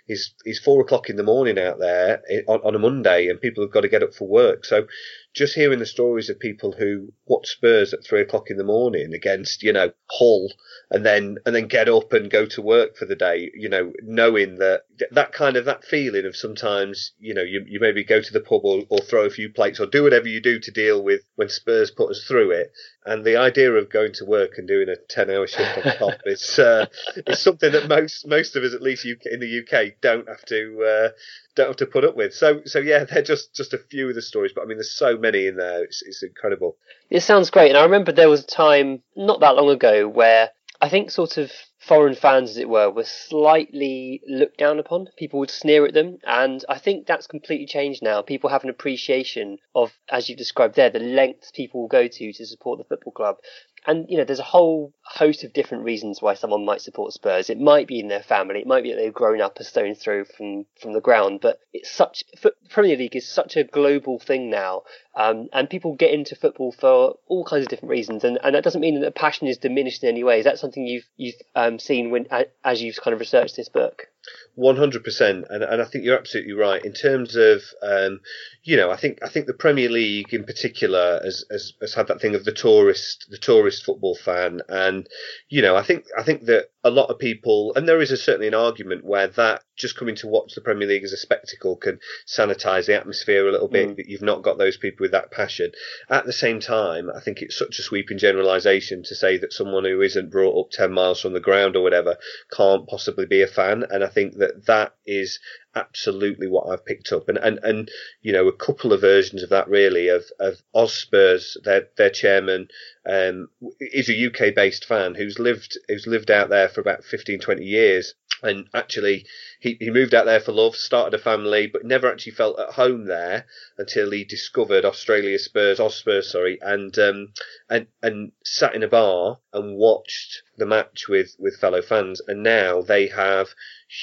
is 0.07 0.33
is 0.45 0.59
four 0.59 0.81
o'clock 0.81 1.09
in 1.09 1.15
the 1.15 1.23
morning 1.23 1.57
out 1.57 1.79
there 1.79 2.21
eh, 2.29 2.41
on, 2.47 2.59
on 2.63 2.75
a 2.75 2.79
Monday, 2.79 3.27
and 3.27 3.39
people 3.39 3.63
have 3.63 3.71
got 3.71 3.81
to 3.81 3.89
get 3.89 4.03
up 4.03 4.13
for 4.13 4.27
work. 4.27 4.65
So 4.65 4.87
just 5.33 5.55
hearing 5.55 5.79
the 5.79 5.85
stories 5.85 6.29
of 6.29 6.39
people 6.39 6.73
who 6.73 7.11
watch 7.25 7.47
Spurs 7.47 7.93
at 7.93 8.05
three 8.05 8.21
o'clock 8.21 8.49
in 8.49 8.57
the 8.57 8.63
morning 8.63 9.13
against, 9.13 9.63
you 9.63 9.73
know, 9.73 9.91
Hull 10.11 10.51
and 10.91 11.05
then, 11.05 11.37
and 11.45 11.55
then 11.55 11.67
get 11.67 11.89
up 11.89 12.13
and 12.13 12.29
go 12.29 12.45
to 12.45 12.61
work 12.61 12.97
for 12.97 13.05
the 13.05 13.15
day, 13.15 13.51
you 13.55 13.67
know, 13.67 13.91
knowing 14.03 14.57
that 14.57 14.83
that 15.11 15.33
kind 15.33 15.57
of, 15.57 15.65
that 15.65 15.83
feeling 15.83 16.25
of 16.25 16.35
sometimes, 16.35 17.13
you 17.19 17.33
know, 17.33 17.41
you, 17.41 17.63
you 17.67 17.79
maybe 17.79 18.03
go 18.03 18.21
to 18.21 18.33
the 18.33 18.39
pub 18.39 18.61
or, 18.63 18.83
or 18.89 18.99
throw 18.99 19.25
a 19.25 19.29
few 19.29 19.49
plates 19.49 19.79
or 19.79 19.85
do 19.85 20.03
whatever 20.03 20.27
you 20.27 20.41
do 20.41 20.59
to 20.59 20.71
deal 20.71 21.03
with 21.03 21.21
when 21.35 21.49
Spurs 21.49 21.91
put 21.91 22.11
us 22.11 22.23
through 22.27 22.51
it. 22.51 22.71
And 23.05 23.25
the 23.25 23.37
idea 23.37 23.71
of 23.71 23.89
going 23.89 24.13
to 24.13 24.25
work 24.25 24.57
and 24.57 24.67
doing 24.67 24.87
a 24.89 24.95
10 25.09 25.29
hour 25.29 25.47
shift 25.47 25.77
on 25.77 25.97
top 25.97 26.21
is, 26.25 26.59
uh, 26.59 26.85
is 27.27 27.39
something 27.39 27.71
that 27.71 27.87
most, 27.87 28.27
most 28.27 28.55
of 28.55 28.63
us, 28.63 28.73
at 28.73 28.81
least 28.81 29.05
in 29.05 29.39
the 29.39 29.59
UK, 29.59 29.99
don't 30.01 30.27
have 30.27 30.45
to, 30.45 30.83
uh, 30.83 31.09
don't 31.55 31.67
have 31.67 31.77
to 31.77 31.85
put 31.85 32.03
up 32.03 32.15
with. 32.15 32.33
So, 32.33 32.61
so 32.65 32.79
yeah, 32.79 33.03
they're 33.03 33.21
just 33.21 33.53
just 33.53 33.73
a 33.73 33.77
few 33.77 34.09
of 34.09 34.15
the 34.15 34.21
stories, 34.21 34.51
but 34.53 34.61
I 34.61 34.65
mean, 34.65 34.77
there's 34.77 34.95
so 34.95 35.17
many 35.17 35.47
in 35.47 35.57
there. 35.57 35.83
It's, 35.83 36.01
it's 36.03 36.23
incredible. 36.23 36.77
It 37.09 37.21
sounds 37.21 37.49
great, 37.49 37.69
and 37.69 37.77
I 37.77 37.83
remember 37.83 38.11
there 38.11 38.29
was 38.29 38.43
a 38.43 38.47
time 38.47 39.01
not 39.15 39.39
that 39.41 39.55
long 39.55 39.69
ago 39.69 40.07
where 40.07 40.49
I 40.83 40.89
think 40.89 41.11
sort 41.11 41.37
of 41.37 41.49
foreign 41.79 42.13
fans, 42.13 42.49
as 42.49 42.57
it 42.57 42.67
were, 42.67 42.89
were 42.89 43.05
slightly 43.05 44.21
looked 44.27 44.57
down 44.57 44.79
upon. 44.79 45.07
People 45.17 45.39
would 45.39 45.49
sneer 45.49 45.85
at 45.85 45.93
them, 45.93 46.17
and 46.25 46.65
I 46.67 46.77
think 46.77 47.07
that's 47.07 47.25
completely 47.25 47.67
changed 47.67 48.03
now. 48.03 48.21
People 48.21 48.49
have 48.49 48.65
an 48.65 48.69
appreciation 48.69 49.59
of, 49.73 49.93
as 50.09 50.27
you 50.27 50.35
described 50.35 50.75
there, 50.75 50.89
the 50.89 50.99
lengths 50.99 51.51
people 51.51 51.79
will 51.79 51.87
go 51.87 52.09
to 52.09 52.33
to 52.33 52.45
support 52.45 52.79
the 52.79 52.83
football 52.83 53.13
club 53.13 53.37
and 53.85 54.05
you 54.09 54.17
know, 54.17 54.23
there's 54.23 54.39
a 54.39 54.43
whole 54.43 54.93
host 55.03 55.43
of 55.43 55.53
different 55.53 55.83
reasons 55.83 56.21
why 56.21 56.33
someone 56.33 56.65
might 56.65 56.81
support 56.81 57.13
Spurs. 57.13 57.49
It 57.49 57.59
might 57.59 57.87
be 57.87 57.99
in 57.99 58.07
their 58.07 58.23
family. 58.23 58.61
It 58.61 58.67
might 58.67 58.83
be 58.83 58.91
that 58.91 58.97
they've 58.97 59.13
grown 59.13 59.41
up 59.41 59.59
a 59.59 59.63
stone 59.63 59.95
throw 59.95 60.23
from 60.23 60.65
from 60.79 60.93
the 60.93 61.01
ground. 61.01 61.39
But 61.41 61.59
it's 61.73 61.91
such 61.91 62.23
Premier 62.69 62.95
League 62.95 63.15
is 63.15 63.29
such 63.29 63.57
a 63.57 63.63
global 63.63 64.19
thing 64.19 64.49
now, 64.49 64.83
Um, 65.15 65.47
and 65.53 65.69
people 65.69 65.95
get 65.95 66.11
into 66.11 66.35
football 66.35 66.71
for 66.71 67.15
all 67.27 67.45
kinds 67.45 67.63
of 67.63 67.69
different 67.69 67.91
reasons, 67.91 68.23
and, 68.23 68.39
and 68.43 68.55
that 68.55 68.63
doesn't 68.63 68.81
mean 68.81 68.99
that 68.99 69.05
the 69.05 69.11
passion 69.11 69.47
is 69.47 69.59
diminished 69.59 70.03
in 70.03 70.09
any 70.09 70.23
way. 70.23 70.39
Is 70.39 70.45
that 70.45 70.57
something 70.57 70.87
you've 70.87 71.07
you've 71.17 71.35
um, 71.55 71.77
seen 71.77 72.09
when 72.09 72.25
as 72.63 72.81
you've 72.81 72.99
kind 73.01 73.13
of 73.13 73.19
researched 73.19 73.55
this 73.55 73.69
book? 73.69 74.07
One 74.55 74.77
hundred 74.77 75.03
percent, 75.03 75.45
and 75.49 75.63
and 75.63 75.81
I 75.81 75.85
think 75.85 76.05
you're 76.05 76.17
absolutely 76.17 76.53
right 76.53 76.83
in 76.83 76.93
terms 76.93 77.35
of 77.35 77.61
um, 77.81 78.21
you 78.63 78.77
know 78.77 78.89
I 78.89 78.95
think 78.95 79.19
I 79.21 79.27
think 79.27 79.47
the 79.47 79.53
Premier 79.53 79.89
League 79.89 80.33
in 80.33 80.45
particular 80.45 81.19
has, 81.23 81.43
has 81.51 81.73
has 81.81 81.93
had 81.93 82.07
that 82.07 82.21
thing 82.21 82.33
of 82.33 82.45
the 82.45 82.51
tourist 82.51 83.27
the 83.29 83.37
tourist 83.37 83.83
football 83.83 84.15
fan, 84.15 84.61
and 84.69 85.07
you 85.49 85.61
know 85.61 85.75
I 85.75 85.83
think 85.83 86.05
I 86.17 86.23
think 86.23 86.45
that 86.45 86.69
a 86.83 86.89
lot 86.89 87.09
of 87.09 87.19
people 87.19 87.73
and 87.75 87.87
there 87.87 88.01
is 88.01 88.11
a, 88.11 88.17
certainly 88.17 88.47
an 88.47 88.53
argument 88.53 89.03
where 89.03 89.27
that 89.27 89.63
just 89.75 89.97
coming 89.97 90.15
to 90.15 90.27
watch 90.27 90.53
the 90.53 90.61
Premier 90.61 90.87
League 90.87 91.03
as 91.03 91.13
a 91.13 91.17
spectacle 91.17 91.75
can 91.75 91.99
sanitize 92.27 92.85
the 92.85 92.95
atmosphere 92.95 93.47
a 93.47 93.51
little 93.51 93.67
bit. 93.67 93.89
Mm. 93.89 93.95
That 93.97 94.07
you've 94.07 94.21
not 94.21 94.43
got 94.43 94.57
those 94.57 94.77
people 94.77 95.02
with 95.03 95.11
that 95.11 95.31
passion. 95.31 95.71
At 96.09 96.25
the 96.25 96.31
same 96.31 96.61
time, 96.61 97.11
I 97.13 97.19
think 97.19 97.41
it's 97.41 97.59
such 97.59 97.77
a 97.77 97.83
sweeping 97.83 98.17
generalisation 98.17 99.03
to 99.03 99.15
say 99.15 99.37
that 99.37 99.51
someone 99.51 99.83
who 99.83 100.01
isn't 100.01 100.31
brought 100.31 100.57
up 100.57 100.71
ten 100.71 100.93
miles 100.93 101.19
from 101.19 101.33
the 101.33 101.41
ground 101.41 101.75
or 101.75 101.83
whatever 101.83 102.15
can't 102.51 102.87
possibly 102.87 103.25
be 103.25 103.41
a 103.41 103.47
fan. 103.47 103.83
And 103.89 104.01
I 104.01 104.07
think 104.07 104.37
that 104.37 104.65
that 104.67 104.95
is 105.05 105.39
absolutely 105.75 106.47
what 106.47 106.67
I've 106.67 106.85
picked 106.85 107.11
up, 107.11 107.29
and 107.29 107.37
and 107.37 107.59
and 107.63 107.89
you 108.21 108.31
know 108.31 108.47
a 108.47 108.55
couple 108.55 108.93
of 108.93 109.01
versions 109.01 109.43
of 109.43 109.49
that 109.49 109.67
really 109.67 110.07
of 110.07 110.25
of 110.39 110.91
Spurs, 110.91 111.57
their 111.63 111.89
their 111.97 112.09
chairman 112.09 112.67
um, 113.05 113.49
is 113.79 114.09
a 114.09 114.25
UK 114.27 114.55
based 114.55 114.85
fan 114.85 115.15
who's 115.15 115.39
lived 115.39 115.77
who's 115.87 116.07
lived 116.07 116.31
out 116.31 116.49
there 116.49 116.69
for 116.69 116.81
about 116.81 117.03
15, 117.03 117.39
20 117.39 117.63
years, 117.63 118.13
and 118.41 118.67
actually 118.73 119.25
he, 119.59 119.77
he 119.79 119.89
moved 119.89 120.13
out 120.13 120.25
there 120.25 120.39
for 120.39 120.51
love, 120.51 120.75
started 120.75 121.13
a 121.13 121.21
family, 121.21 121.67
but 121.67 121.85
never 121.85 122.11
actually 122.11 122.33
felt 122.33 122.59
at 122.59 122.73
home 122.73 123.05
there 123.05 123.45
until 123.77 124.11
he 124.11 124.23
discovered 124.23 124.85
Australia 124.85 125.39
Spurs, 125.39 125.79
Spurs, 125.93 126.29
sorry, 126.31 126.59
and 126.61 126.97
um, 126.99 127.33
and 127.69 127.87
and 128.01 128.31
sat 128.43 128.75
in 128.75 128.83
a 128.83 128.87
bar 128.87 129.39
and 129.53 129.77
watched 129.77 130.43
the 130.57 130.65
match 130.65 131.07
with 131.07 131.35
with 131.39 131.59
fellow 131.59 131.81
fans, 131.81 132.21
and 132.27 132.43
now 132.43 132.81
they 132.81 133.07
have 133.07 133.49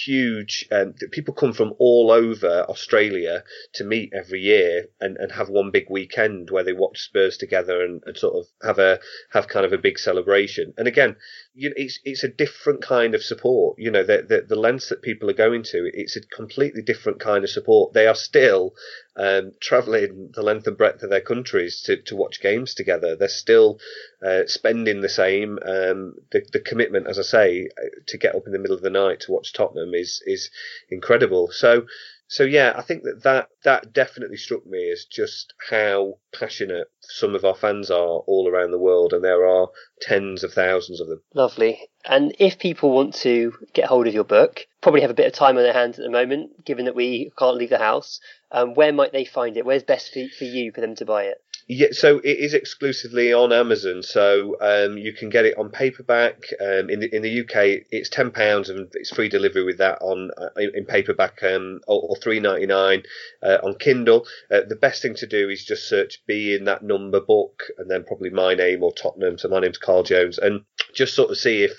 huge. 0.04 0.66
Um, 0.70 0.94
people 1.10 1.34
come 1.34 1.52
from 1.52 1.74
all 1.78 2.10
over 2.10 2.64
Australia 2.68 3.42
to 3.74 3.84
meet 3.84 4.12
every 4.14 4.40
year 4.40 4.86
and, 5.00 5.16
and 5.16 5.32
have 5.32 5.48
one 5.48 5.70
big 5.70 5.86
weekend 5.90 6.50
where 6.50 6.62
they 6.62 6.72
watch 6.72 7.00
Spurs 7.00 7.36
together 7.36 7.82
and, 7.82 8.02
and 8.06 8.16
sort 8.16 8.36
of 8.36 8.46
have 8.62 8.78
a 8.78 9.00
have 9.32 9.48
kind 9.48 9.66
of 9.66 9.72
a 9.72 9.78
big 9.78 9.98
celebration. 9.98 10.72
And 10.78 10.86
again, 10.86 11.16
you 11.54 11.70
know, 11.70 11.74
it's 11.76 11.98
it's 12.04 12.24
a 12.24 12.28
different 12.28 12.82
kind 12.82 13.14
of 13.14 13.22
support. 13.22 13.78
You 13.78 13.90
know, 13.90 14.04
the, 14.04 14.24
the 14.28 14.46
the 14.48 14.60
lengths 14.60 14.88
that 14.90 15.02
people 15.02 15.28
are 15.28 15.34
going 15.34 15.64
to, 15.64 15.90
it's 15.92 16.16
a 16.16 16.20
completely 16.20 16.82
different 16.82 17.20
kind 17.20 17.42
of 17.42 17.50
support. 17.50 17.92
They 17.92 18.06
are 18.06 18.14
still 18.14 18.74
um, 19.20 19.52
traveling 19.60 20.30
the 20.32 20.42
length 20.42 20.66
and 20.66 20.78
breadth 20.78 21.02
of 21.02 21.10
their 21.10 21.20
countries 21.20 21.82
to, 21.82 21.98
to 22.02 22.16
watch 22.16 22.40
games 22.40 22.72
together. 22.74 23.16
They're 23.16 23.28
still 23.28 23.78
uh, 24.24 24.46
spending 24.46 25.02
the 25.02 25.10
same. 25.10 25.58
Um, 25.62 26.14
the, 26.32 26.46
the 26.52 26.60
commitment, 26.60 27.06
as 27.06 27.18
I 27.18 27.22
say, 27.22 27.68
to 28.06 28.18
get 28.18 28.34
up 28.34 28.46
in 28.46 28.52
the 28.52 28.58
middle 28.58 28.76
of 28.76 28.82
the 28.82 28.88
night 28.88 29.20
to 29.20 29.32
watch 29.32 29.52
Tottenham 29.52 29.94
is 29.94 30.22
is 30.24 30.50
incredible. 30.88 31.50
So 31.52 31.86
so 32.30 32.44
yeah, 32.44 32.74
I 32.76 32.82
think 32.82 33.02
that, 33.02 33.24
that 33.24 33.48
that 33.64 33.92
definitely 33.92 34.36
struck 34.36 34.64
me 34.64 34.88
as 34.92 35.04
just 35.04 35.52
how 35.68 36.18
passionate 36.32 36.86
some 37.00 37.34
of 37.34 37.44
our 37.44 37.56
fans 37.56 37.90
are 37.90 38.22
all 38.24 38.48
around 38.48 38.70
the 38.70 38.78
world, 38.78 39.12
and 39.12 39.24
there 39.24 39.44
are 39.44 39.70
tens 40.00 40.44
of 40.44 40.52
thousands 40.52 41.00
of 41.00 41.08
them. 41.08 41.20
Lovely. 41.34 41.90
And 42.04 42.32
if 42.38 42.60
people 42.60 42.92
want 42.92 43.14
to 43.16 43.52
get 43.72 43.86
hold 43.86 44.06
of 44.06 44.14
your 44.14 44.22
book, 44.22 44.68
probably 44.80 45.00
have 45.00 45.10
a 45.10 45.14
bit 45.14 45.26
of 45.26 45.32
time 45.32 45.56
on 45.56 45.64
their 45.64 45.72
hands 45.72 45.98
at 45.98 46.04
the 46.04 46.10
moment, 46.10 46.64
given 46.64 46.84
that 46.84 46.94
we 46.94 47.32
can't 47.36 47.56
leave 47.56 47.70
the 47.70 47.78
house. 47.78 48.20
Um, 48.52 48.74
where 48.74 48.92
might 48.92 49.12
they 49.12 49.24
find 49.24 49.56
it? 49.56 49.66
Where's 49.66 49.82
best 49.82 50.12
for, 50.12 50.22
for 50.38 50.44
you 50.44 50.70
for 50.70 50.80
them 50.80 50.94
to 50.96 51.04
buy 51.04 51.24
it? 51.24 51.42
Yeah, 51.72 51.92
so 51.92 52.18
it 52.18 52.38
is 52.40 52.52
exclusively 52.52 53.32
on 53.32 53.52
Amazon. 53.52 54.02
So 54.02 54.56
um, 54.60 54.98
you 54.98 55.12
can 55.12 55.30
get 55.30 55.44
it 55.44 55.56
on 55.56 55.70
paperback. 55.70 56.42
Um, 56.60 56.90
in 56.90 56.98
the 56.98 57.14
in 57.14 57.22
the 57.22 57.42
UK, 57.42 57.86
it's 57.92 58.08
ten 58.08 58.32
pounds 58.32 58.68
and 58.68 58.88
it's 58.94 59.14
free 59.14 59.28
delivery 59.28 59.62
with 59.62 59.78
that 59.78 60.02
on 60.02 60.32
uh, 60.36 60.48
in 60.56 60.84
paperback 60.84 61.44
um, 61.44 61.80
or, 61.86 62.02
or 62.08 62.16
three 62.16 62.40
ninety 62.40 62.66
nine 62.66 63.04
uh, 63.40 63.58
on 63.62 63.76
Kindle. 63.78 64.26
Uh, 64.50 64.62
the 64.68 64.74
best 64.74 65.00
thing 65.00 65.14
to 65.14 65.28
do 65.28 65.48
is 65.48 65.64
just 65.64 65.88
search 65.88 66.20
"Be 66.26 66.56
in 66.56 66.64
That 66.64 66.82
Number" 66.82 67.20
book 67.20 67.62
and 67.78 67.88
then 67.88 68.02
probably 68.02 68.30
my 68.30 68.54
name 68.54 68.82
or 68.82 68.92
Tottenham. 68.92 69.38
So 69.38 69.48
my 69.48 69.60
name's 69.60 69.78
Carl 69.78 70.02
Jones, 70.02 70.38
and 70.38 70.64
just 70.92 71.14
sort 71.14 71.30
of 71.30 71.38
see 71.38 71.62
if 71.62 71.72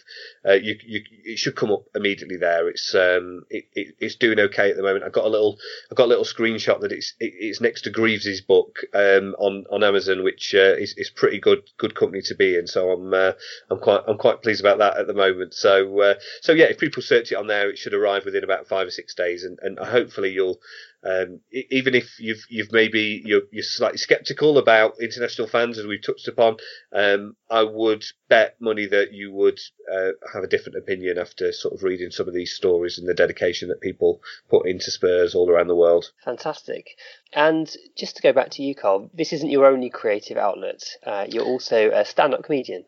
uh, 0.47 0.53
you, 0.53 0.75
you 0.85 1.01
it 1.25 1.37
should 1.37 1.55
come 1.55 1.71
up 1.71 1.83
immediately 1.95 2.37
there. 2.37 2.69
It's 2.69 2.95
um 2.95 3.43
it, 3.49 3.65
it, 3.73 3.95
it's 3.99 4.15
doing 4.15 4.39
okay 4.39 4.71
at 4.71 4.77
the 4.77 4.83
moment. 4.83 5.03
I've 5.03 5.11
got 5.11 5.25
a 5.25 5.29
little 5.29 5.57
I've 5.91 5.97
got 5.97 6.05
a 6.05 6.13
little 6.13 6.23
screenshot 6.23 6.79
that 6.81 6.91
it's 6.93 7.13
it, 7.19 7.33
it's 7.37 7.61
next 7.61 7.81
to 7.81 7.89
Greaves's 7.89 8.41
book 8.41 8.79
um 8.93 9.35
on 9.37 9.65
on 9.69 9.80
Amazon, 9.83 10.23
which 10.23 10.53
uh, 10.55 10.75
is 10.77 10.93
is 10.97 11.09
pretty 11.09 11.39
good 11.39 11.63
good 11.77 11.95
company 11.95 12.21
to 12.23 12.35
be 12.35 12.55
in. 12.55 12.67
So 12.67 12.91
I'm 12.91 13.13
uh, 13.13 13.33
I'm 13.69 13.79
quite 13.79 14.01
I'm 14.07 14.17
quite 14.17 14.41
pleased 14.41 14.61
about 14.61 14.79
that 14.79 14.97
at 14.97 15.07
the 15.07 15.13
moment. 15.13 15.53
So 15.53 16.01
uh, 16.01 16.13
so 16.41 16.51
yeah, 16.53 16.65
if 16.65 16.79
people 16.79 17.01
search 17.01 17.31
it 17.31 17.35
on 17.35 17.47
there, 17.47 17.69
it 17.69 17.77
should 17.77 17.93
arrive 17.93 18.25
within 18.25 18.43
about 18.43 18.67
five 18.67 18.87
or 18.87 18.91
six 18.91 19.13
days, 19.15 19.43
and, 19.43 19.59
and 19.61 19.77
hopefully 19.79 20.31
you'll 20.31 20.59
um, 21.03 21.39
even 21.71 21.95
if 21.95 22.19
you've 22.19 22.43
you've 22.49 22.71
maybe 22.71 23.21
you're, 23.25 23.41
you're 23.51 23.63
slightly 23.63 23.97
sceptical 23.97 24.57
about 24.57 24.93
international 25.01 25.47
fans, 25.47 25.77
as 25.77 25.85
we've 25.85 26.03
touched 26.03 26.27
upon, 26.27 26.57
um, 26.93 27.35
I 27.49 27.63
would 27.63 28.03
bet 28.29 28.55
money 28.59 28.85
that 28.85 29.11
you 29.11 29.31
would 29.33 29.59
uh, 29.91 30.11
have 30.33 30.43
a 30.43 30.47
different 30.47 30.77
opinion 30.77 31.17
after 31.17 31.51
sort 31.51 31.73
of 31.73 31.83
reading 31.83 32.11
some 32.11 32.27
of 32.27 32.33
these 32.33 32.53
stories 32.53 32.97
and 32.97 33.07
the 33.07 33.13
dedication 33.13 33.69
that 33.69 33.81
people 33.81 34.21
put 34.49 34.67
into 34.67 34.91
Spurs 34.91 35.33
all 35.33 35.49
around 35.49 35.67
the 35.67 35.75
world. 35.75 36.11
Fantastic. 36.23 36.87
And 37.33 37.73
just 37.97 38.17
to 38.17 38.21
go 38.21 38.33
back 38.33 38.49
to 38.51 38.63
you, 38.63 38.75
Carl, 38.75 39.09
this 39.13 39.31
isn't 39.33 39.49
your 39.49 39.65
only 39.65 39.89
creative 39.89 40.37
outlet. 40.37 40.83
Uh, 41.05 41.25
you're 41.29 41.45
also 41.45 41.89
a 41.91 42.05
stand-up 42.05 42.43
comedian. 42.43 42.83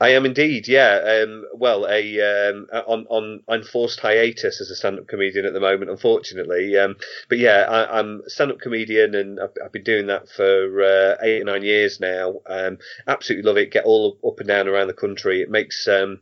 I 0.00 0.10
am 0.10 0.26
indeed. 0.26 0.66
Yeah. 0.66 1.22
Um, 1.22 1.44
well, 1.54 1.86
a 1.88 2.50
um, 2.50 2.66
on 2.72 3.06
on 3.08 3.40
enforced 3.48 4.00
hiatus 4.00 4.60
as 4.60 4.70
a 4.70 4.74
stand-up 4.74 5.06
comedian 5.06 5.46
at 5.46 5.52
the 5.52 5.60
moment, 5.60 5.90
unfortunately. 5.90 6.76
Um, 6.76 6.96
but 7.28 7.38
yeah, 7.38 7.53
I, 7.62 7.98
am 8.00 8.22
a 8.26 8.30
stand-up 8.30 8.60
comedian, 8.60 9.14
and 9.14 9.40
I've, 9.40 9.52
I've, 9.64 9.72
been 9.72 9.84
doing 9.84 10.06
that 10.06 10.28
for 10.28 10.82
uh, 10.82 11.16
eight 11.22 11.42
or 11.42 11.44
nine 11.44 11.62
years 11.62 12.00
now. 12.00 12.40
Um, 12.46 12.78
absolutely 13.06 13.46
love 13.46 13.56
it. 13.56 13.70
Get 13.70 13.84
all 13.84 14.18
up 14.26 14.38
and 14.38 14.48
down 14.48 14.68
around 14.68 14.88
the 14.88 14.94
country. 14.94 15.42
It 15.42 15.50
makes 15.50 15.86
um, 15.88 16.20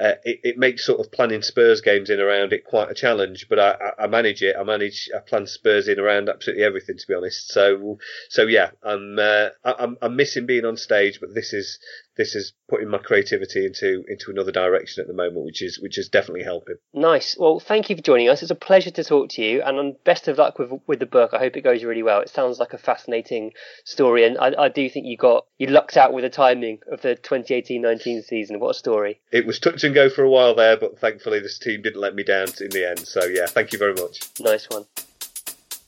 uh, 0.00 0.14
it, 0.24 0.40
it, 0.42 0.58
makes 0.58 0.84
sort 0.84 0.98
of 0.98 1.12
planning 1.12 1.42
Spurs 1.42 1.80
games 1.80 2.10
in 2.10 2.18
around 2.20 2.52
it 2.52 2.64
quite 2.64 2.90
a 2.90 2.94
challenge, 2.94 3.46
but 3.48 3.58
I, 3.58 3.92
I, 3.98 4.06
manage 4.08 4.42
it. 4.42 4.56
I 4.58 4.64
manage, 4.64 5.08
I 5.14 5.20
plan 5.20 5.46
Spurs 5.46 5.86
in 5.86 6.00
around 6.00 6.28
absolutely 6.28 6.64
everything, 6.64 6.98
to 6.98 7.06
be 7.06 7.14
honest. 7.14 7.52
So, 7.52 7.98
so 8.28 8.42
yeah, 8.42 8.70
I'm, 8.82 9.18
uh, 9.18 9.50
I'm, 9.64 9.96
I'm 10.02 10.16
missing 10.16 10.46
being 10.46 10.64
on 10.64 10.76
stage, 10.76 11.20
but 11.20 11.34
this 11.34 11.52
is, 11.52 11.78
this 12.16 12.34
is 12.34 12.52
putting 12.68 12.88
my 12.88 12.98
creativity 12.98 13.66
into 13.66 14.04
into 14.08 14.30
another 14.30 14.52
direction 14.52 15.00
at 15.00 15.06
the 15.06 15.14
moment, 15.14 15.44
which 15.44 15.62
is 15.62 15.78
which 15.80 15.98
is 15.98 16.08
definitely 16.08 16.44
helping. 16.44 16.76
Nice. 16.92 17.36
Well, 17.38 17.60
thank 17.60 17.90
you 17.90 17.96
for 17.96 18.02
joining 18.02 18.28
us. 18.28 18.42
It's 18.42 18.50
a 18.50 18.56
pleasure 18.56 18.90
to 18.92 19.04
talk 19.04 19.30
to 19.30 19.42
you, 19.42 19.62
and 19.62 19.78
um, 19.78 19.96
best 20.04 20.28
of 20.28 20.38
luck 20.38 20.58
with 20.58 20.70
with 20.86 20.98
the 20.98 21.06
book. 21.06 21.30
I 21.32 21.38
hope 21.38 21.56
it 21.56 21.62
goes 21.62 21.84
really 21.84 22.02
well. 22.02 22.20
It 22.20 22.28
sounds 22.28 22.58
like 22.58 22.72
a 22.72 22.78
fascinating 22.78 23.52
story, 23.84 24.24
and 24.24 24.38
I, 24.38 24.54
I 24.58 24.68
do 24.68 24.88
think 24.88 25.06
you 25.06 25.16
got 25.16 25.46
you 25.58 25.68
lucked 25.68 25.96
out 25.96 26.12
with 26.12 26.24
the 26.24 26.30
timing 26.30 26.80
of 26.90 27.02
the 27.02 27.16
2018-19 27.16 28.24
season. 28.24 28.60
What 28.60 28.70
a 28.70 28.78
story! 28.78 29.20
It 29.32 29.46
was 29.46 29.58
touch 29.58 29.84
and 29.84 29.94
go 29.94 30.08
for 30.08 30.22
a 30.22 30.30
while 30.30 30.54
there, 30.54 30.76
but 30.76 30.98
thankfully 30.98 31.40
this 31.40 31.58
team 31.58 31.82
didn't 31.82 32.00
let 32.00 32.14
me 32.14 32.22
down 32.22 32.48
in 32.60 32.70
the 32.70 32.88
end. 32.88 33.00
So 33.00 33.24
yeah, 33.24 33.46
thank 33.46 33.72
you 33.72 33.78
very 33.78 33.94
much. 33.94 34.20
Nice 34.40 34.68
one. 34.70 34.86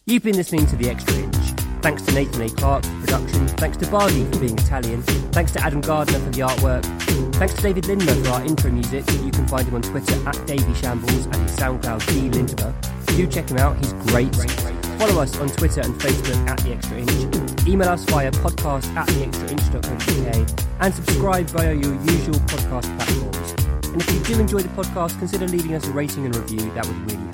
You've 0.07 0.23
been 0.23 0.37
listening 0.37 0.67
to 0.67 0.77
the 0.77 0.89
Extra 0.89 1.15
Inch. 1.17 1.26
Thanks 1.83 2.03
to 2.03 2.13
Nathan 2.13 2.43
A. 2.43 2.49
Clark 2.49 2.85
for 2.85 3.01
production. 3.01 3.49
Thanks 3.49 3.77
to 3.79 3.87
Bardi 3.91 4.25
for 4.25 4.41
being 4.41 4.59
Italian. 4.59 5.03
Thanks 5.33 5.53
to 5.53 5.63
Adam 5.63 5.81
Gardner 5.81 6.19
for 6.19 6.31
the 6.31 6.41
artwork. 6.41 6.85
Thanks 7.37 7.55
to 7.55 7.63
David 7.63 7.85
Lindmer 7.85 8.25
for 8.25 8.31
our 8.33 8.45
intro 8.45 8.71
music. 8.71 9.05
You 9.23 9.31
can 9.31 9.47
find 9.47 9.67
him 9.67 9.75
on 9.75 9.83
Twitter 9.83 10.17
at 10.29 10.47
Davy 10.47 10.75
Shambles 10.75 11.27
and 11.27 11.37
his 11.37 11.57
SoundCloud 11.57 12.07
D 12.09 12.31
Lindmer. 12.31 12.75
Do 13.17 13.27
check 13.27 13.49
him 13.49 13.59
out, 13.59 13.77
he's 13.79 13.93
great. 14.11 14.35
Follow 14.99 15.21
us 15.23 15.39
on 15.39 15.49
Twitter 15.49 15.83
and 15.83 15.95
Facebook 15.95 16.49
at 16.49 16.59
The 16.61 16.73
Extra 16.73 16.99
Inch. 16.99 17.67
Email 17.67 17.89
us 17.89 18.05
via 18.05 18.31
podcast 18.31 18.87
at 18.97 19.07
theextrainch.co.uk 19.09 20.67
and 20.81 20.95
subscribe 20.95 21.47
via 21.47 21.75
your 21.75 21.95
usual 21.95 22.35
podcast 22.47 22.97
platforms. 22.97 23.87
And 23.93 24.03
if 24.03 24.13
you 24.13 24.35
do 24.35 24.41
enjoy 24.41 24.61
the 24.61 24.69
podcast, 24.69 25.19
consider 25.19 25.47
leaving 25.49 25.75
us 25.75 25.87
a 25.87 25.91
rating 25.91 26.27
and 26.27 26.37
review, 26.37 26.71
that 26.73 26.87
would 26.87 27.13
really. 27.13 27.26